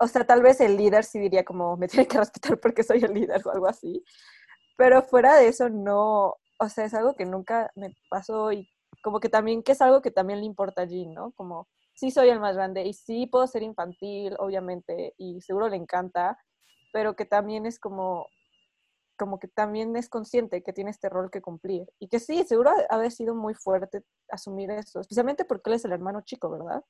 O 0.00 0.08
sea, 0.08 0.26
tal 0.26 0.42
vez 0.42 0.60
el 0.60 0.76
líder 0.76 1.04
sí 1.04 1.20
diría 1.20 1.44
como 1.44 1.76
me 1.76 1.86
tiene 1.86 2.08
que 2.08 2.18
respetar 2.18 2.58
porque 2.58 2.82
soy 2.82 3.04
el 3.04 3.14
líder 3.14 3.42
o 3.46 3.52
algo 3.52 3.68
así. 3.68 4.02
Pero 4.76 5.00
fuera 5.02 5.36
de 5.36 5.46
eso 5.46 5.68
no, 5.68 6.38
o 6.58 6.68
sea, 6.68 6.86
es 6.86 6.94
algo 6.94 7.14
que 7.14 7.24
nunca 7.24 7.70
me 7.76 7.94
pasó 8.10 8.50
y 8.50 8.68
como 9.00 9.20
que 9.20 9.28
también 9.28 9.62
que 9.62 9.70
es 9.70 9.80
algo 9.80 10.02
que 10.02 10.10
también 10.10 10.40
le 10.40 10.46
importa 10.46 10.82
a 10.82 10.86
Jean, 10.86 11.14
¿no? 11.14 11.30
Como 11.36 11.68
sí 11.96 12.10
soy 12.10 12.28
el 12.28 12.38
más 12.38 12.54
grande 12.54 12.84
y 12.84 12.92
sí 12.92 13.26
puedo 13.26 13.46
ser 13.46 13.62
infantil, 13.62 14.36
obviamente, 14.38 15.14
y 15.18 15.40
seguro 15.40 15.68
le 15.68 15.76
encanta, 15.76 16.38
pero 16.92 17.16
que 17.16 17.24
también 17.24 17.66
es 17.66 17.80
como 17.80 18.28
como 19.16 19.38
que 19.38 19.48
también 19.48 19.96
es 19.96 20.08
consciente 20.08 20.62
que 20.62 20.72
tiene 20.72 20.90
este 20.90 21.08
rol 21.08 21.30
que 21.30 21.40
cumplir. 21.40 21.86
Y 21.98 22.08
que 22.08 22.20
sí, 22.20 22.44
seguro 22.44 22.70
haber 22.90 23.10
sido 23.10 23.34
muy 23.34 23.54
fuerte 23.54 24.02
asumir 24.28 24.70
eso, 24.70 25.00
especialmente 25.00 25.44
porque 25.44 25.70
él 25.70 25.76
es 25.76 25.84
el 25.84 25.92
hermano 25.92 26.20
chico, 26.20 26.50
¿verdad? 26.50 26.84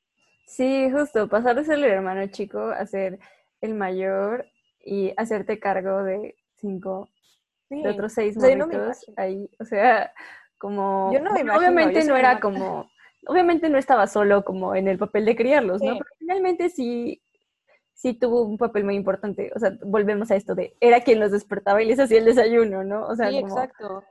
Sí, 0.46 0.90
justo, 0.90 1.28
pasar 1.28 1.56
de 1.56 1.64
ser 1.64 1.78
el 1.78 1.84
hermano 1.84 2.26
chico 2.28 2.58
a 2.58 2.86
ser 2.86 3.18
el 3.60 3.74
mayor 3.74 4.46
y 4.84 5.12
hacerte 5.16 5.58
cargo 5.58 6.02
de 6.02 6.36
cinco, 6.54 7.08
de 7.68 7.88
otros 7.88 8.12
seis 8.12 8.36
momentos 8.36 9.04
ahí, 9.16 9.50
o 9.58 9.64
sea, 9.64 10.12
como... 10.58 11.12
Yo 11.12 11.20
no 11.20 11.32
me 11.32 11.40
imagino, 11.40 11.58
obviamente 11.58 12.04
no 12.04 12.16
era 12.16 12.40
como... 12.40 12.88
Obviamente 13.26 13.68
no 13.68 13.78
estaba 13.78 14.06
solo 14.06 14.44
como 14.44 14.74
en 14.74 14.88
el 14.88 14.98
papel 14.98 15.24
de 15.24 15.36
criarlos, 15.36 15.82
¿no? 15.82 15.92
Pero 15.94 16.10
finalmente 16.18 16.70
sí 16.70 17.22
sí 17.96 18.12
tuvo 18.12 18.42
un 18.42 18.58
papel 18.58 18.84
muy 18.84 18.94
importante. 18.94 19.50
O 19.56 19.58
sea, 19.58 19.72
volvemos 19.82 20.30
a 20.30 20.36
esto 20.36 20.54
de, 20.54 20.76
era 20.80 21.00
quien 21.00 21.18
los 21.18 21.32
despertaba 21.32 21.82
y 21.82 21.86
les 21.86 21.98
hacía 21.98 22.18
el 22.18 22.26
desayuno, 22.26 22.84
¿no? 22.84 23.06
O 23.06 23.16
sea, 23.16 23.30
sí, 23.30 23.38
exacto. 23.38 24.04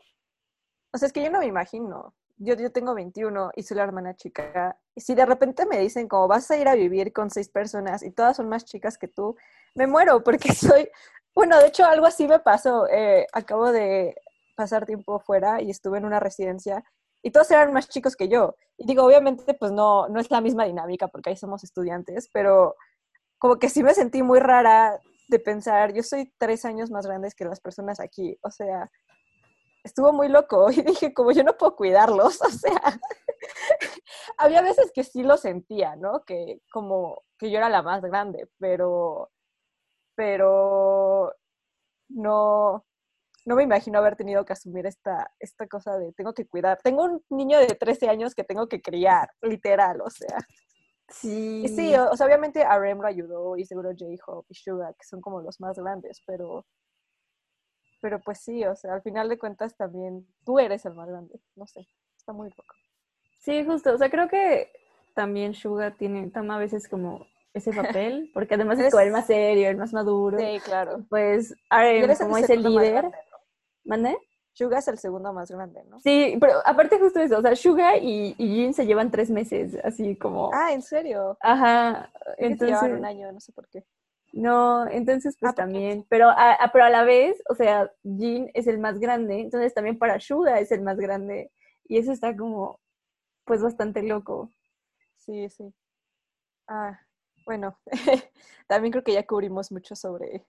O 0.91 0.97
sea, 0.97 1.05
es 1.05 1.13
que 1.13 1.23
yo 1.23 1.29
no 1.29 1.39
me 1.39 1.45
imagino. 1.45 2.15
Yo, 2.37 2.55
yo 2.55 2.71
tengo 2.71 2.95
21 2.95 3.51
y 3.55 3.63
soy 3.63 3.77
la 3.77 3.83
hermana 3.83 4.15
chica. 4.15 4.77
Y 4.95 5.01
si 5.01 5.13
de 5.13 5.25
repente 5.25 5.65
me 5.67 5.77
dicen 5.79 6.07
como 6.07 6.27
vas 6.27 6.49
a 6.49 6.57
ir 6.57 6.67
a 6.67 6.73
vivir 6.73 7.13
con 7.13 7.29
seis 7.29 7.47
personas 7.47 8.01
y 8.01 8.11
todas 8.11 8.37
son 8.37 8.49
más 8.49 8.65
chicas 8.65 8.97
que 8.97 9.07
tú, 9.07 9.37
me 9.75 9.87
muero 9.87 10.23
porque 10.23 10.51
soy... 10.53 10.89
Bueno, 11.35 11.59
de 11.59 11.67
hecho 11.67 11.85
algo 11.85 12.07
así 12.07 12.27
me 12.27 12.39
pasó. 12.39 12.87
Eh, 12.89 13.27
acabo 13.33 13.71
de 13.71 14.15
pasar 14.55 14.85
tiempo 14.85 15.19
fuera 15.19 15.61
y 15.61 15.69
estuve 15.69 15.99
en 15.99 16.05
una 16.05 16.19
residencia 16.19 16.83
y 17.25 17.31
todos 17.31 17.49
eran 17.49 17.73
más 17.73 17.89
chicos 17.89 18.15
que 18.15 18.29
yo. 18.29 18.55
Y 18.77 18.85
digo, 18.85 19.03
obviamente, 19.03 19.55
pues 19.55 19.71
no, 19.71 20.07
no 20.09 20.19
es 20.19 20.29
la 20.29 20.41
misma 20.41 20.65
dinámica 20.65 21.07
porque 21.07 21.31
ahí 21.31 21.35
somos 21.35 21.63
estudiantes, 21.63 22.29
pero 22.31 22.75
como 23.39 23.57
que 23.57 23.67
sí 23.67 23.81
me 23.81 23.95
sentí 23.95 24.21
muy 24.21 24.39
rara 24.39 24.99
de 25.27 25.39
pensar, 25.39 25.91
yo 25.91 26.03
soy 26.03 26.31
tres 26.37 26.65
años 26.65 26.91
más 26.91 27.07
grande 27.07 27.31
que 27.35 27.45
las 27.45 27.59
personas 27.59 27.99
aquí, 27.99 28.37
o 28.43 28.51
sea, 28.51 28.91
estuvo 29.83 30.13
muy 30.13 30.29
loco 30.29 30.69
y 30.71 30.83
dije, 30.83 31.15
como 31.15 31.31
yo 31.31 31.43
no 31.43 31.57
puedo 31.57 31.75
cuidarlos, 31.75 32.39
o 32.43 32.49
sea, 32.49 32.99
había 34.37 34.61
veces 34.61 34.91
que 34.93 35.03
sí 35.03 35.23
lo 35.23 35.37
sentía, 35.37 35.95
¿no? 35.95 36.23
Que 36.25 36.61
como 36.71 37.23
que 37.39 37.49
yo 37.49 37.57
era 37.57 37.69
la 37.69 37.81
más 37.81 38.03
grande, 38.03 38.49
pero, 38.59 39.31
pero 40.13 41.33
no, 42.09 42.85
no 43.45 43.55
me 43.55 43.63
imagino 43.63 43.99
haber 43.99 44.15
tenido 44.15 44.43
que 44.43 44.53
asumir 44.53 44.85
esta, 44.87 45.31
esta 45.39 45.67
cosa 45.67 45.97
de 45.97 46.11
tengo 46.13 46.33
que 46.33 46.47
cuidar. 46.47 46.79
Tengo 46.83 47.03
un 47.03 47.23
niño 47.29 47.59
de 47.59 47.67
13 47.67 48.09
años 48.09 48.33
que 48.33 48.43
tengo 48.43 48.67
que 48.67 48.81
criar, 48.81 49.29
literal, 49.41 50.01
o 50.01 50.09
sea. 50.09 50.37
Sí. 51.07 51.67
sí, 51.67 51.95
o, 51.95 52.17
sea, 52.17 52.25
obviamente 52.25 52.65
RM 52.65 52.99
lo 52.99 53.07
ayudó 53.07 53.57
y 53.57 53.65
seguro 53.65 53.91
J-Hope 53.91 54.47
y 54.49 54.55
Suga, 54.55 54.91
que 54.93 55.05
son 55.05 55.21
como 55.21 55.39
los 55.39 55.61
más 55.61 55.77
grandes, 55.77 56.23
pero, 56.25 56.65
pero 58.01 58.19
pues 58.21 58.39
sí, 58.39 58.65
o 58.65 58.75
sea, 58.75 58.95
al 58.95 59.03
final 59.03 59.29
de 59.29 59.37
cuentas 59.37 59.77
también 59.77 60.27
tú 60.43 60.57
eres 60.57 60.83
el 60.83 60.95
más 60.95 61.07
grande, 61.07 61.39
no 61.55 61.67
sé, 61.67 61.87
está 62.17 62.33
muy 62.33 62.49
loco. 62.49 62.73
Sí, 63.37 63.63
justo, 63.63 63.93
o 63.93 63.97
sea, 63.99 64.09
creo 64.09 64.27
que 64.27 64.71
también 65.13 65.53
Suga 65.53 65.91
tiene, 65.91 66.27
toma 66.31 66.55
a 66.55 66.59
veces 66.59 66.87
como 66.87 67.27
ese 67.55 67.71
papel, 67.99 68.29
porque 68.33 68.55
además 68.55 68.79
es, 68.79 68.91
como 68.91 69.03
el 69.03 69.11
más 69.11 69.27
serio, 69.27 69.69
el 69.69 69.77
más 69.77 69.93
maduro. 69.93 70.37
Sí, 70.37 70.59
claro. 70.63 71.05
Pues 71.09 71.55
RM, 71.71 72.15
como 72.17 72.37
es 72.37 72.49
el 72.49 72.63
líder. 72.63 73.11
¿Mande? 73.85 74.17
Suga 74.53 74.79
es 74.79 74.87
el 74.87 74.97
segundo 74.97 75.33
más 75.33 75.51
grande, 75.51 75.83
¿no? 75.85 75.99
Sí, 75.99 76.37
pero 76.39 76.53
aparte 76.65 76.97
justo 76.97 77.19
eso, 77.19 77.37
o 77.37 77.41
sea, 77.41 77.55
Suga 77.55 77.97
y, 77.97 78.35
y 78.37 78.47
Jin 78.47 78.73
se 78.73 78.85
llevan 78.85 79.11
tres 79.11 79.29
meses, 79.29 79.77
así 79.83 80.15
como... 80.15 80.49
Ah, 80.53 80.71
¿en 80.71 80.81
serio? 80.81 81.37
Ajá. 81.41 82.09
Entonces... 82.37 82.79
Se 82.79 82.93
un 82.93 83.03
año, 83.03 83.31
no 83.33 83.39
sé 83.41 83.51
por 83.51 83.67
qué. 83.67 83.85
No, 84.31 84.87
entonces 84.89 85.35
pues 85.39 85.51
ah, 85.51 85.55
también, 85.55 86.05
pero 86.09 86.29
a, 86.29 86.57
pero 86.71 86.85
a 86.85 86.89
la 86.89 87.03
vez, 87.03 87.41
o 87.49 87.55
sea, 87.55 87.91
Jin 88.03 88.49
es 88.53 88.67
el 88.67 88.79
más 88.79 88.99
grande, 88.99 89.39
entonces 89.39 89.73
también 89.73 89.97
para 89.97 90.19
Suga 90.19 90.59
es 90.59 90.71
el 90.71 90.81
más 90.81 90.97
grande, 90.97 91.51
y 91.85 91.97
eso 91.97 92.11
está 92.11 92.35
como, 92.35 92.79
pues 93.45 93.61
bastante 93.61 94.03
loco. 94.03 94.51
Sí, 95.17 95.49
sí. 95.49 95.73
Ah, 96.67 96.99
bueno, 97.45 97.77
también 98.67 98.91
creo 98.91 99.03
que 99.03 99.13
ya 99.13 99.25
cubrimos 99.25 99.71
mucho 99.71 99.95
sobre 99.95 100.45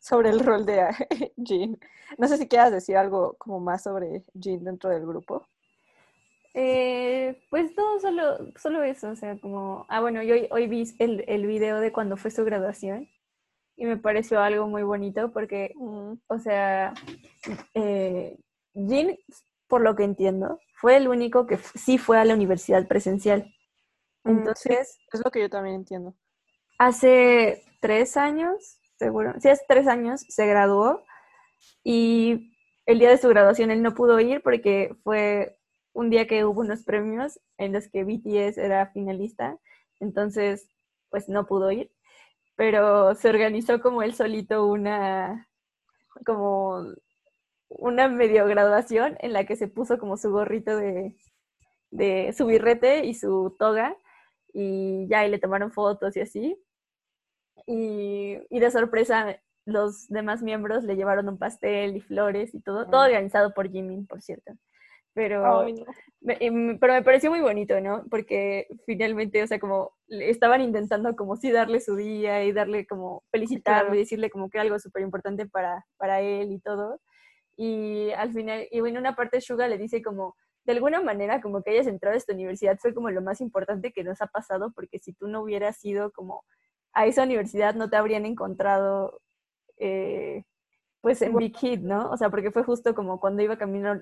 sobre 0.00 0.30
el 0.30 0.40
rol 0.40 0.66
de 0.66 0.88
Jean. 1.36 1.78
No 2.18 2.26
sé 2.26 2.38
si 2.38 2.48
quieras 2.48 2.72
decir 2.72 2.96
algo 2.96 3.36
como 3.38 3.60
más 3.60 3.84
sobre 3.84 4.24
Jean 4.34 4.64
dentro 4.64 4.90
del 4.90 5.06
grupo. 5.06 5.46
Eh, 6.52 7.40
pues 7.48 7.70
no, 7.76 8.00
solo, 8.00 8.38
solo 8.56 8.82
eso, 8.82 9.10
o 9.10 9.14
sea, 9.14 9.38
como, 9.38 9.86
ah, 9.88 10.00
bueno, 10.00 10.20
yo 10.24 10.34
hoy, 10.50 10.66
vi 10.66 10.92
el, 10.98 11.24
el, 11.28 11.46
video 11.46 11.78
de 11.78 11.92
cuando 11.92 12.16
fue 12.16 12.32
su 12.32 12.44
graduación 12.44 13.08
y 13.76 13.86
me 13.86 13.96
pareció 13.96 14.40
algo 14.40 14.66
muy 14.66 14.82
bonito 14.82 15.30
porque, 15.32 15.72
o 15.76 16.38
sea, 16.40 16.92
eh, 17.74 18.36
Jean, 18.74 19.16
por 19.68 19.80
lo 19.80 19.94
que 19.94 20.02
entiendo, 20.02 20.58
fue 20.74 20.96
el 20.96 21.06
único 21.06 21.46
que 21.46 21.56
sí 21.56 21.98
fue 21.98 22.18
a 22.18 22.24
la 22.24 22.34
universidad 22.34 22.88
presencial. 22.88 23.54
Mm, 24.24 24.30
Entonces, 24.30 24.98
es 25.12 25.24
lo 25.24 25.30
que 25.30 25.40
yo 25.40 25.48
también 25.48 25.76
entiendo. 25.76 26.16
Hace 26.78 27.62
tres 27.80 28.16
años 28.16 28.79
seguro, 29.00 29.34
si 29.40 29.48
hace 29.48 29.64
tres 29.66 29.88
años 29.88 30.20
se 30.28 30.46
graduó 30.46 31.04
Y 31.84 32.54
el 32.86 32.98
día 33.00 33.10
de 33.10 33.18
su 33.18 33.28
graduación 33.28 33.70
él 33.72 33.82
no 33.82 33.94
pudo 33.94 34.20
ir 34.20 34.42
porque 34.42 34.96
fue 35.04 35.58
un 35.94 36.10
día 36.10 36.26
que 36.26 36.44
hubo 36.44 36.60
unos 36.62 36.84
premios 36.84 37.40
en 37.58 37.72
los 37.72 37.88
que 37.88 38.04
BTS 38.04 38.58
era 38.58 38.88
finalista, 38.92 39.58
entonces 40.00 40.68
pues 41.10 41.28
no 41.28 41.46
pudo 41.46 41.72
ir, 41.72 41.90
pero 42.56 43.14
se 43.16 43.30
organizó 43.30 43.80
como 43.82 44.02
él 44.02 44.14
solito 44.14 44.66
una, 44.66 45.48
como 46.26 46.84
una 47.68 48.08
medio 48.08 48.46
graduación 48.46 49.16
en 49.20 49.32
la 49.32 49.44
que 49.46 49.56
se 49.56 49.68
puso 49.68 49.98
como 49.98 50.16
su 50.16 50.30
gorrito 50.32 50.76
de, 50.76 51.16
de 51.90 52.34
su 52.36 52.46
birrete 52.46 53.06
y 53.06 53.14
su 53.14 53.56
toga 53.58 53.96
y 54.54 55.08
ya 55.08 55.26
y 55.26 55.30
le 55.30 55.38
tomaron 55.38 55.72
fotos 55.72 56.16
y 56.16 56.20
así. 56.20 56.58
Y, 57.66 58.38
y 58.48 58.60
de 58.60 58.70
sorpresa 58.70 59.40
los 59.64 60.08
demás 60.08 60.42
miembros 60.42 60.84
le 60.84 60.96
llevaron 60.96 61.28
un 61.28 61.38
pastel 61.38 61.96
y 61.96 62.00
flores 62.00 62.54
y 62.54 62.60
todo, 62.60 62.86
todo 62.86 63.04
organizado 63.04 63.52
por 63.54 63.70
Jimin, 63.70 64.06
por 64.06 64.22
cierto. 64.22 64.52
Pero, 65.12 65.66
me, 66.20 66.38
pero 66.80 66.92
me 66.92 67.02
pareció 67.02 67.30
muy 67.30 67.40
bonito, 67.40 67.80
¿no? 67.80 68.04
Porque 68.08 68.68
finalmente, 68.86 69.42
o 69.42 69.46
sea, 69.46 69.58
como 69.58 69.92
estaban 70.08 70.60
intentando 70.60 71.16
como 71.16 71.36
sí 71.36 71.50
darle 71.50 71.80
su 71.80 71.96
día 71.96 72.44
y 72.44 72.52
darle 72.52 72.86
como 72.86 73.24
felicitarlo 73.32 73.94
y 73.94 73.98
decirle 73.98 74.30
como 74.30 74.48
que 74.48 74.60
algo 74.60 74.78
súper 74.78 75.02
importante 75.02 75.46
para, 75.46 75.84
para 75.96 76.20
él 76.20 76.52
y 76.52 76.60
todo. 76.60 77.00
Y 77.56 78.10
al 78.12 78.32
final, 78.32 78.66
y 78.70 78.80
bueno, 78.80 79.00
una 79.00 79.16
parte 79.16 79.40
Suga 79.40 79.66
le 79.66 79.78
dice 79.78 80.00
como, 80.00 80.36
de 80.64 80.72
alguna 80.72 81.00
manera, 81.00 81.40
como 81.40 81.62
que 81.62 81.70
hayas 81.70 81.88
entrado 81.88 82.14
a 82.14 82.18
esta 82.18 82.32
universidad 82.32 82.78
fue 82.78 82.94
como 82.94 83.10
lo 83.10 83.20
más 83.20 83.40
importante 83.40 83.92
que 83.92 84.04
nos 84.04 84.22
ha 84.22 84.28
pasado, 84.28 84.72
porque 84.74 85.00
si 85.00 85.12
tú 85.12 85.26
no 85.26 85.42
hubieras 85.42 85.84
ido 85.84 86.12
como 86.12 86.44
a 86.92 87.06
esa 87.06 87.22
universidad, 87.24 87.74
no 87.74 87.88
te 87.88 87.96
habrían 87.96 88.26
encontrado 88.26 89.20
eh, 89.78 90.44
pues 91.00 91.22
en 91.22 91.36
Big 91.36 91.56
Hit, 91.56 91.80
¿no? 91.80 92.10
O 92.10 92.16
sea, 92.16 92.30
porque 92.30 92.50
fue 92.50 92.62
justo 92.62 92.94
como 92.94 93.20
cuando 93.20 93.42
iba 93.42 93.58
camino 93.58 94.00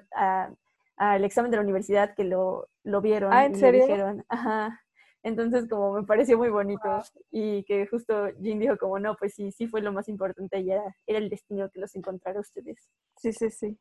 al 0.97 1.25
examen 1.25 1.51
de 1.51 1.57
la 1.59 1.63
universidad 1.63 2.15
que 2.15 2.25
lo, 2.25 2.69
lo 2.83 3.01
vieron. 3.01 3.33
Ah, 3.33 3.47
¿en 3.47 3.53
y 3.53 3.59
serio? 3.59 3.83
dijeron, 3.83 4.25
ajá. 4.29 4.81
Entonces, 5.23 5.69
como 5.69 5.93
me 5.93 6.05
pareció 6.05 6.39
muy 6.39 6.49
bonito 6.49 7.03
y 7.31 7.65
que 7.65 7.87
justo 7.87 8.29
Jin 8.41 8.61
dijo 8.61 8.77
como, 8.79 8.99
no, 8.99 9.17
pues 9.17 9.35
sí, 9.35 9.51
sí 9.53 9.67
fue 9.67 9.81
lo 9.81 9.93
más 9.93 10.09
importante 10.09 10.61
y 10.61 10.71
era, 10.71 10.95
era 11.07 11.19
el 11.19 11.29
destino 11.29 11.71
que 11.71 11.81
los 11.81 11.95
encontrara 11.97 12.41
ustedes. 12.41 12.89
Sí, 13.17 13.33
sí, 13.33 13.51
sí. 13.51 13.79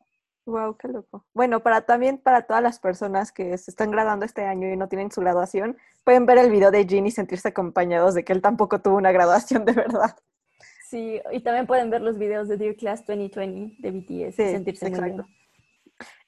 Wow, 0.48 0.78
qué 0.78 0.88
loco. 0.88 1.26
Bueno, 1.34 1.62
para 1.62 1.82
también 1.82 2.18
para 2.18 2.44
todas 2.44 2.64
las 2.64 2.80
personas 2.80 3.34
que 3.34 3.58
se 3.58 3.70
están 3.70 3.92
graduando 3.92 4.26
este 4.26 4.46
año 4.46 4.72
y 4.72 4.78
no 4.78 4.88
tienen 4.88 5.12
su 5.12 5.20
graduación, 5.20 5.78
pueden 6.06 6.26
ver 6.26 6.38
el 6.38 6.50
video 6.50 6.72
de 6.72 6.86
Jin 6.86 7.06
y 7.06 7.12
sentirse 7.12 7.50
acompañados 7.50 8.14
de 8.14 8.24
que 8.24 8.32
él 8.32 8.42
tampoco 8.42 8.80
tuvo 8.80 8.96
una 8.96 9.12
graduación 9.12 9.66
de 9.66 9.74
verdad. 9.74 10.16
Sí, 10.90 11.22
y 11.34 11.42
también 11.42 11.68
pueden 11.68 11.90
ver 11.90 12.02
los 12.02 12.18
videos 12.18 12.48
de 12.48 12.56
Dear 12.56 12.76
Class 12.78 13.06
2020 13.06 13.76
de 13.80 13.92
BTS 13.92 14.36
sí, 14.36 14.44
y 14.44 14.52
sentirse 14.52 14.88
exacto. 14.88 15.04
muy 15.04 15.12
bien. 15.12 15.26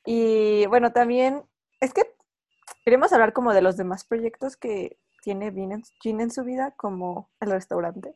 Y 0.06 0.66
bueno, 0.66 0.92
también 0.92 1.44
es 1.80 1.94
que 1.94 2.02
queremos 2.84 3.14
hablar 3.14 3.32
como 3.32 3.54
de 3.54 3.62
los 3.62 3.78
demás 3.78 4.04
proyectos 4.04 4.58
que 4.58 5.00
tiene 5.24 5.54
Jin 6.02 6.20
en 6.20 6.30
su 6.30 6.44
vida, 6.44 6.74
como 6.76 7.30
el 7.40 7.52
restaurante. 7.52 8.16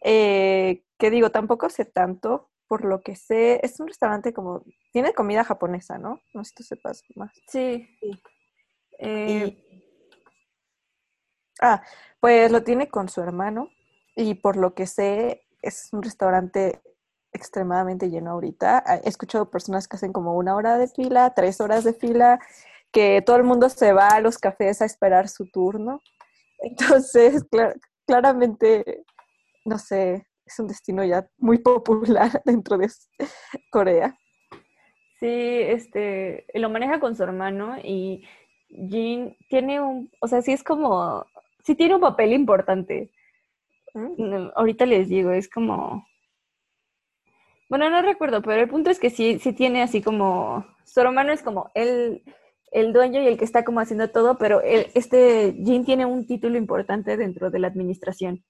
Eh, 0.00 0.84
que 0.96 1.10
digo, 1.10 1.30
tampoco 1.30 1.68
sé 1.70 1.86
tanto, 1.86 2.50
por 2.74 2.84
lo 2.84 3.02
que 3.02 3.14
sé, 3.14 3.60
es 3.64 3.78
un 3.78 3.86
restaurante 3.86 4.32
como, 4.32 4.64
tiene 4.92 5.12
comida 5.14 5.44
japonesa, 5.44 5.96
¿no? 5.96 6.18
No 6.32 6.42
sé 6.44 6.48
si 6.48 6.54
tú 6.56 6.62
sepas 6.64 7.02
más. 7.14 7.30
Sí. 7.46 7.88
Eh, 8.98 9.56
Y- 9.60 9.84
ah, 11.60 11.82
pues 12.20 12.50
lo 12.50 12.62
tiene 12.64 12.88
con 12.88 13.08
su 13.08 13.20
hermano 13.20 13.68
y 14.16 14.34
por 14.34 14.56
lo 14.56 14.74
que 14.74 14.86
sé 14.86 15.42
es 15.62 15.88
un 15.92 16.02
restaurante 16.02 16.80
extremadamente 17.32 18.10
lleno 18.10 18.32
ahorita. 18.32 18.82
Ah, 18.86 18.96
He 19.04 19.08
escuchado 19.08 19.50
personas 19.50 19.88
que 19.88 19.96
hacen 19.96 20.12
como 20.12 20.34
una 20.36 20.56
hora 20.56 20.78
de 20.78 20.88
fila, 20.88 21.32
tres 21.34 21.60
horas 21.60 21.84
de 21.84 21.94
fila, 21.94 22.38
que 22.92 23.22
todo 23.22 23.36
el 23.36 23.44
mundo 23.44 23.68
se 23.68 23.92
va 23.92 24.08
a 24.08 24.20
los 24.20 24.38
cafés 24.38 24.82
a 24.82 24.84
esperar 24.84 25.28
su 25.28 25.46
turno. 25.50 26.02
Entonces, 26.58 27.44
cla- 27.50 27.74
claramente, 28.06 29.04
no 29.64 29.78
sé, 29.78 30.26
es 30.46 30.58
un 30.58 30.68
destino 30.68 31.04
ya 31.04 31.26
muy 31.38 31.58
popular 31.58 32.30
dentro 32.44 32.78
de 32.78 32.88
Corea. 33.70 34.16
Sí, 35.20 35.26
este, 35.28 36.46
lo 36.54 36.68
maneja 36.70 37.00
con 37.00 37.16
su 37.16 37.22
hermano 37.22 37.76
y 37.82 38.24
Jin 38.68 39.36
tiene 39.48 39.80
un, 39.80 40.10
o 40.20 40.28
sea, 40.28 40.42
sí 40.42 40.52
es 40.52 40.62
como, 40.62 41.24
sí 41.64 41.74
tiene 41.74 41.94
un 41.94 42.00
papel 42.00 42.32
importante. 42.32 43.10
¿Mm? 43.94 44.48
Ahorita 44.56 44.86
les 44.86 45.08
digo, 45.08 45.30
es 45.30 45.48
como, 45.48 46.06
bueno, 47.68 47.88
no 47.90 48.02
recuerdo, 48.02 48.42
pero 48.42 48.60
el 48.62 48.68
punto 48.68 48.90
es 48.90 48.98
que 48.98 49.10
sí, 49.10 49.38
sí 49.38 49.52
tiene 49.52 49.82
así 49.82 50.02
como, 50.02 50.66
su 50.84 51.00
hermano 51.00 51.32
es 51.32 51.42
como 51.42 51.70
el, 51.74 52.22
el 52.72 52.92
dueño 52.92 53.22
y 53.22 53.26
el 53.26 53.38
que 53.38 53.44
está 53.44 53.64
como 53.64 53.80
haciendo 53.80 54.10
todo, 54.10 54.36
pero 54.36 54.60
él- 54.60 54.88
este 54.94 55.54
Jin 55.64 55.84
tiene 55.84 56.06
un 56.06 56.26
título 56.26 56.58
importante 56.58 57.16
dentro 57.16 57.50
de 57.50 57.58
la 57.60 57.68
administración 57.68 58.44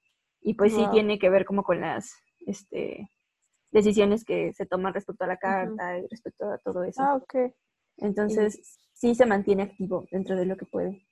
y 0.44 0.54
pues 0.54 0.74
sí 0.74 0.86
tiene 0.92 1.18
que 1.18 1.30
ver 1.30 1.46
como 1.46 1.64
con 1.64 1.80
las, 1.80 2.12
este, 2.46 3.10
decisiones 3.72 4.24
que 4.24 4.52
se 4.52 4.66
toman 4.66 4.92
respecto 4.92 5.24
a 5.24 5.26
la 5.26 5.38
carta 5.38 5.98
y 5.98 6.06
respecto 6.06 6.52
a 6.52 6.58
todo 6.58 6.84
eso. 6.84 7.02
Ah, 7.02 7.16
ok. 7.16 7.52
Entonces, 7.96 8.78
sí 8.92 9.14
se 9.14 9.24
mantiene 9.24 9.64
activo 9.64 10.04
dentro 10.12 10.36
de 10.36 10.44
lo 10.44 10.56
que 10.56 10.66
puede. 10.66 11.08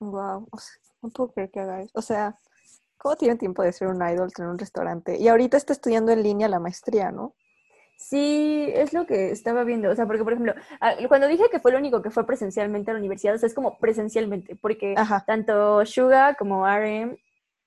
Wow, 0.00 0.48
o 0.50 0.58
sea, 0.58 0.74
no 1.02 1.08
puedo 1.10 1.32
creer 1.32 1.50
que 1.50 1.60
haga 1.60 1.82
eso. 1.82 1.92
O 1.94 2.02
sea, 2.02 2.38
¿cómo 2.98 3.16
tiene 3.16 3.36
tiempo 3.36 3.62
de 3.62 3.72
ser 3.72 3.88
un 3.88 4.06
idol, 4.06 4.32
tener 4.32 4.50
un 4.50 4.58
restaurante? 4.58 5.16
Y 5.16 5.28
ahorita 5.28 5.56
está 5.56 5.72
estudiando 5.72 6.10
en 6.10 6.24
línea 6.24 6.48
la 6.48 6.58
maestría, 6.58 7.12
¿no? 7.12 7.34
Sí, 7.96 8.68
es 8.74 8.92
lo 8.92 9.06
que 9.06 9.30
estaba 9.30 9.62
viendo. 9.62 9.88
O 9.90 9.94
sea, 9.94 10.06
porque, 10.06 10.24
por 10.24 10.32
ejemplo, 10.32 10.52
ah, 10.80 10.94
cuando 11.08 11.28
dije 11.28 11.44
que 11.50 11.60
fue 11.60 11.72
lo 11.72 11.78
único 11.78 12.02
que 12.02 12.10
fue 12.10 12.26
presencialmente 12.26 12.90
a 12.90 12.94
la 12.94 13.00
universidad, 13.00 13.36
o 13.36 13.38
sea, 13.38 13.46
es 13.46 13.54
como 13.54 13.78
presencialmente, 13.78 14.56
porque 14.56 14.94
Ajá. 14.96 15.24
tanto 15.26 15.86
Suga 15.86 16.34
como 16.34 16.66
RM, 16.66 17.16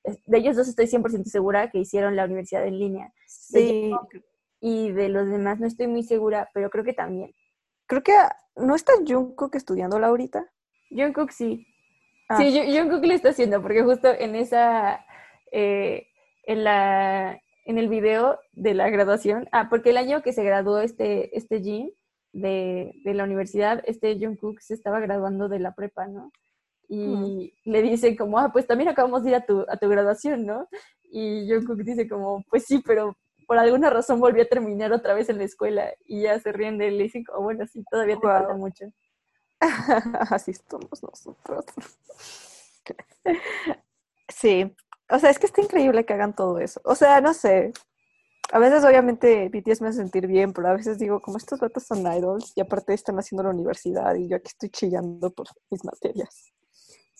de 0.03 0.37
ellos 0.37 0.55
dos 0.55 0.67
estoy 0.67 0.87
100% 0.87 1.25
segura 1.25 1.69
que 1.69 1.79
hicieron 1.79 2.15
la 2.15 2.25
universidad 2.25 2.65
en 2.65 2.79
línea. 2.79 3.13
Sí, 3.27 3.91
y 4.61 4.91
de 4.91 5.09
los 5.09 5.29
demás 5.29 5.59
no 5.59 5.67
estoy 5.67 5.87
muy 5.87 6.03
segura, 6.03 6.49
pero 6.53 6.69
creo 6.69 6.83
que 6.83 6.93
también. 6.93 7.33
creo 7.87 8.03
que 8.03 8.13
no 8.55 8.75
está 8.75 8.93
Jungkook 9.07 9.55
estudiándola 9.55 10.07
ahorita. 10.07 10.45
Jungkook 10.91 11.31
sí. 11.31 11.65
Ah. 12.29 12.37
Sí, 12.37 12.45
Jung- 12.53 12.77
Jungkook 12.77 13.05
lo 13.05 13.13
está 13.13 13.29
haciendo, 13.29 13.61
porque 13.61 13.83
justo 13.83 14.09
en 14.13 14.35
esa, 14.35 15.03
eh, 15.51 16.07
en 16.45 16.63
la, 16.63 17.39
en 17.65 17.77
el 17.77 17.87
video 17.89 18.39
de 18.53 18.73
la 18.73 18.89
graduación, 18.89 19.47
ah, 19.51 19.67
porque 19.69 19.91
el 19.91 19.97
año 19.97 20.21
que 20.21 20.33
se 20.33 20.43
graduó 20.43 20.79
este, 20.79 21.35
este 21.37 21.61
Jin 21.61 21.91
de, 22.33 22.93
de 23.03 23.13
la 23.15 23.23
universidad, 23.23 23.81
este 23.85 24.17
Jungkook 24.19 24.59
se 24.59 24.73
estaba 24.75 24.99
graduando 24.99 25.47
de 25.49 25.59
la 25.59 25.73
prepa, 25.73 26.07
¿no? 26.07 26.31
Y 26.91 27.53
le 27.65 27.81
dice 27.83 28.17
como, 28.17 28.39
ah, 28.39 28.51
pues 28.51 28.65
también 28.65 28.89
acabamos 28.89 29.23
de 29.23 29.29
ir 29.29 29.35
a 29.35 29.45
tu, 29.45 29.63
a 29.69 29.77
tu 29.77 29.87
graduación, 29.87 30.45
¿no? 30.45 30.67
Y 31.03 31.47
Jungkook 31.47 31.83
dice 31.83 32.09
como, 32.09 32.43
pues 32.49 32.65
sí, 32.65 32.81
pero 32.83 33.15
por 33.47 33.59
alguna 33.59 33.89
razón 33.91 34.19
volvió 34.19 34.43
a 34.43 34.47
terminar 34.47 34.91
otra 34.91 35.13
vez 35.13 35.29
en 35.29 35.37
la 35.37 35.43
escuela 35.43 35.93
y 36.05 36.23
ya 36.23 36.39
se 36.39 36.51
ríen 36.51 36.77
de 36.79 36.87
él 36.87 36.95
y 36.95 36.97
le 36.97 37.03
dicen 37.03 37.23
como, 37.23 37.43
bueno, 37.43 37.65
sí, 37.67 37.83
todavía 37.89 38.15
te 38.15 38.21
Guau. 38.21 38.39
falta 38.39 38.53
mucho. 38.55 38.85
Así 40.33 40.53
somos 40.53 41.03
nosotros. 41.03 41.65
Sí, 44.31 44.75
o 45.09 45.17
sea, 45.17 45.31
es 45.31 45.39
que 45.39 45.47
está 45.47 45.61
increíble 45.61 46.05
que 46.05 46.13
hagan 46.13 46.35
todo 46.35 46.59
eso. 46.59 46.79
O 46.85 46.93
sea, 46.93 47.19
no 47.19 47.33
sé. 47.33 47.73
A 48.51 48.59
veces, 48.59 48.83
obviamente, 48.83 49.49
BTS 49.49 49.81
me 49.81 49.87
hace 49.89 49.97
sentir 49.97 50.27
bien, 50.27 50.53
pero 50.53 50.67
a 50.69 50.73
veces 50.75 50.99
digo, 50.99 51.19
como 51.19 51.37
estos 51.37 51.59
vatos 51.59 51.83
son 51.83 51.99
idols 52.01 52.53
y 52.55 52.61
aparte 52.61 52.93
están 52.93 53.17
haciendo 53.17 53.43
la 53.43 53.49
universidad 53.49 54.13
y 54.15 54.27
yo 54.27 54.37
aquí 54.37 54.47
estoy 54.47 54.69
chillando 54.69 55.31
por 55.31 55.47
mis 55.71 55.83
materias. 55.83 56.53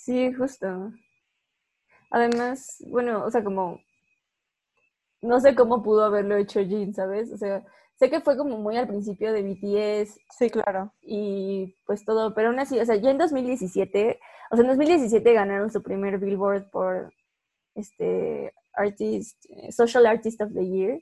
Sí, 0.10 0.34
justo. 0.34 0.92
Además, 2.10 2.84
bueno, 2.90 3.24
o 3.24 3.30
sea, 3.30 3.44
como 3.44 3.80
no 5.22 5.40
sé 5.40 5.54
cómo 5.54 5.84
pudo 5.84 6.04
haberlo 6.04 6.36
hecho 6.36 6.62
Jin, 6.62 6.96
¿sabes? 6.96 7.32
O 7.32 7.38
sea, 7.38 7.64
sé 8.00 8.10
que 8.10 8.20
fue 8.20 8.36
como 8.36 8.58
muy 8.58 8.76
al 8.76 8.88
principio 8.88 9.32
de 9.32 9.44
BTS 9.44 10.20
Sí, 10.36 10.50
claro. 10.50 10.92
y 11.04 11.76
pues 11.86 12.04
todo, 12.06 12.34
pero 12.34 12.50
aún 12.50 12.58
así, 12.58 12.80
o 12.80 12.86
sea, 12.88 12.96
ya 12.96 13.12
en 13.12 13.20
2017, 13.20 14.20
o 14.50 14.56
sea, 14.56 14.64
en 14.64 14.70
2017 14.70 15.32
ganaron 15.32 15.70
su 15.70 15.84
primer 15.84 16.18
Billboard 16.18 16.72
por 16.72 17.14
este 17.76 18.52
Artist, 18.74 19.46
eh, 19.50 19.72
Social 19.72 20.08
Artist 20.08 20.42
of 20.42 20.54
the 20.56 20.68
Year 20.68 21.00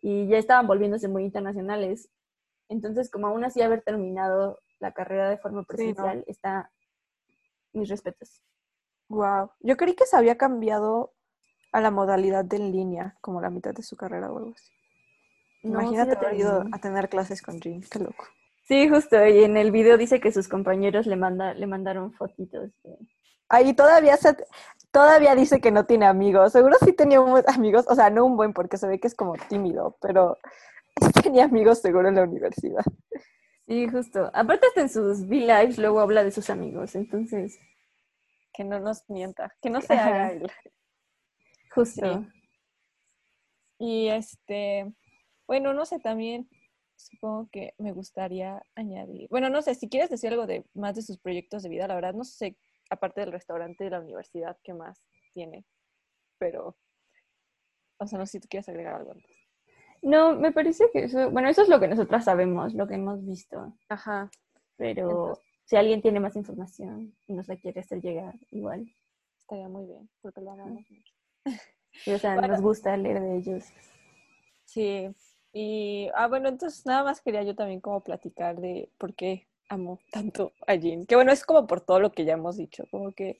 y 0.00 0.28
ya 0.28 0.38
estaban 0.38 0.68
volviéndose 0.68 1.08
muy 1.08 1.24
internacionales. 1.24 2.08
Entonces, 2.68 3.10
como 3.10 3.26
aún 3.26 3.42
así 3.42 3.62
haber 3.62 3.82
terminado 3.82 4.60
la 4.78 4.92
carrera 4.92 5.28
de 5.28 5.38
forma 5.38 5.62
¿no? 5.62 5.66
presencial, 5.66 6.22
está 6.28 6.70
mis 7.74 7.88
respetos. 7.88 8.42
Wow. 9.08 9.50
Yo 9.60 9.76
creí 9.76 9.94
que 9.94 10.06
se 10.06 10.16
había 10.16 10.36
cambiado 10.36 11.12
a 11.72 11.80
la 11.80 11.90
modalidad 11.90 12.44
de 12.44 12.56
en 12.56 12.72
línea, 12.72 13.16
como 13.20 13.40
la 13.40 13.50
mitad 13.50 13.74
de 13.74 13.82
su 13.82 13.96
carrera 13.96 14.30
o 14.30 14.38
algo 14.38 14.52
así. 14.54 14.72
No, 15.62 15.70
sí 15.70 15.84
Imagínate 15.84 16.12
lo 16.12 16.18
haber 16.26 16.38
ido 16.38 16.64
a 16.72 16.78
tener 16.78 17.08
clases 17.08 17.42
con 17.42 17.60
Jin, 17.60 17.82
qué 17.90 17.98
loco. 17.98 18.24
Sí, 18.66 18.88
justo, 18.88 19.26
y 19.26 19.44
en 19.44 19.56
el 19.56 19.70
video 19.72 19.98
dice 19.98 20.20
que 20.20 20.32
sus 20.32 20.48
compañeros 20.48 21.06
le, 21.06 21.16
manda, 21.16 21.52
le 21.54 21.66
mandaron 21.66 22.12
fotitos. 22.12 22.70
de- 22.82 22.98
Ahí 23.48 23.74
todavía 23.74 24.16
se, 24.16 24.34
todavía 24.90 25.34
dice 25.34 25.60
que 25.60 25.70
no 25.70 25.84
tiene 25.84 26.06
amigos. 26.06 26.52
Seguro 26.52 26.76
sí 26.82 26.92
tenía 26.92 27.20
amigos, 27.46 27.84
o 27.88 27.94
sea, 27.94 28.08
no 28.10 28.24
un 28.24 28.36
buen 28.36 28.52
porque 28.52 28.78
se 28.78 28.86
ve 28.88 28.98
que 28.98 29.06
es 29.08 29.14
como 29.14 29.34
tímido, 29.48 29.96
pero 30.00 30.38
tenía 31.22 31.44
amigos 31.44 31.80
seguro 31.80 32.08
en 32.08 32.14
la 32.16 32.22
universidad. 32.22 32.84
Sí, 33.66 33.88
justo. 33.88 34.30
Aparte 34.34 34.66
hasta 34.66 34.82
en 34.82 34.88
sus 34.88 35.20
V-Lives 35.22 35.78
luego 35.78 36.00
habla 36.00 36.22
de 36.22 36.30
sus 36.30 36.50
amigos, 36.50 36.94
entonces... 36.94 37.58
Que 38.52 38.64
no 38.64 38.78
nos 38.78 39.08
mienta, 39.08 39.54
que 39.60 39.70
no 39.70 39.80
se 39.80 39.94
haga 39.94 40.32
él. 40.32 40.50
Justo. 41.74 42.26
Y 43.78 44.08
este, 44.08 44.92
bueno, 45.46 45.74
no 45.74 45.84
sé, 45.84 45.98
también 45.98 46.48
supongo 46.96 47.48
que 47.50 47.74
me 47.78 47.92
gustaría 47.92 48.64
añadir, 48.76 49.28
bueno, 49.28 49.50
no 49.50 49.62
sé, 49.62 49.74
si 49.74 49.88
quieres 49.88 50.10
decir 50.10 50.30
algo 50.30 50.46
de 50.46 50.64
más 50.74 50.94
de 50.94 51.02
sus 51.02 51.18
proyectos 51.18 51.62
de 51.62 51.68
vida, 51.68 51.88
la 51.88 51.96
verdad 51.96 52.14
no 52.14 52.24
sé, 52.24 52.56
aparte 52.88 53.20
del 53.20 53.32
restaurante 53.32 53.84
de 53.84 53.90
la 53.90 54.00
universidad, 54.00 54.56
qué 54.62 54.72
más 54.74 55.02
tiene, 55.32 55.66
pero, 56.38 56.76
o 57.98 58.06
sea, 58.06 58.18
no 58.18 58.26
sé 58.26 58.32
si 58.32 58.40
tú 58.40 58.48
quieres 58.48 58.68
agregar 58.68 58.94
algo 58.94 59.10
antes. 59.10 59.36
No, 60.04 60.36
me 60.36 60.52
parece 60.52 60.90
que 60.92 61.04
eso, 61.04 61.30
bueno, 61.30 61.48
eso 61.48 61.62
es 61.62 61.68
lo 61.70 61.80
que 61.80 61.88
nosotras 61.88 62.26
sabemos, 62.26 62.74
lo 62.74 62.86
que 62.86 62.94
hemos 62.94 63.24
visto. 63.24 63.74
Ajá. 63.88 64.30
Pero 64.76 65.40
si 65.64 65.76
alguien 65.76 66.02
tiene 66.02 66.20
más 66.20 66.36
información 66.36 67.16
y 67.26 67.32
nos 67.32 67.48
la 67.48 67.56
quiere 67.56 67.80
hacer 67.80 68.02
llegar, 68.02 68.34
igual. 68.50 68.86
Estaría 69.38 69.66
muy 69.66 69.86
bien, 69.86 70.10
porque 70.20 70.42
lo 70.42 70.50
amamos 70.50 70.84
mucho. 70.90 71.14
Y, 72.04 72.12
o 72.12 72.18
sea, 72.18 72.36
nos 72.36 72.60
gusta 72.60 72.94
leer 72.98 73.22
de 73.22 73.36
ellos. 73.38 73.64
Sí. 74.66 75.08
Y, 75.54 76.10
ah, 76.14 76.28
bueno, 76.28 76.50
entonces 76.50 76.84
nada 76.84 77.02
más 77.02 77.22
quería 77.22 77.42
yo 77.42 77.54
también 77.54 77.80
como 77.80 78.02
platicar 78.02 78.60
de 78.60 78.90
por 78.98 79.14
qué 79.14 79.48
amo 79.70 80.00
tanto 80.12 80.52
a 80.66 80.74
Jean. 80.74 81.06
Que 81.06 81.14
bueno, 81.14 81.32
es 81.32 81.46
como 81.46 81.66
por 81.66 81.80
todo 81.80 81.98
lo 81.98 82.12
que 82.12 82.26
ya 82.26 82.34
hemos 82.34 82.58
dicho, 82.58 82.84
como 82.90 83.12
que, 83.12 83.38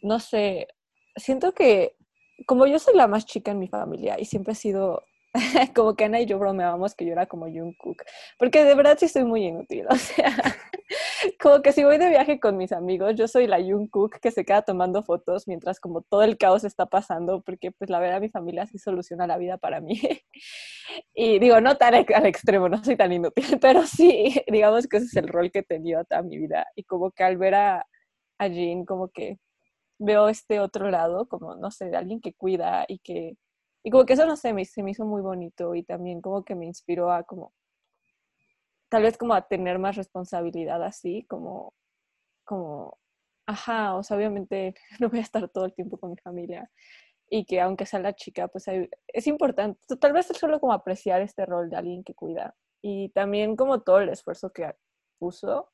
no 0.00 0.20
sé, 0.20 0.68
siento 1.16 1.52
que 1.54 1.96
como 2.46 2.68
yo 2.68 2.78
soy 2.78 2.94
la 2.94 3.08
más 3.08 3.26
chica 3.26 3.50
en 3.50 3.58
mi 3.58 3.66
familia 3.66 4.20
y 4.20 4.26
siempre 4.26 4.52
he 4.52 4.56
sido 4.56 5.02
como 5.74 5.94
que 5.94 6.04
Ana 6.04 6.20
y 6.20 6.26
yo 6.26 6.38
bromeábamos 6.38 6.94
que 6.94 7.06
yo 7.06 7.12
era 7.12 7.26
como 7.26 7.46
Jungkook, 7.46 8.02
porque 8.38 8.64
de 8.64 8.74
verdad 8.74 8.96
sí 8.98 9.08
soy 9.08 9.24
muy 9.24 9.44
inútil, 9.44 9.86
o 9.90 9.96
sea, 9.96 10.32
como 11.40 11.62
que 11.62 11.72
si 11.72 11.84
voy 11.84 11.98
de 11.98 12.08
viaje 12.08 12.40
con 12.40 12.56
mis 12.56 12.72
amigos, 12.72 13.14
yo 13.16 13.28
soy 13.28 13.46
la 13.46 13.58
Jungkook 13.58 14.18
que 14.20 14.30
se 14.30 14.44
queda 14.44 14.62
tomando 14.62 15.02
fotos 15.02 15.46
mientras 15.48 15.80
como 15.80 16.02
todo 16.02 16.22
el 16.22 16.38
caos 16.38 16.64
está 16.64 16.86
pasando, 16.86 17.42
porque 17.42 17.72
pues 17.72 17.90
la 17.90 17.98
verdad 17.98 18.20
mi 18.20 18.28
familia 18.28 18.66
sí 18.66 18.78
soluciona 18.78 19.26
la 19.26 19.38
vida 19.38 19.58
para 19.58 19.80
mí. 19.80 20.00
y 21.14 21.38
digo, 21.38 21.60
no 21.60 21.76
tan 21.76 21.94
al 21.94 22.26
extremo, 22.26 22.68
no 22.68 22.82
soy 22.84 22.96
tan 22.96 23.12
inútil, 23.12 23.58
pero 23.60 23.84
sí, 23.86 24.34
digamos 24.48 24.86
que 24.86 24.98
ese 24.98 25.06
es 25.06 25.16
el 25.16 25.28
rol 25.28 25.50
que 25.50 25.60
he 25.60 25.62
tenido 25.64 26.04
toda 26.04 26.22
mi 26.22 26.38
vida 26.38 26.66
y 26.74 26.84
como 26.84 27.10
que 27.10 27.24
al 27.24 27.36
ver 27.36 27.54
a, 27.54 27.86
a 28.38 28.48
Jean, 28.48 28.84
como 28.84 29.08
que 29.08 29.38
veo 29.98 30.28
este 30.28 30.60
otro 30.60 30.90
lado, 30.90 31.28
como, 31.28 31.56
no 31.56 31.70
sé, 31.70 31.86
de 31.86 31.96
alguien 31.96 32.20
que 32.20 32.34
cuida 32.34 32.84
y 32.88 32.98
que 32.98 33.36
y 33.86 33.90
como 33.92 34.04
que 34.04 34.14
eso, 34.14 34.26
no 34.26 34.34
sé, 34.36 34.52
me, 34.52 34.64
se 34.64 34.82
me 34.82 34.90
hizo 34.90 35.04
muy 35.06 35.22
bonito 35.22 35.76
y 35.76 35.84
también 35.84 36.20
como 36.20 36.44
que 36.44 36.56
me 36.56 36.66
inspiró 36.66 37.12
a 37.12 37.22
como, 37.22 37.52
tal 38.88 39.04
vez 39.04 39.16
como 39.16 39.32
a 39.34 39.46
tener 39.46 39.78
más 39.78 39.94
responsabilidad 39.94 40.82
así, 40.82 41.24
como, 41.28 41.72
como, 42.44 42.98
ajá, 43.46 43.94
o 43.96 44.02
sea, 44.02 44.16
obviamente 44.16 44.74
no 45.00 45.08
voy 45.08 45.20
a 45.20 45.22
estar 45.22 45.48
todo 45.50 45.66
el 45.66 45.74
tiempo 45.74 45.98
con 45.98 46.10
mi 46.10 46.16
familia 46.16 46.68
y 47.30 47.44
que 47.46 47.60
aunque 47.60 47.86
sea 47.86 48.00
la 48.00 48.14
chica, 48.14 48.48
pues 48.48 48.66
es 48.68 49.26
importante, 49.28 49.80
tal 50.00 50.12
vez 50.12 50.30
es 50.32 50.38
solo 50.38 50.58
como 50.58 50.72
apreciar 50.72 51.22
este 51.22 51.46
rol 51.46 51.70
de 51.70 51.76
alguien 51.76 52.02
que 52.02 52.14
cuida 52.14 52.56
y 52.82 53.10
también 53.10 53.54
como 53.54 53.82
todo 53.82 54.00
el 54.00 54.08
esfuerzo 54.08 54.52
que 54.52 54.74
puso 55.20 55.70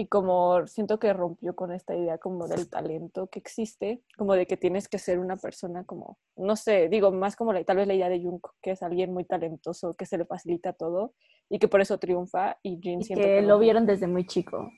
y 0.00 0.06
como 0.06 0.66
siento 0.66 0.98
que 0.98 1.12
rompió 1.12 1.54
con 1.54 1.72
esta 1.72 1.94
idea 1.94 2.16
como 2.16 2.48
del 2.48 2.70
talento 2.70 3.26
que 3.26 3.38
existe, 3.38 4.02
como 4.16 4.32
de 4.32 4.46
que 4.46 4.56
tienes 4.56 4.88
que 4.88 4.98
ser 4.98 5.18
una 5.18 5.36
persona 5.36 5.84
como, 5.84 6.16
no 6.36 6.56
sé, 6.56 6.88
digo, 6.88 7.12
más 7.12 7.36
como 7.36 7.52
la, 7.52 7.62
tal 7.64 7.76
vez 7.76 7.86
la 7.86 7.92
idea 7.92 8.08
de 8.08 8.22
Jung, 8.22 8.40
que 8.62 8.70
es 8.70 8.82
alguien 8.82 9.12
muy 9.12 9.24
talentoso, 9.24 9.92
que 9.92 10.06
se 10.06 10.16
le 10.16 10.24
facilita 10.24 10.72
todo 10.72 11.12
y 11.50 11.58
que 11.58 11.68
por 11.68 11.82
eso 11.82 11.98
triunfa 11.98 12.56
y 12.62 12.80
Jin 12.80 13.02
siento 13.04 13.26
que, 13.26 13.42
lo 13.42 13.58
vieron 13.58 13.84
desde 13.84 14.06
muy 14.06 14.26
chico. 14.26 14.72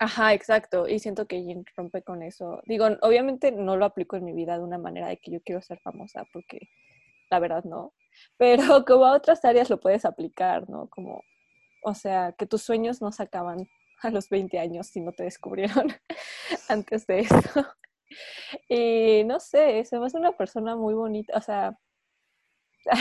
Ajá, 0.00 0.34
exacto, 0.34 0.88
y 0.88 0.98
siento 0.98 1.28
que 1.28 1.40
Jin 1.40 1.64
rompe 1.76 2.02
con 2.02 2.24
eso. 2.24 2.60
Digo, 2.66 2.88
obviamente 3.02 3.52
no 3.52 3.76
lo 3.76 3.84
aplico 3.84 4.16
en 4.16 4.24
mi 4.24 4.32
vida 4.32 4.58
de 4.58 4.64
una 4.64 4.78
manera 4.78 5.06
de 5.06 5.18
que 5.18 5.30
yo 5.30 5.40
quiero 5.40 5.62
ser 5.62 5.78
famosa, 5.78 6.26
porque 6.32 6.58
la 7.30 7.38
verdad 7.38 7.62
no, 7.62 7.92
pero 8.38 8.84
como 8.84 9.04
a 9.04 9.14
otras 9.14 9.44
áreas 9.44 9.70
lo 9.70 9.78
puedes 9.78 10.04
aplicar, 10.04 10.68
¿no? 10.68 10.88
Como, 10.88 11.22
o 11.84 11.94
sea, 11.94 12.32
que 12.36 12.46
tus 12.46 12.62
sueños 12.62 13.00
no 13.00 13.12
se 13.12 13.22
acaban 13.22 13.68
a 14.04 14.10
los 14.10 14.28
20 14.28 14.58
años 14.58 14.88
si 14.88 15.00
no 15.00 15.12
te 15.12 15.24
descubrieron 15.24 15.88
antes 16.68 17.06
de 17.06 17.20
eso. 17.20 17.66
Y 18.68 19.24
no 19.24 19.40
sé, 19.40 19.84
se 19.84 19.98
me 19.98 20.06
hace 20.06 20.18
una 20.18 20.32
persona 20.32 20.76
muy 20.76 20.94
bonita. 20.94 21.36
O 21.36 21.40
sea, 21.40 21.76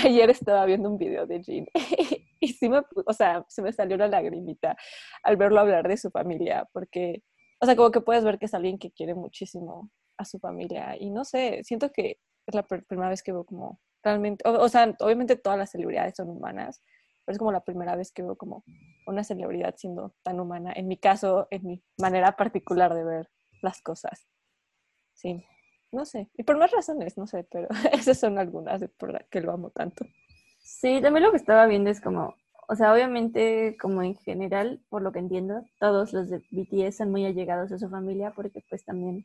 ayer 0.05 0.29
estaba 0.29 0.65
viendo 0.65 0.89
un 0.89 0.97
video 0.97 1.25
de 1.25 1.41
Jean 1.41 1.65
y 2.39 2.47
sí 2.53 2.69
me, 2.69 2.81
o 3.05 3.13
sea, 3.13 3.45
se 3.47 3.61
me 3.61 3.73
salió 3.73 3.95
una 3.95 4.07
lagrimita 4.07 4.75
al 5.23 5.37
verlo 5.37 5.59
hablar 5.59 5.87
de 5.87 5.97
su 5.97 6.09
familia, 6.11 6.67
porque, 6.73 7.23
o 7.59 7.65
sea, 7.65 7.75
como 7.75 7.91
que 7.91 8.01
puedes 8.01 8.23
ver 8.23 8.39
que 8.39 8.45
es 8.45 8.53
alguien 8.53 8.77
que 8.79 8.91
quiere 8.91 9.15
muchísimo 9.15 9.89
a 10.17 10.25
su 10.25 10.39
familia. 10.39 10.95
Y 10.99 11.09
no 11.11 11.25
sé, 11.25 11.61
siento 11.63 11.91
que 11.91 12.17
es 12.47 12.55
la 12.55 12.63
primera 12.63 13.09
vez 13.09 13.23
que 13.23 13.31
veo 13.31 13.45
como 13.45 13.79
realmente, 14.03 14.43
o 14.47 14.67
sea, 14.69 14.93
obviamente 14.99 15.37
todas 15.37 15.57
las 15.57 15.71
celebridades 15.71 16.15
son 16.17 16.29
humanas, 16.29 16.81
pero 17.25 17.33
es 17.33 17.39
como 17.39 17.51
la 17.51 17.63
primera 17.63 17.95
vez 17.95 18.11
que 18.11 18.23
veo 18.23 18.35
como 18.35 18.63
una 19.05 19.23
celebridad 19.23 19.75
siendo 19.77 20.13
tan 20.23 20.39
humana, 20.39 20.73
en 20.75 20.87
mi 20.87 20.97
caso, 20.97 21.47
en 21.51 21.65
mi 21.65 21.83
manera 21.97 22.35
particular 22.35 22.93
de 22.93 23.03
ver 23.03 23.29
las 23.61 23.81
cosas. 23.81 24.27
Sí, 25.13 25.45
no 25.91 26.05
sé, 26.05 26.29
y 26.35 26.43
por 26.43 26.57
más 26.57 26.71
razones, 26.71 27.17
no 27.17 27.27
sé, 27.27 27.45
pero 27.49 27.67
esas 27.93 28.19
son 28.19 28.37
algunas 28.37 28.81
de 28.81 28.89
por 28.89 29.13
las 29.13 29.27
que 29.29 29.41
lo 29.41 29.51
amo 29.51 29.69
tanto. 29.69 30.05
Sí, 30.59 30.99
también 31.01 31.23
lo 31.23 31.31
que 31.31 31.37
estaba 31.37 31.65
viendo 31.67 31.89
es 31.89 32.01
como, 32.01 32.35
o 32.67 32.75
sea, 32.75 32.93
obviamente 32.93 33.77
como 33.79 34.01
en 34.01 34.15
general, 34.15 34.81
por 34.89 35.01
lo 35.01 35.11
que 35.11 35.19
entiendo, 35.19 35.65
todos 35.79 36.13
los 36.13 36.29
de 36.29 36.41
BTS 36.51 36.97
son 36.97 37.11
muy 37.11 37.25
allegados 37.25 37.71
a 37.71 37.77
su 37.77 37.89
familia 37.89 38.31
porque 38.35 38.63
pues 38.69 38.83
también 38.85 39.21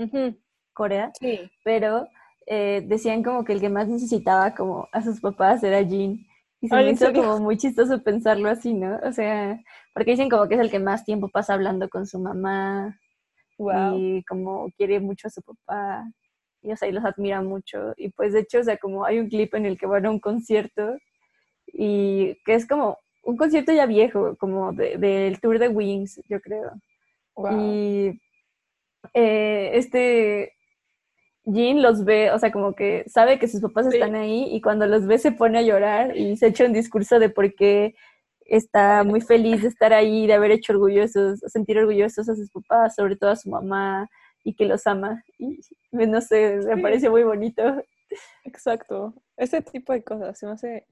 Corea, 0.72 1.11
sí. 1.18 1.51
pero 1.64 2.09
eh, 2.46 2.84
decían 2.86 3.22
como 3.22 3.44
que 3.44 3.53
el 3.53 3.61
que 3.61 3.68
más 3.68 3.88
necesitaba 3.88 4.55
como 4.55 4.88
a 4.92 5.03
sus 5.03 5.20
papás 5.20 5.62
era 5.62 5.84
Jin 5.84 6.27
y 6.61 6.68
se 6.68 6.74
me 6.74 6.90
hizo 6.90 7.12
como 7.12 7.38
muy 7.38 7.56
chistoso 7.56 8.02
pensarlo 8.02 8.48
así, 8.48 8.74
¿no? 8.74 8.98
O 9.04 9.12
sea, 9.12 9.61
porque 9.94 10.12
dicen 10.12 10.28
como 10.28 10.48
que 10.48 10.54
es 10.54 10.61
el 10.61 10.70
que 10.70 10.80
más 10.80 11.04
tiempo 11.04 11.28
pasa 11.28 11.54
hablando 11.54 11.88
con 11.88 12.06
su 12.06 12.18
mamá. 12.18 12.98
Y 13.94 14.22
como 14.24 14.70
quiere 14.76 15.00
mucho 15.00 15.28
a 15.28 15.30
su 15.30 15.42
papá. 15.42 16.04
Y 16.62 16.72
o 16.72 16.76
sea, 16.76 16.88
y 16.88 16.92
los 16.92 17.04
admira 17.04 17.42
mucho. 17.42 17.92
Y 17.96 18.11
pues 18.11 18.32
de 18.32 18.40
hecho, 18.40 18.61
o 18.61 18.64
sea, 18.64 18.76
como 18.76 19.04
hay 19.04 19.18
un 19.20 19.28
clip 19.28 19.54
en 19.54 19.66
el 19.66 19.78
que 19.78 19.86
van 19.86 20.06
a 20.06 20.11
un 20.11 20.20
concierto 20.20 20.96
y 21.66 22.36
que 22.44 22.54
es 22.54 22.66
como 22.66 22.98
un 23.22 23.36
concierto 23.36 23.72
ya 23.72 23.86
viejo, 23.86 24.36
como 24.36 24.72
del 24.72 25.40
tour 25.40 25.59
de 25.59 25.68
Wings, 25.68 26.20
yo 26.28 26.40
creo. 26.40 26.72
Y 27.52 28.20
eh, 29.14 29.70
este 29.74 30.57
Jean 31.51 31.82
los 31.82 32.05
ve, 32.05 32.30
o 32.30 32.38
sea, 32.38 32.53
como 32.53 32.74
que 32.74 33.05
sabe 33.09 33.38
que 33.38 33.49
sus 33.49 33.61
papás 33.61 33.86
están 33.86 34.14
ahí 34.14 34.49
y 34.55 34.61
cuando 34.61 34.86
los 34.86 35.07
ve 35.07 35.18
se 35.18 35.32
pone 35.32 35.59
a 35.59 35.62
llorar 35.62 36.16
y 36.16 36.36
se 36.36 36.49
echa 36.49 36.64
un 36.64 36.72
discurso 36.74 37.18
de 37.18 37.30
por 37.30 37.55
qué 37.55 37.94
está 38.44 39.03
muy 39.03 39.20
feliz 39.20 39.62
de 39.62 39.68
estar 39.68 39.92
ahí, 39.92 40.26
de 40.26 40.34
haber 40.34 40.51
hecho 40.51 40.72
orgullosos, 40.74 41.40
sentir 41.46 41.78
orgullosos 41.78 42.28
a 42.28 42.34
sus 42.34 42.51
papás, 42.51 42.94
sobre 42.94 43.16
todo 43.16 43.30
a 43.30 43.36
su 43.36 43.49
mamá 43.51 44.09
y 44.44 44.55
que 44.55 44.66
los 44.66 44.86
ama. 44.86 45.22
Y 45.38 45.61
no 45.92 46.20
sé, 46.20 46.59
me 46.66 46.82
parece 46.82 47.09
muy 47.09 47.22
bonito. 47.22 47.62
Exacto. 48.44 49.14
Ese 49.36 49.62
tipo 49.62 49.92
de 49.92 50.03
cosas 50.03 50.38
se 50.38 50.46
me 50.46 50.53
hace, 50.53 50.86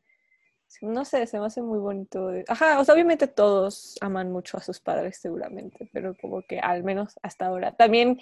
no 0.81 1.05
sé, 1.05 1.27
se 1.27 1.39
me 1.39 1.47
hace 1.47 1.61
muy 1.61 1.79
bonito. 1.79 2.31
Ajá, 2.49 2.81
o 2.81 2.85
sea, 2.85 2.95
obviamente 2.95 3.27
todos 3.27 3.97
aman 4.01 4.33
mucho 4.33 4.57
a 4.57 4.61
sus 4.61 4.81
padres 4.81 5.19
seguramente, 5.21 5.89
pero 5.93 6.15
como 6.21 6.43
que 6.43 6.61
al 6.61 6.83
menos 6.83 7.19
hasta 7.23 7.47
ahora. 7.47 7.73
También 7.77 8.19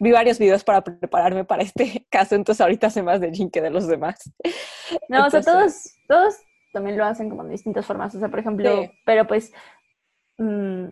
vi 0.00 0.10
varios 0.10 0.38
videos 0.38 0.64
para 0.64 0.82
prepararme 0.82 1.44
para 1.44 1.62
este 1.62 2.06
caso, 2.10 2.34
entonces 2.34 2.60
ahorita 2.60 2.90
sé 2.90 3.02
más 3.02 3.20
de 3.20 3.30
Jin 3.30 3.50
que 3.50 3.60
de 3.60 3.70
los 3.70 3.86
demás. 3.86 4.32
No, 5.08 5.26
o 5.26 5.30
sea, 5.30 5.42
todos, 5.42 5.94
todos 6.08 6.34
también 6.72 6.96
lo 6.96 7.04
hacen 7.04 7.28
como 7.28 7.44
de 7.44 7.50
distintas 7.50 7.86
formas. 7.86 8.14
O 8.14 8.18
sea, 8.18 8.28
por 8.28 8.40
ejemplo, 8.40 8.90
pero 9.04 9.26
pues, 9.26 9.52
mm, 10.38 10.86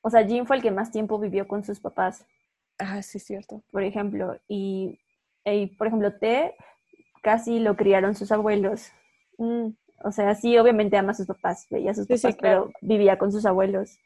o 0.00 0.10
sea, 0.10 0.24
Jin 0.24 0.46
fue 0.46 0.56
el 0.56 0.62
que 0.62 0.70
más 0.70 0.90
tiempo 0.90 1.18
vivió 1.18 1.46
con 1.48 1.64
sus 1.64 1.80
papás. 1.80 2.24
Ah, 2.78 3.02
sí, 3.02 3.18
cierto. 3.18 3.62
Por 3.72 3.82
ejemplo, 3.82 4.38
y, 4.46 4.98
por 5.76 5.88
ejemplo, 5.88 6.16
T 6.16 6.54
casi 7.22 7.58
lo 7.58 7.76
criaron 7.76 8.14
sus 8.14 8.30
abuelos. 8.30 8.92
Mm, 9.38 9.70
o 10.04 10.12
sea, 10.12 10.34
sí, 10.36 10.56
obviamente 10.56 10.96
ama 10.96 11.10
a 11.10 11.14
sus 11.14 11.26
papás, 11.26 11.66
veía 11.68 11.90
a 11.90 11.94
sus 11.94 12.06
papás, 12.06 12.36
pero 12.40 12.70
vivía 12.80 13.18
con 13.18 13.32
sus 13.32 13.44
abuelos. 13.44 13.98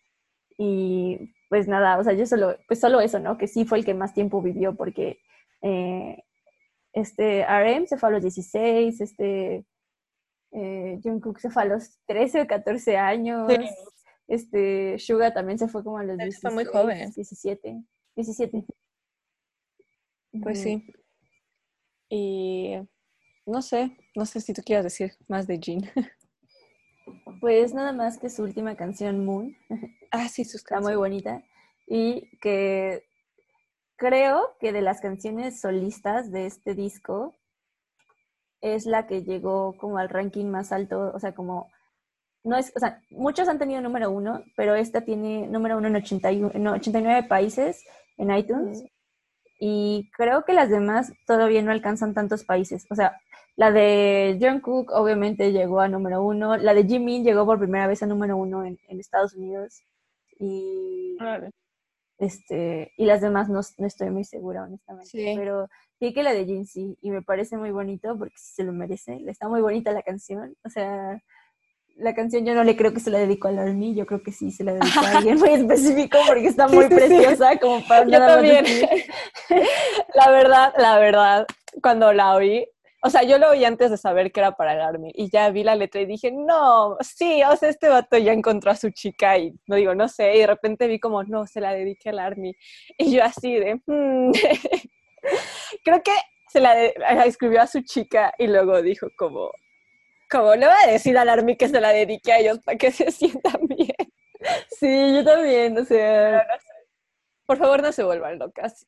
Y 0.57 1.35
pues 1.51 1.67
nada, 1.67 1.99
o 1.99 2.05
sea, 2.05 2.13
yo 2.13 2.27
solo, 2.27 2.57
pues 2.69 2.79
solo 2.79 3.01
eso, 3.01 3.19
¿no? 3.19 3.37
Que 3.37 3.49
sí 3.49 3.65
fue 3.65 3.79
el 3.79 3.85
que 3.85 3.93
más 3.93 4.15
tiempo 4.15 4.41
vivió 4.41 4.77
porque 4.77 5.19
eh, 5.63 6.23
este 6.93 7.45
RM 7.45 7.89
se 7.89 7.99
fue 7.99 8.09
a 8.09 8.13
los 8.13 8.23
16, 8.23 9.01
este 9.01 9.67
eh, 10.53 11.01
Jungkook 11.03 11.41
se 11.41 11.51
fue 11.51 11.65
a 11.65 11.67
los 11.67 11.99
13 12.07 12.43
o 12.43 12.47
14 12.47 12.97
años, 12.97 13.53
este 14.29 14.97
Suga 15.01 15.35
también 15.35 15.59
se 15.59 15.67
fue 15.67 15.83
como 15.83 15.99
a 15.99 16.05
los 16.05 16.17
16, 16.19 16.41
fue 16.41 16.53
muy 16.53 16.65
joven. 16.65 17.11
17, 17.11 17.83
17. 18.15 18.65
Pues 20.41 20.63
sí. 20.63 20.87
Y 22.09 22.77
no 23.45 23.61
sé, 23.61 23.97
no 24.15 24.25
sé 24.25 24.41
si 24.41 24.53
tú 24.53 24.63
quieras 24.65 24.85
decir 24.85 25.17
más 25.27 25.49
de 25.49 25.59
Jin. 25.59 25.91
Pues 27.41 27.75
nada 27.75 27.93
más 27.93 28.19
que 28.19 28.31
su 28.31 28.43
última 28.43 28.75
canción, 28.77 29.25
Moon. 29.25 29.57
Ah, 30.13 30.29
sí, 30.29 30.45
su 30.45 30.57
Está 30.57 30.81
muy 30.81 30.97
bonita. 30.97 31.41
Y 31.87 32.37
que 32.39 33.05
creo 33.95 34.57
que 34.59 34.73
de 34.73 34.83
las 34.83 35.01
canciones 35.01 35.61
solistas 35.61 36.33
de 36.33 36.47
este 36.47 36.75
disco 36.75 37.37
es 38.61 38.87
la 38.87 39.07
que 39.07 39.23
llegó 39.23 39.77
como 39.77 39.99
al 39.99 40.09
ranking 40.09 40.47
más 40.47 40.73
alto, 40.73 41.13
o 41.15 41.21
sea, 41.21 41.33
como 41.33 41.69
no 42.43 42.57
es, 42.57 42.73
o 42.75 42.81
sea, 42.81 43.01
muchos 43.11 43.49
han 43.49 43.59
tenido 43.59 43.81
número 43.81 44.11
uno, 44.11 44.43
pero 44.57 44.75
esta 44.75 45.03
tiene 45.03 45.47
número 45.47 45.77
uno 45.77 45.89
en, 45.89 45.97
81, 45.97 46.51
en 46.55 46.67
89 46.67 47.29
países 47.29 47.85
en 48.17 48.35
iTunes. 48.35 48.85
Y 49.59 50.11
creo 50.17 50.45
que 50.45 50.55
las 50.55 50.71
demás 50.71 51.13
todavía 51.27 51.63
no 51.63 51.71
alcanzan 51.71 52.15
tantos 52.15 52.45
países. 52.45 52.87
O 52.91 52.95
sea, 52.95 53.21
la 53.57 53.71
de 53.71 54.39
John 54.41 54.61
Cook 54.61 54.93
obviamente 54.93 55.53
llegó 55.53 55.81
a 55.81 55.89
número 55.89 56.23
uno. 56.25 56.57
La 56.57 56.75
de 56.75 56.85
Jimmy 56.85 57.23
llegó 57.23 57.45
por 57.47 57.59
primera 57.59 57.87
vez 57.87 58.03
a 58.03 58.07
número 58.07 58.37
uno 58.37 58.65
en, 58.65 58.79
Estados 58.89 59.35
Unidos. 59.35 59.83
Y, 60.39 61.19
este, 62.19 62.93
y 62.97 63.05
las 63.05 63.21
demás 63.21 63.49
no, 63.49 63.61
estoy 63.61 64.11
muy 64.11 64.25
segura, 64.25 64.63
honestamente. 64.63 65.35
Pero 65.37 65.69
sí 65.99 66.13
que 66.15 66.23
la 66.23 66.33
de 66.33 66.47
Jim 66.47 66.65
sí. 66.65 66.97
Y 67.03 67.11
me 67.11 67.23
parece 67.23 67.57
muy 67.57 67.71
bonito 67.71 68.17
porque 68.19 68.37
se 68.37 68.65
lo 68.65 68.73
merece. 68.73 69.23
Está 69.27 69.49
muy 69.49 69.61
bonita 69.61 69.93
la 69.93 70.03
canción. 70.03 70.57
O 70.65 70.71
sea, 70.71 71.21
la 72.01 72.15
canción 72.15 72.45
yo 72.45 72.55
no 72.55 72.65
le 72.65 72.77
creo 72.77 72.93
que 72.93 73.01
se 73.01 73.11
la 73.11 73.19
dedico 73.19 73.49
a 73.49 73.51
Army, 73.51 73.95
yo 73.95 74.07
creo 74.07 74.23
que 74.23 74.33
sí 74.33 74.51
se 74.51 74.65
la 74.65 74.73
dedico 74.73 75.01
a 75.01 75.11
alguien 75.19 75.39
muy 75.39 75.51
específico 75.51 76.19
porque 76.27 76.47
está 76.47 76.67
muy 76.67 76.89
preciosa 76.89 77.59
como 77.59 77.87
para 77.87 78.05
Yo 78.05 78.19
también. 78.19 78.65
la 80.15 80.31
verdad, 80.31 80.73
la 80.79 80.99
verdad, 80.99 81.47
cuando 81.83 82.13
la 82.13 82.35
oí, 82.35 82.67
o 83.03 83.11
sea, 83.11 83.23
yo 83.23 83.39
lo 83.39 83.51
oí 83.51 83.65
antes 83.65 83.91
de 83.91 83.97
saber 83.97 84.33
que 84.33 84.41
era 84.41 84.53
para 84.53 84.75
el 84.75 84.81
Army 84.81 85.11
y 85.15 85.31
ya 85.31 85.51
vi 85.51 85.65
la 85.65 85.75
letra 85.75 86.01
y 86.01 86.07
dije, 86.07 86.31
no, 86.33 86.97
sí, 87.01 87.43
o 87.45 87.57
sea, 87.57 87.69
este 87.69 87.89
vato 87.89 88.19
ya 88.19 88.33
encontró 88.33 88.71
a 88.71 88.77
su 88.77 88.91
chica 88.91 89.39
y 89.39 89.55
no 89.67 89.77
digo, 89.77 89.95
no 89.95 90.09
sé, 90.09 90.35
y 90.37 90.41
de 90.41 90.47
repente 90.47 90.87
vi 90.87 90.99
como, 91.01 91.23
no, 91.25 91.47
se 91.47 91.61
la 91.61 91.73
dediqué 91.73 92.11
al 92.11 92.19
Army 92.19 92.55
y 92.99 93.13
yo 93.13 93.25
así 93.25 93.55
de, 93.55 93.77
hmm". 93.87 94.33
creo 95.85 96.03
que 96.03 96.13
se 96.49 96.61
la 96.61 96.85
escribió 97.25 97.63
a 97.63 97.67
su 97.67 97.81
chica 97.83 98.35
y 98.39 98.47
luego 98.49 98.83
dijo 98.83 99.09
como, 99.17 99.51
como 100.31 100.55
le 100.55 100.67
voy 100.67 100.77
a 100.85 100.93
decir 100.93 101.19
al 101.19 101.29
Army 101.29 101.57
que 101.57 101.69
se 101.69 101.81
la 101.81 101.91
dedique 101.91 102.33
a 102.33 102.39
ellos 102.39 102.61
para 102.65 102.79
que 102.79 102.91
se 102.93 103.11
sientan 103.11 103.61
bien. 103.67 103.95
Sí, 104.71 105.15
yo 105.15 105.25
también, 105.25 105.77
o 105.77 105.85
sea. 105.85 106.47
Por 107.47 107.59
favor, 107.59 107.83
no 107.83 107.93
se 107.93 108.05
vuelvan 108.05 108.39
locas. 108.39 108.87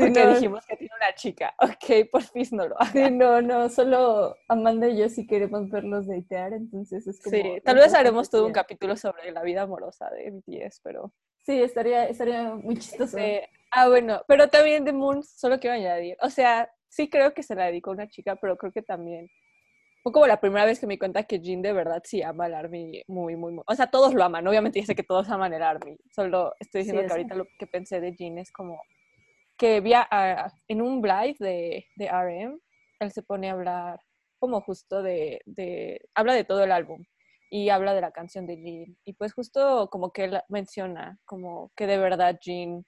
Porque 0.00 0.26
dijimos 0.26 0.66
que 0.66 0.76
tiene 0.76 0.94
una 0.96 1.14
chica. 1.14 1.54
Ok, 1.60 2.08
por 2.10 2.22
fin 2.22 2.46
no 2.52 2.68
lo 2.68 2.80
hagan. 2.80 2.92
Sí, 2.92 3.10
no, 3.10 3.40
no, 3.42 3.68
solo 3.68 4.36
Amanda 4.48 4.88
y 4.88 4.98
yo 4.98 5.08
sí 5.08 5.26
queremos 5.26 5.68
verlos 5.70 6.06
datear, 6.06 6.52
entonces 6.52 7.06
es 7.06 7.20
como... 7.20 7.36
Sí, 7.36 7.60
tal 7.64 7.76
vez 7.76 7.94
haremos 7.94 8.28
todo 8.30 8.46
un 8.46 8.52
capítulo 8.52 8.96
sobre 8.96 9.30
la 9.32 9.42
vida 9.42 9.62
amorosa 9.62 10.10
de 10.10 10.30
BTS, 10.30 10.80
pero... 10.82 11.12
Sí, 11.42 11.60
estaría, 11.62 12.06
estaría 12.06 12.54
muy 12.54 12.76
chistoso. 12.76 13.16
ah, 13.70 13.88
bueno, 13.88 14.22
pero 14.26 14.48
también 14.48 14.84
de 14.84 14.92
Moon, 14.92 15.22
solo 15.22 15.58
quiero 15.58 15.76
añadir, 15.76 16.16
o 16.20 16.30
sea, 16.30 16.70
sí 16.88 17.08
creo 17.08 17.32
que 17.32 17.42
se 17.42 17.54
la 17.54 17.66
dedicó 17.66 17.90
a 17.90 17.94
una 17.94 18.08
chica, 18.08 18.36
pero 18.36 18.56
creo 18.56 18.72
que 18.72 18.82
también 18.82 19.30
fue 20.02 20.12
como 20.12 20.26
la 20.26 20.40
primera 20.40 20.64
vez 20.64 20.80
que 20.80 20.86
me 20.86 20.94
di 20.94 20.98
cuenta 20.98 21.24
que 21.24 21.40
Jin 21.40 21.62
de 21.62 21.72
verdad 21.72 22.02
sí 22.04 22.22
ama 22.22 22.46
el 22.46 22.54
Army 22.54 23.02
muy, 23.06 23.36
muy, 23.36 23.52
muy. 23.52 23.64
O 23.66 23.74
sea, 23.74 23.88
todos 23.88 24.14
lo 24.14 24.24
aman. 24.24 24.46
Obviamente 24.46 24.80
ya 24.80 24.86
sé 24.86 24.94
que 24.94 25.02
todos 25.02 25.28
aman 25.28 25.52
el 25.52 25.62
Army. 25.62 25.98
Solo 26.10 26.54
estoy 26.58 26.82
diciendo 26.82 27.04
que 27.06 27.12
ahorita 27.12 27.34
lo 27.34 27.46
que 27.58 27.66
pensé 27.66 28.00
de 28.00 28.14
Jin 28.14 28.38
es 28.38 28.50
como 28.50 28.82
que 29.60 29.82
vi 29.82 29.92
en 30.68 30.80
un 30.80 31.02
live 31.02 31.36
de, 31.38 31.86
de 31.94 32.08
RM, 32.08 32.58
él 32.98 33.12
se 33.12 33.22
pone 33.22 33.50
a 33.50 33.52
hablar 33.52 34.00
como 34.38 34.62
justo 34.62 35.02
de, 35.02 35.42
de, 35.44 36.00
habla 36.14 36.32
de 36.32 36.44
todo 36.44 36.64
el 36.64 36.72
álbum 36.72 37.04
y 37.50 37.68
habla 37.68 37.92
de 37.92 38.00
la 38.00 38.10
canción 38.10 38.46
de 38.46 38.56
Jin. 38.56 38.96
Y 39.04 39.12
pues 39.12 39.34
justo 39.34 39.90
como 39.90 40.12
que 40.12 40.24
él 40.24 40.40
menciona 40.48 41.18
como 41.26 41.72
que 41.76 41.86
de 41.86 41.98
verdad 41.98 42.38
Jin 42.40 42.86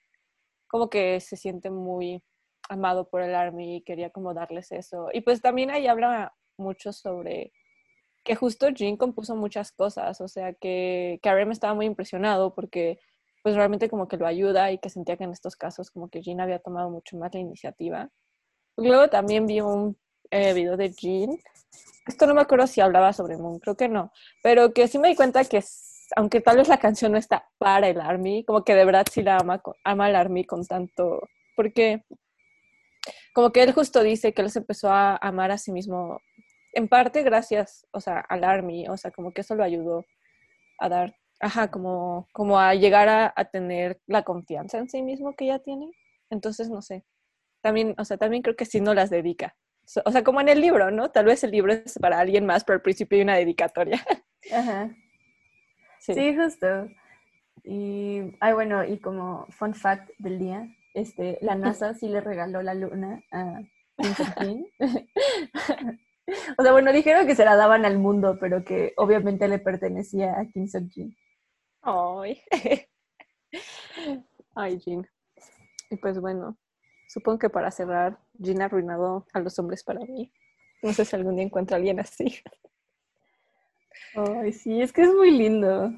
como 0.67 0.89
que 0.89 1.19
se 1.19 1.37
siente 1.37 1.69
muy 1.69 2.23
amado 2.69 3.07
por 3.07 3.21
el 3.21 3.35
Army 3.35 3.75
y 3.77 3.83
quería 3.83 4.09
como 4.09 4.33
darles 4.33 4.71
eso. 4.71 5.09
Y 5.13 5.21
pues 5.21 5.41
también 5.41 5.69
ahí 5.69 5.85
habla 5.85 6.33
mucho 6.57 6.91
sobre 6.91 7.51
que 8.23 8.35
justo 8.35 8.69
Jean 8.69 8.97
compuso 8.97 9.35
muchas 9.35 9.71
cosas, 9.71 10.21
o 10.21 10.27
sea, 10.27 10.53
que, 10.53 11.19
que 11.21 11.45
me 11.45 11.53
estaba 11.53 11.75
muy 11.75 11.85
impresionado 11.85 12.55
porque 12.55 12.97
pues 13.43 13.55
realmente 13.55 13.89
como 13.89 14.07
que 14.07 14.17
lo 14.17 14.25
ayuda 14.25 14.71
y 14.71 14.79
que 14.79 14.89
sentía 14.89 15.17
que 15.17 15.25
en 15.25 15.31
estos 15.31 15.55
casos 15.55 15.91
como 15.91 16.09
que 16.09 16.21
Jean 16.21 16.41
había 16.41 16.59
tomado 16.59 16.89
mucho 16.89 17.17
más 17.17 17.33
la 17.33 17.41
iniciativa. 17.41 18.09
Luego 18.77 19.09
también 19.09 19.45
vi 19.45 19.61
un 19.61 19.97
eh, 20.31 20.53
video 20.53 20.77
de 20.77 20.91
Jean, 20.91 21.37
esto 22.07 22.25
no 22.25 22.33
me 22.33 22.41
acuerdo 22.41 22.65
si 22.65 22.81
hablaba 22.81 23.13
sobre 23.13 23.37
Moon, 23.37 23.59
creo 23.59 23.75
que 23.75 23.89
no, 23.89 24.11
pero 24.41 24.73
que 24.73 24.87
sí 24.87 24.97
me 24.97 25.09
di 25.09 25.15
cuenta 25.15 25.43
que 25.45 25.63
aunque 26.15 26.41
tal 26.41 26.57
vez 26.57 26.67
la 26.67 26.77
canción 26.77 27.11
no 27.11 27.17
está 27.17 27.49
para 27.57 27.87
el 27.87 27.99
Army, 27.99 28.43
como 28.45 28.63
que 28.63 28.75
de 28.75 28.85
verdad 28.85 29.05
sí 29.11 29.21
la 29.21 29.37
ama, 29.37 29.61
ama 29.83 30.09
el 30.09 30.15
Army 30.15 30.45
con 30.45 30.65
tanto, 30.65 31.21
porque 31.55 32.03
como 33.33 33.51
que 33.51 33.63
él 33.63 33.73
justo 33.73 34.03
dice 34.03 34.33
que 34.33 34.41
él 34.41 34.49
se 34.49 34.59
empezó 34.59 34.89
a 34.89 35.17
amar 35.17 35.51
a 35.51 35.57
sí 35.57 35.71
mismo 35.71 36.19
en 36.73 36.87
parte 36.87 37.23
gracias, 37.23 37.87
o 37.91 37.99
sea, 37.99 38.19
al 38.19 38.43
Army, 38.43 38.87
o 38.87 38.97
sea, 38.97 39.11
como 39.11 39.31
que 39.31 39.41
eso 39.41 39.55
lo 39.55 39.63
ayudó 39.63 40.05
a 40.79 40.89
dar, 40.89 41.15
ajá, 41.39 41.71
como, 41.71 42.27
como 42.31 42.59
a 42.59 42.75
llegar 42.75 43.33
a, 43.35 43.45
tener 43.45 43.99
la 44.07 44.23
confianza 44.23 44.77
en 44.77 44.89
sí 44.89 45.01
mismo 45.01 45.35
que 45.35 45.47
ya 45.47 45.59
tiene. 45.59 45.91
Entonces, 46.29 46.69
no 46.69 46.81
sé, 46.81 47.05
también, 47.61 47.95
o 47.97 48.05
sea, 48.05 48.17
también 48.17 48.43
creo 48.43 48.55
que 48.55 48.65
sí 48.65 48.81
no 48.81 48.93
las 48.93 49.09
dedica. 49.09 49.55
O 50.05 50.11
sea, 50.11 50.23
como 50.23 50.39
en 50.39 50.49
el 50.49 50.61
libro, 50.61 50.91
¿no? 50.91 51.11
Tal 51.11 51.25
vez 51.25 51.43
el 51.43 51.51
libro 51.51 51.73
es 51.73 51.97
para 51.99 52.19
alguien 52.19 52.45
más, 52.45 52.63
pero 52.63 52.75
al 52.75 52.81
principio 52.81 53.17
hay 53.17 53.23
una 53.23 53.35
dedicatoria. 53.35 54.01
Ajá. 54.53 54.95
Sí. 55.99 56.35
justo. 56.35 56.87
Y, 57.63 58.35
ay, 58.39 58.53
bueno, 58.53 58.83
y 58.83 58.99
como 58.99 59.45
fun 59.49 59.73
fact 59.73 60.09
del 60.19 60.39
día, 60.39 60.67
este, 60.93 61.37
la 61.41 61.55
NASA 61.55 61.93
sí 61.93 62.07
le 62.07 62.21
regaló 62.21 62.61
la 62.61 62.73
luna 62.73 63.21
a. 63.31 63.59
O 66.57 66.63
sea, 66.63 66.71
bueno, 66.71 66.93
dijeron 66.93 67.27
que 67.27 67.35
se 67.35 67.45
la 67.45 67.55
daban 67.55 67.85
al 67.85 67.97
mundo, 67.97 68.37
pero 68.39 68.63
que 68.63 68.93
obviamente 68.97 69.47
le 69.47 69.59
pertenecía 69.59 70.39
a 70.39 70.45
Kim 70.45 70.67
Seok 70.67 70.89
Jin. 70.89 71.17
Ay. 71.81 72.41
Ay, 74.55 74.79
Jin. 74.79 75.07
Y 75.89 75.97
pues 75.97 76.19
bueno, 76.19 76.57
supongo 77.07 77.39
que 77.39 77.49
para 77.49 77.71
cerrar, 77.71 78.19
Jin 78.41 78.61
ha 78.61 78.65
arruinado 78.65 79.25
a 79.33 79.39
los 79.39 79.57
hombres 79.59 79.83
para 79.83 79.99
mí. 80.01 80.31
No 80.81 80.93
sé 80.93 81.05
si 81.05 81.15
algún 81.15 81.35
día 81.35 81.45
encuentro 81.45 81.75
a 81.75 81.77
alguien 81.77 81.99
así. 81.99 82.39
Ay, 84.15 84.53
sí, 84.53 84.81
es 84.81 84.93
que 84.93 85.03
es 85.03 85.13
muy 85.13 85.31
lindo. 85.31 85.91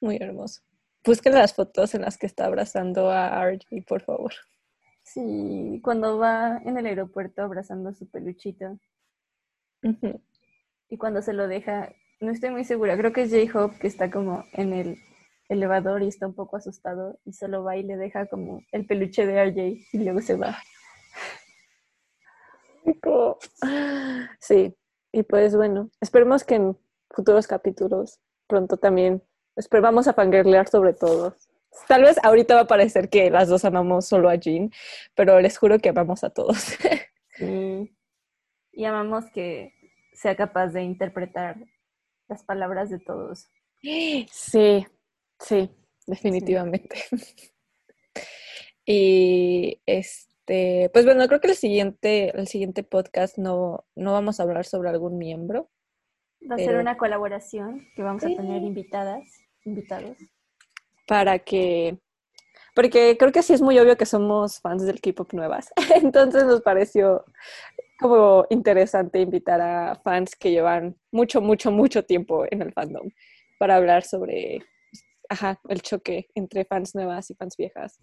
Muy 0.00 0.16
hermoso. 0.16 0.62
Busquen 1.04 1.34
las 1.34 1.54
fotos 1.54 1.94
en 1.94 2.02
las 2.02 2.18
que 2.18 2.26
está 2.26 2.46
abrazando 2.46 3.10
a 3.10 3.40
RG, 3.48 3.84
por 3.86 4.02
favor. 4.02 4.32
Sí, 5.02 5.80
cuando 5.84 6.18
va 6.18 6.60
en 6.64 6.76
el 6.78 6.86
aeropuerto 6.86 7.42
abrazando 7.42 7.90
a 7.90 7.94
su 7.94 8.10
peluchito. 8.10 8.78
Y 10.88 10.96
cuando 10.98 11.22
se 11.22 11.32
lo 11.32 11.48
deja, 11.48 11.92
no 12.20 12.30
estoy 12.30 12.50
muy 12.50 12.64
segura, 12.64 12.96
creo 12.96 13.12
que 13.12 13.22
es 13.22 13.30
J-Hope 13.30 13.78
que 13.78 13.86
está 13.86 14.10
como 14.10 14.44
en 14.52 14.72
el 14.72 14.98
elevador 15.48 16.02
y 16.02 16.08
está 16.08 16.26
un 16.26 16.34
poco 16.34 16.56
asustado 16.56 17.18
y 17.24 17.32
solo 17.32 17.62
va 17.62 17.76
y 17.76 17.82
le 17.82 17.96
deja 17.96 18.26
como 18.26 18.62
el 18.72 18.86
peluche 18.86 19.26
de 19.26 19.44
RJ 19.44 19.88
y 19.92 20.04
luego 20.04 20.20
se 20.20 20.36
va. 20.36 20.58
Sí, 24.40 24.76
y 25.12 25.22
pues 25.22 25.56
bueno, 25.56 25.90
esperemos 26.00 26.44
que 26.44 26.54
en 26.56 26.78
futuros 27.10 27.46
capítulos 27.46 28.20
pronto 28.46 28.76
también, 28.76 29.22
vamos 29.70 30.06
a 30.08 30.14
fangirlear 30.14 30.68
sobre 30.68 30.92
todo. 30.92 31.34
Tal 31.88 32.02
vez 32.02 32.16
ahorita 32.22 32.54
va 32.54 32.60
a 32.62 32.66
parecer 32.66 33.08
que 33.10 33.30
las 33.30 33.48
dos 33.48 33.64
amamos 33.64 34.06
solo 34.06 34.28
a 34.28 34.36
Jean, 34.36 34.70
pero 35.14 35.40
les 35.40 35.58
juro 35.58 35.78
que 35.78 35.88
amamos 35.88 36.24
a 36.24 36.30
todos. 36.30 36.76
Y 38.78 38.84
amamos 38.84 39.24
que 39.32 39.72
sea 40.16 40.34
capaz 40.34 40.68
de 40.68 40.82
interpretar 40.82 41.56
las 42.28 42.42
palabras 42.42 42.90
de 42.90 42.98
todos. 42.98 43.48
Sí, 43.80 44.86
sí, 45.38 45.70
definitivamente. 46.06 46.96
Y 48.88 49.82
este, 49.84 50.90
pues 50.92 51.04
bueno, 51.04 51.26
creo 51.26 51.40
que 51.40 51.48
el 51.48 51.56
siguiente, 51.56 52.30
el 52.38 52.46
siguiente 52.46 52.84
podcast 52.84 53.36
no, 53.36 53.84
no 53.96 54.12
vamos 54.12 54.38
a 54.38 54.44
hablar 54.44 54.64
sobre 54.64 54.88
algún 54.88 55.18
miembro. 55.18 55.70
Va 56.48 56.54
a 56.54 56.58
ser 56.58 56.76
una 56.76 56.96
colaboración 56.96 57.84
que 57.96 58.02
vamos 58.02 58.22
a 58.22 58.28
tener 58.28 58.62
invitadas, 58.62 59.24
invitados. 59.64 60.16
Para 61.08 61.40
que 61.40 61.98
porque 62.76 63.16
creo 63.18 63.32
que 63.32 63.42
sí 63.42 63.54
es 63.54 63.62
muy 63.62 63.78
obvio 63.78 63.96
que 63.96 64.04
somos 64.04 64.60
fans 64.60 64.84
del 64.84 65.00
K-pop 65.00 65.32
nuevas. 65.32 65.72
Entonces 65.94 66.44
nos 66.44 66.60
pareció 66.60 67.24
como 67.98 68.46
interesante 68.50 69.20
invitar 69.20 69.60
a 69.60 69.94
fans 69.96 70.36
que 70.36 70.50
llevan 70.50 70.96
mucho, 71.10 71.40
mucho, 71.40 71.70
mucho 71.70 72.04
tiempo 72.04 72.44
en 72.50 72.62
el 72.62 72.72
fandom 72.72 73.08
para 73.58 73.76
hablar 73.76 74.04
sobre 74.04 74.62
ajá, 75.28 75.60
el 75.68 75.82
choque 75.82 76.28
entre 76.34 76.64
fans 76.64 76.94
nuevas 76.94 77.30
y 77.30 77.34
fans 77.34 77.56
viejas. 77.56 77.98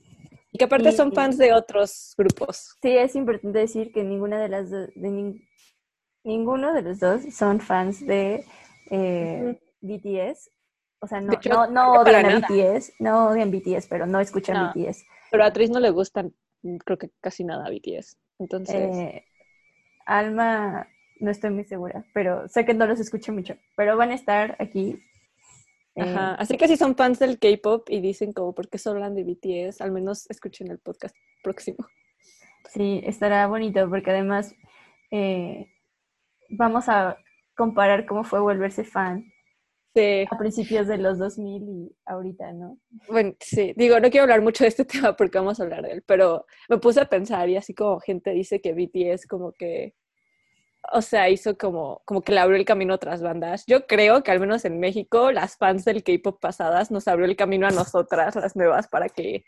Y 0.51 0.57
que 0.57 0.65
aparte 0.65 0.91
son 0.91 1.13
fans 1.13 1.37
de 1.37 1.53
otros 1.53 2.13
grupos. 2.17 2.77
Sí, 2.81 2.95
es 2.97 3.15
importante 3.15 3.57
decir 3.59 3.91
que 3.91 4.03
ninguna 4.03 4.41
de 4.41 4.49
las 4.49 4.69
de 4.69 5.39
ninguno 6.23 6.73
de 6.73 6.81
los 6.81 6.99
dos 6.99 7.21
son 7.33 7.59
fans 7.59 8.05
de, 8.05 8.45
eh, 8.89 9.59
BTS. 9.81 10.49
O 10.99 11.07
sea, 11.07 11.19
no, 11.19 11.33
no, 11.49 11.67
no 11.67 11.91
odian 11.93 12.25
a 12.25 12.39
BTS, 12.39 12.93
no 12.99 13.27
odian 13.27 13.51
BTS, 13.51 13.87
pero 13.87 14.05
no 14.05 14.19
escuchan 14.19 14.71
BTS. 14.71 15.03
Pero 15.31 15.43
a 15.43 15.51
Tris 15.51 15.69
no 15.69 15.79
le 15.79 15.89
gustan, 15.89 16.33
creo 16.85 16.97
que 16.97 17.09
casi 17.19 17.43
nada 17.43 17.65
a 17.65 17.69
BTS. 17.69 18.17
Entonces. 18.39 18.95
Eh, 18.95 19.25
Alma, 20.05 20.87
no 21.19 21.31
estoy 21.31 21.51
muy 21.51 21.63
segura, 21.63 22.05
pero 22.13 22.47
sé 22.47 22.65
que 22.65 22.73
no 22.73 22.85
los 22.85 22.99
escucho 22.99 23.33
mucho. 23.33 23.55
Pero 23.75 23.97
van 23.97 24.11
a 24.11 24.15
estar 24.15 24.55
aquí. 24.59 25.01
Ajá. 25.95 26.33
Eh, 26.33 26.35
Así 26.39 26.57
que 26.57 26.67
si 26.67 26.77
son 26.77 26.95
fans 26.95 27.19
del 27.19 27.39
K-pop 27.39 27.87
y 27.89 28.01
dicen 28.01 28.33
como, 28.33 28.53
¿por 28.53 28.69
qué 28.69 28.77
solo 28.77 28.97
hablan 29.03 29.15
de 29.15 29.23
BTS? 29.23 29.81
Al 29.81 29.91
menos 29.91 30.29
escuchen 30.29 30.71
el 30.71 30.79
podcast 30.79 31.15
próximo. 31.43 31.87
Sí, 32.71 33.01
estará 33.05 33.45
bonito 33.47 33.87
porque 33.89 34.11
además 34.11 34.55
eh, 35.11 35.67
vamos 36.49 36.89
a 36.89 37.17
comparar 37.55 38.05
cómo 38.05 38.23
fue 38.23 38.39
volverse 38.39 38.83
fan 38.83 39.32
a 39.95 40.37
principios 40.37 40.87
de 40.87 40.97
los 40.97 41.19
2000 41.19 41.63
y 41.63 41.95
ahorita, 42.05 42.51
¿no? 42.53 42.79
Bueno, 43.07 43.35
sí, 43.39 43.73
digo, 43.75 43.99
no 43.99 44.09
quiero 44.09 44.23
hablar 44.23 44.41
mucho 44.41 44.63
de 44.63 44.69
este 44.69 44.85
tema 44.85 45.15
porque 45.15 45.37
vamos 45.37 45.59
a 45.59 45.63
hablar 45.63 45.83
de 45.83 45.91
él, 45.91 46.03
pero 46.05 46.45
me 46.69 46.77
puse 46.77 47.01
a 47.01 47.09
pensar 47.09 47.49
y 47.49 47.57
así 47.57 47.73
como 47.73 47.99
gente 47.99 48.31
dice 48.31 48.59
que 48.61 48.73
BTS 48.73 49.27
como 49.27 49.51
que, 49.51 49.93
o 50.91 51.01
sea, 51.01 51.29
hizo 51.29 51.57
como, 51.57 52.01
como 52.05 52.21
que 52.21 52.33
le 52.33 52.39
abrió 52.39 52.57
el 52.57 52.65
camino 52.65 52.93
a 52.93 52.95
otras 52.95 53.21
bandas. 53.21 53.65
Yo 53.67 53.85
creo 53.85 54.23
que 54.23 54.31
al 54.31 54.39
menos 54.39 54.65
en 54.65 54.79
México 54.79 55.31
las 55.31 55.57
fans 55.57 55.85
del 55.85 56.03
K-pop 56.03 56.39
pasadas 56.41 56.91
nos 56.91 57.07
abrió 57.07 57.25
el 57.25 57.35
camino 57.35 57.67
a 57.67 57.71
nosotras, 57.71 58.35
las 58.35 58.55
nuevas, 58.55 58.87
para 58.87 59.09
que, 59.09 59.45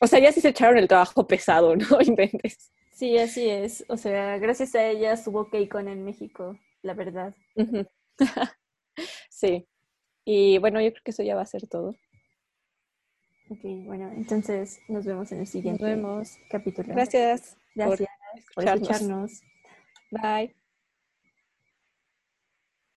o 0.00 0.06
sea, 0.06 0.18
ya 0.18 0.32
sí 0.32 0.40
se 0.40 0.48
echaron 0.48 0.76
el 0.76 0.88
trabajo 0.88 1.26
pesado, 1.26 1.76
¿no? 1.76 1.86
Inventes. 2.00 2.72
Sí, 2.92 3.16
así 3.16 3.48
es. 3.48 3.84
O 3.88 3.96
sea, 3.96 4.38
gracias 4.38 4.74
a 4.74 4.84
ellas 4.84 5.24
hubo 5.28 5.48
K-Con 5.50 5.86
en 5.86 6.04
México, 6.04 6.58
la 6.82 6.94
verdad. 6.94 7.34
sí. 9.38 9.66
Y 10.24 10.58
bueno, 10.58 10.80
yo 10.80 10.90
creo 10.90 11.02
que 11.04 11.10
eso 11.12 11.22
ya 11.22 11.34
va 11.34 11.42
a 11.42 11.46
ser 11.46 11.66
todo. 11.68 11.94
Ok, 13.50 13.60
bueno, 13.86 14.10
entonces 14.12 14.80
nos 14.88 15.06
vemos 15.06 15.32
en 15.32 15.40
el 15.40 15.46
siguiente 15.46 16.02
capítulo. 16.50 16.92
Gracias. 16.92 17.56
Gracias 17.74 18.08
por 18.54 18.68
escucharnos. 18.68 19.40
Bye. 20.10 20.54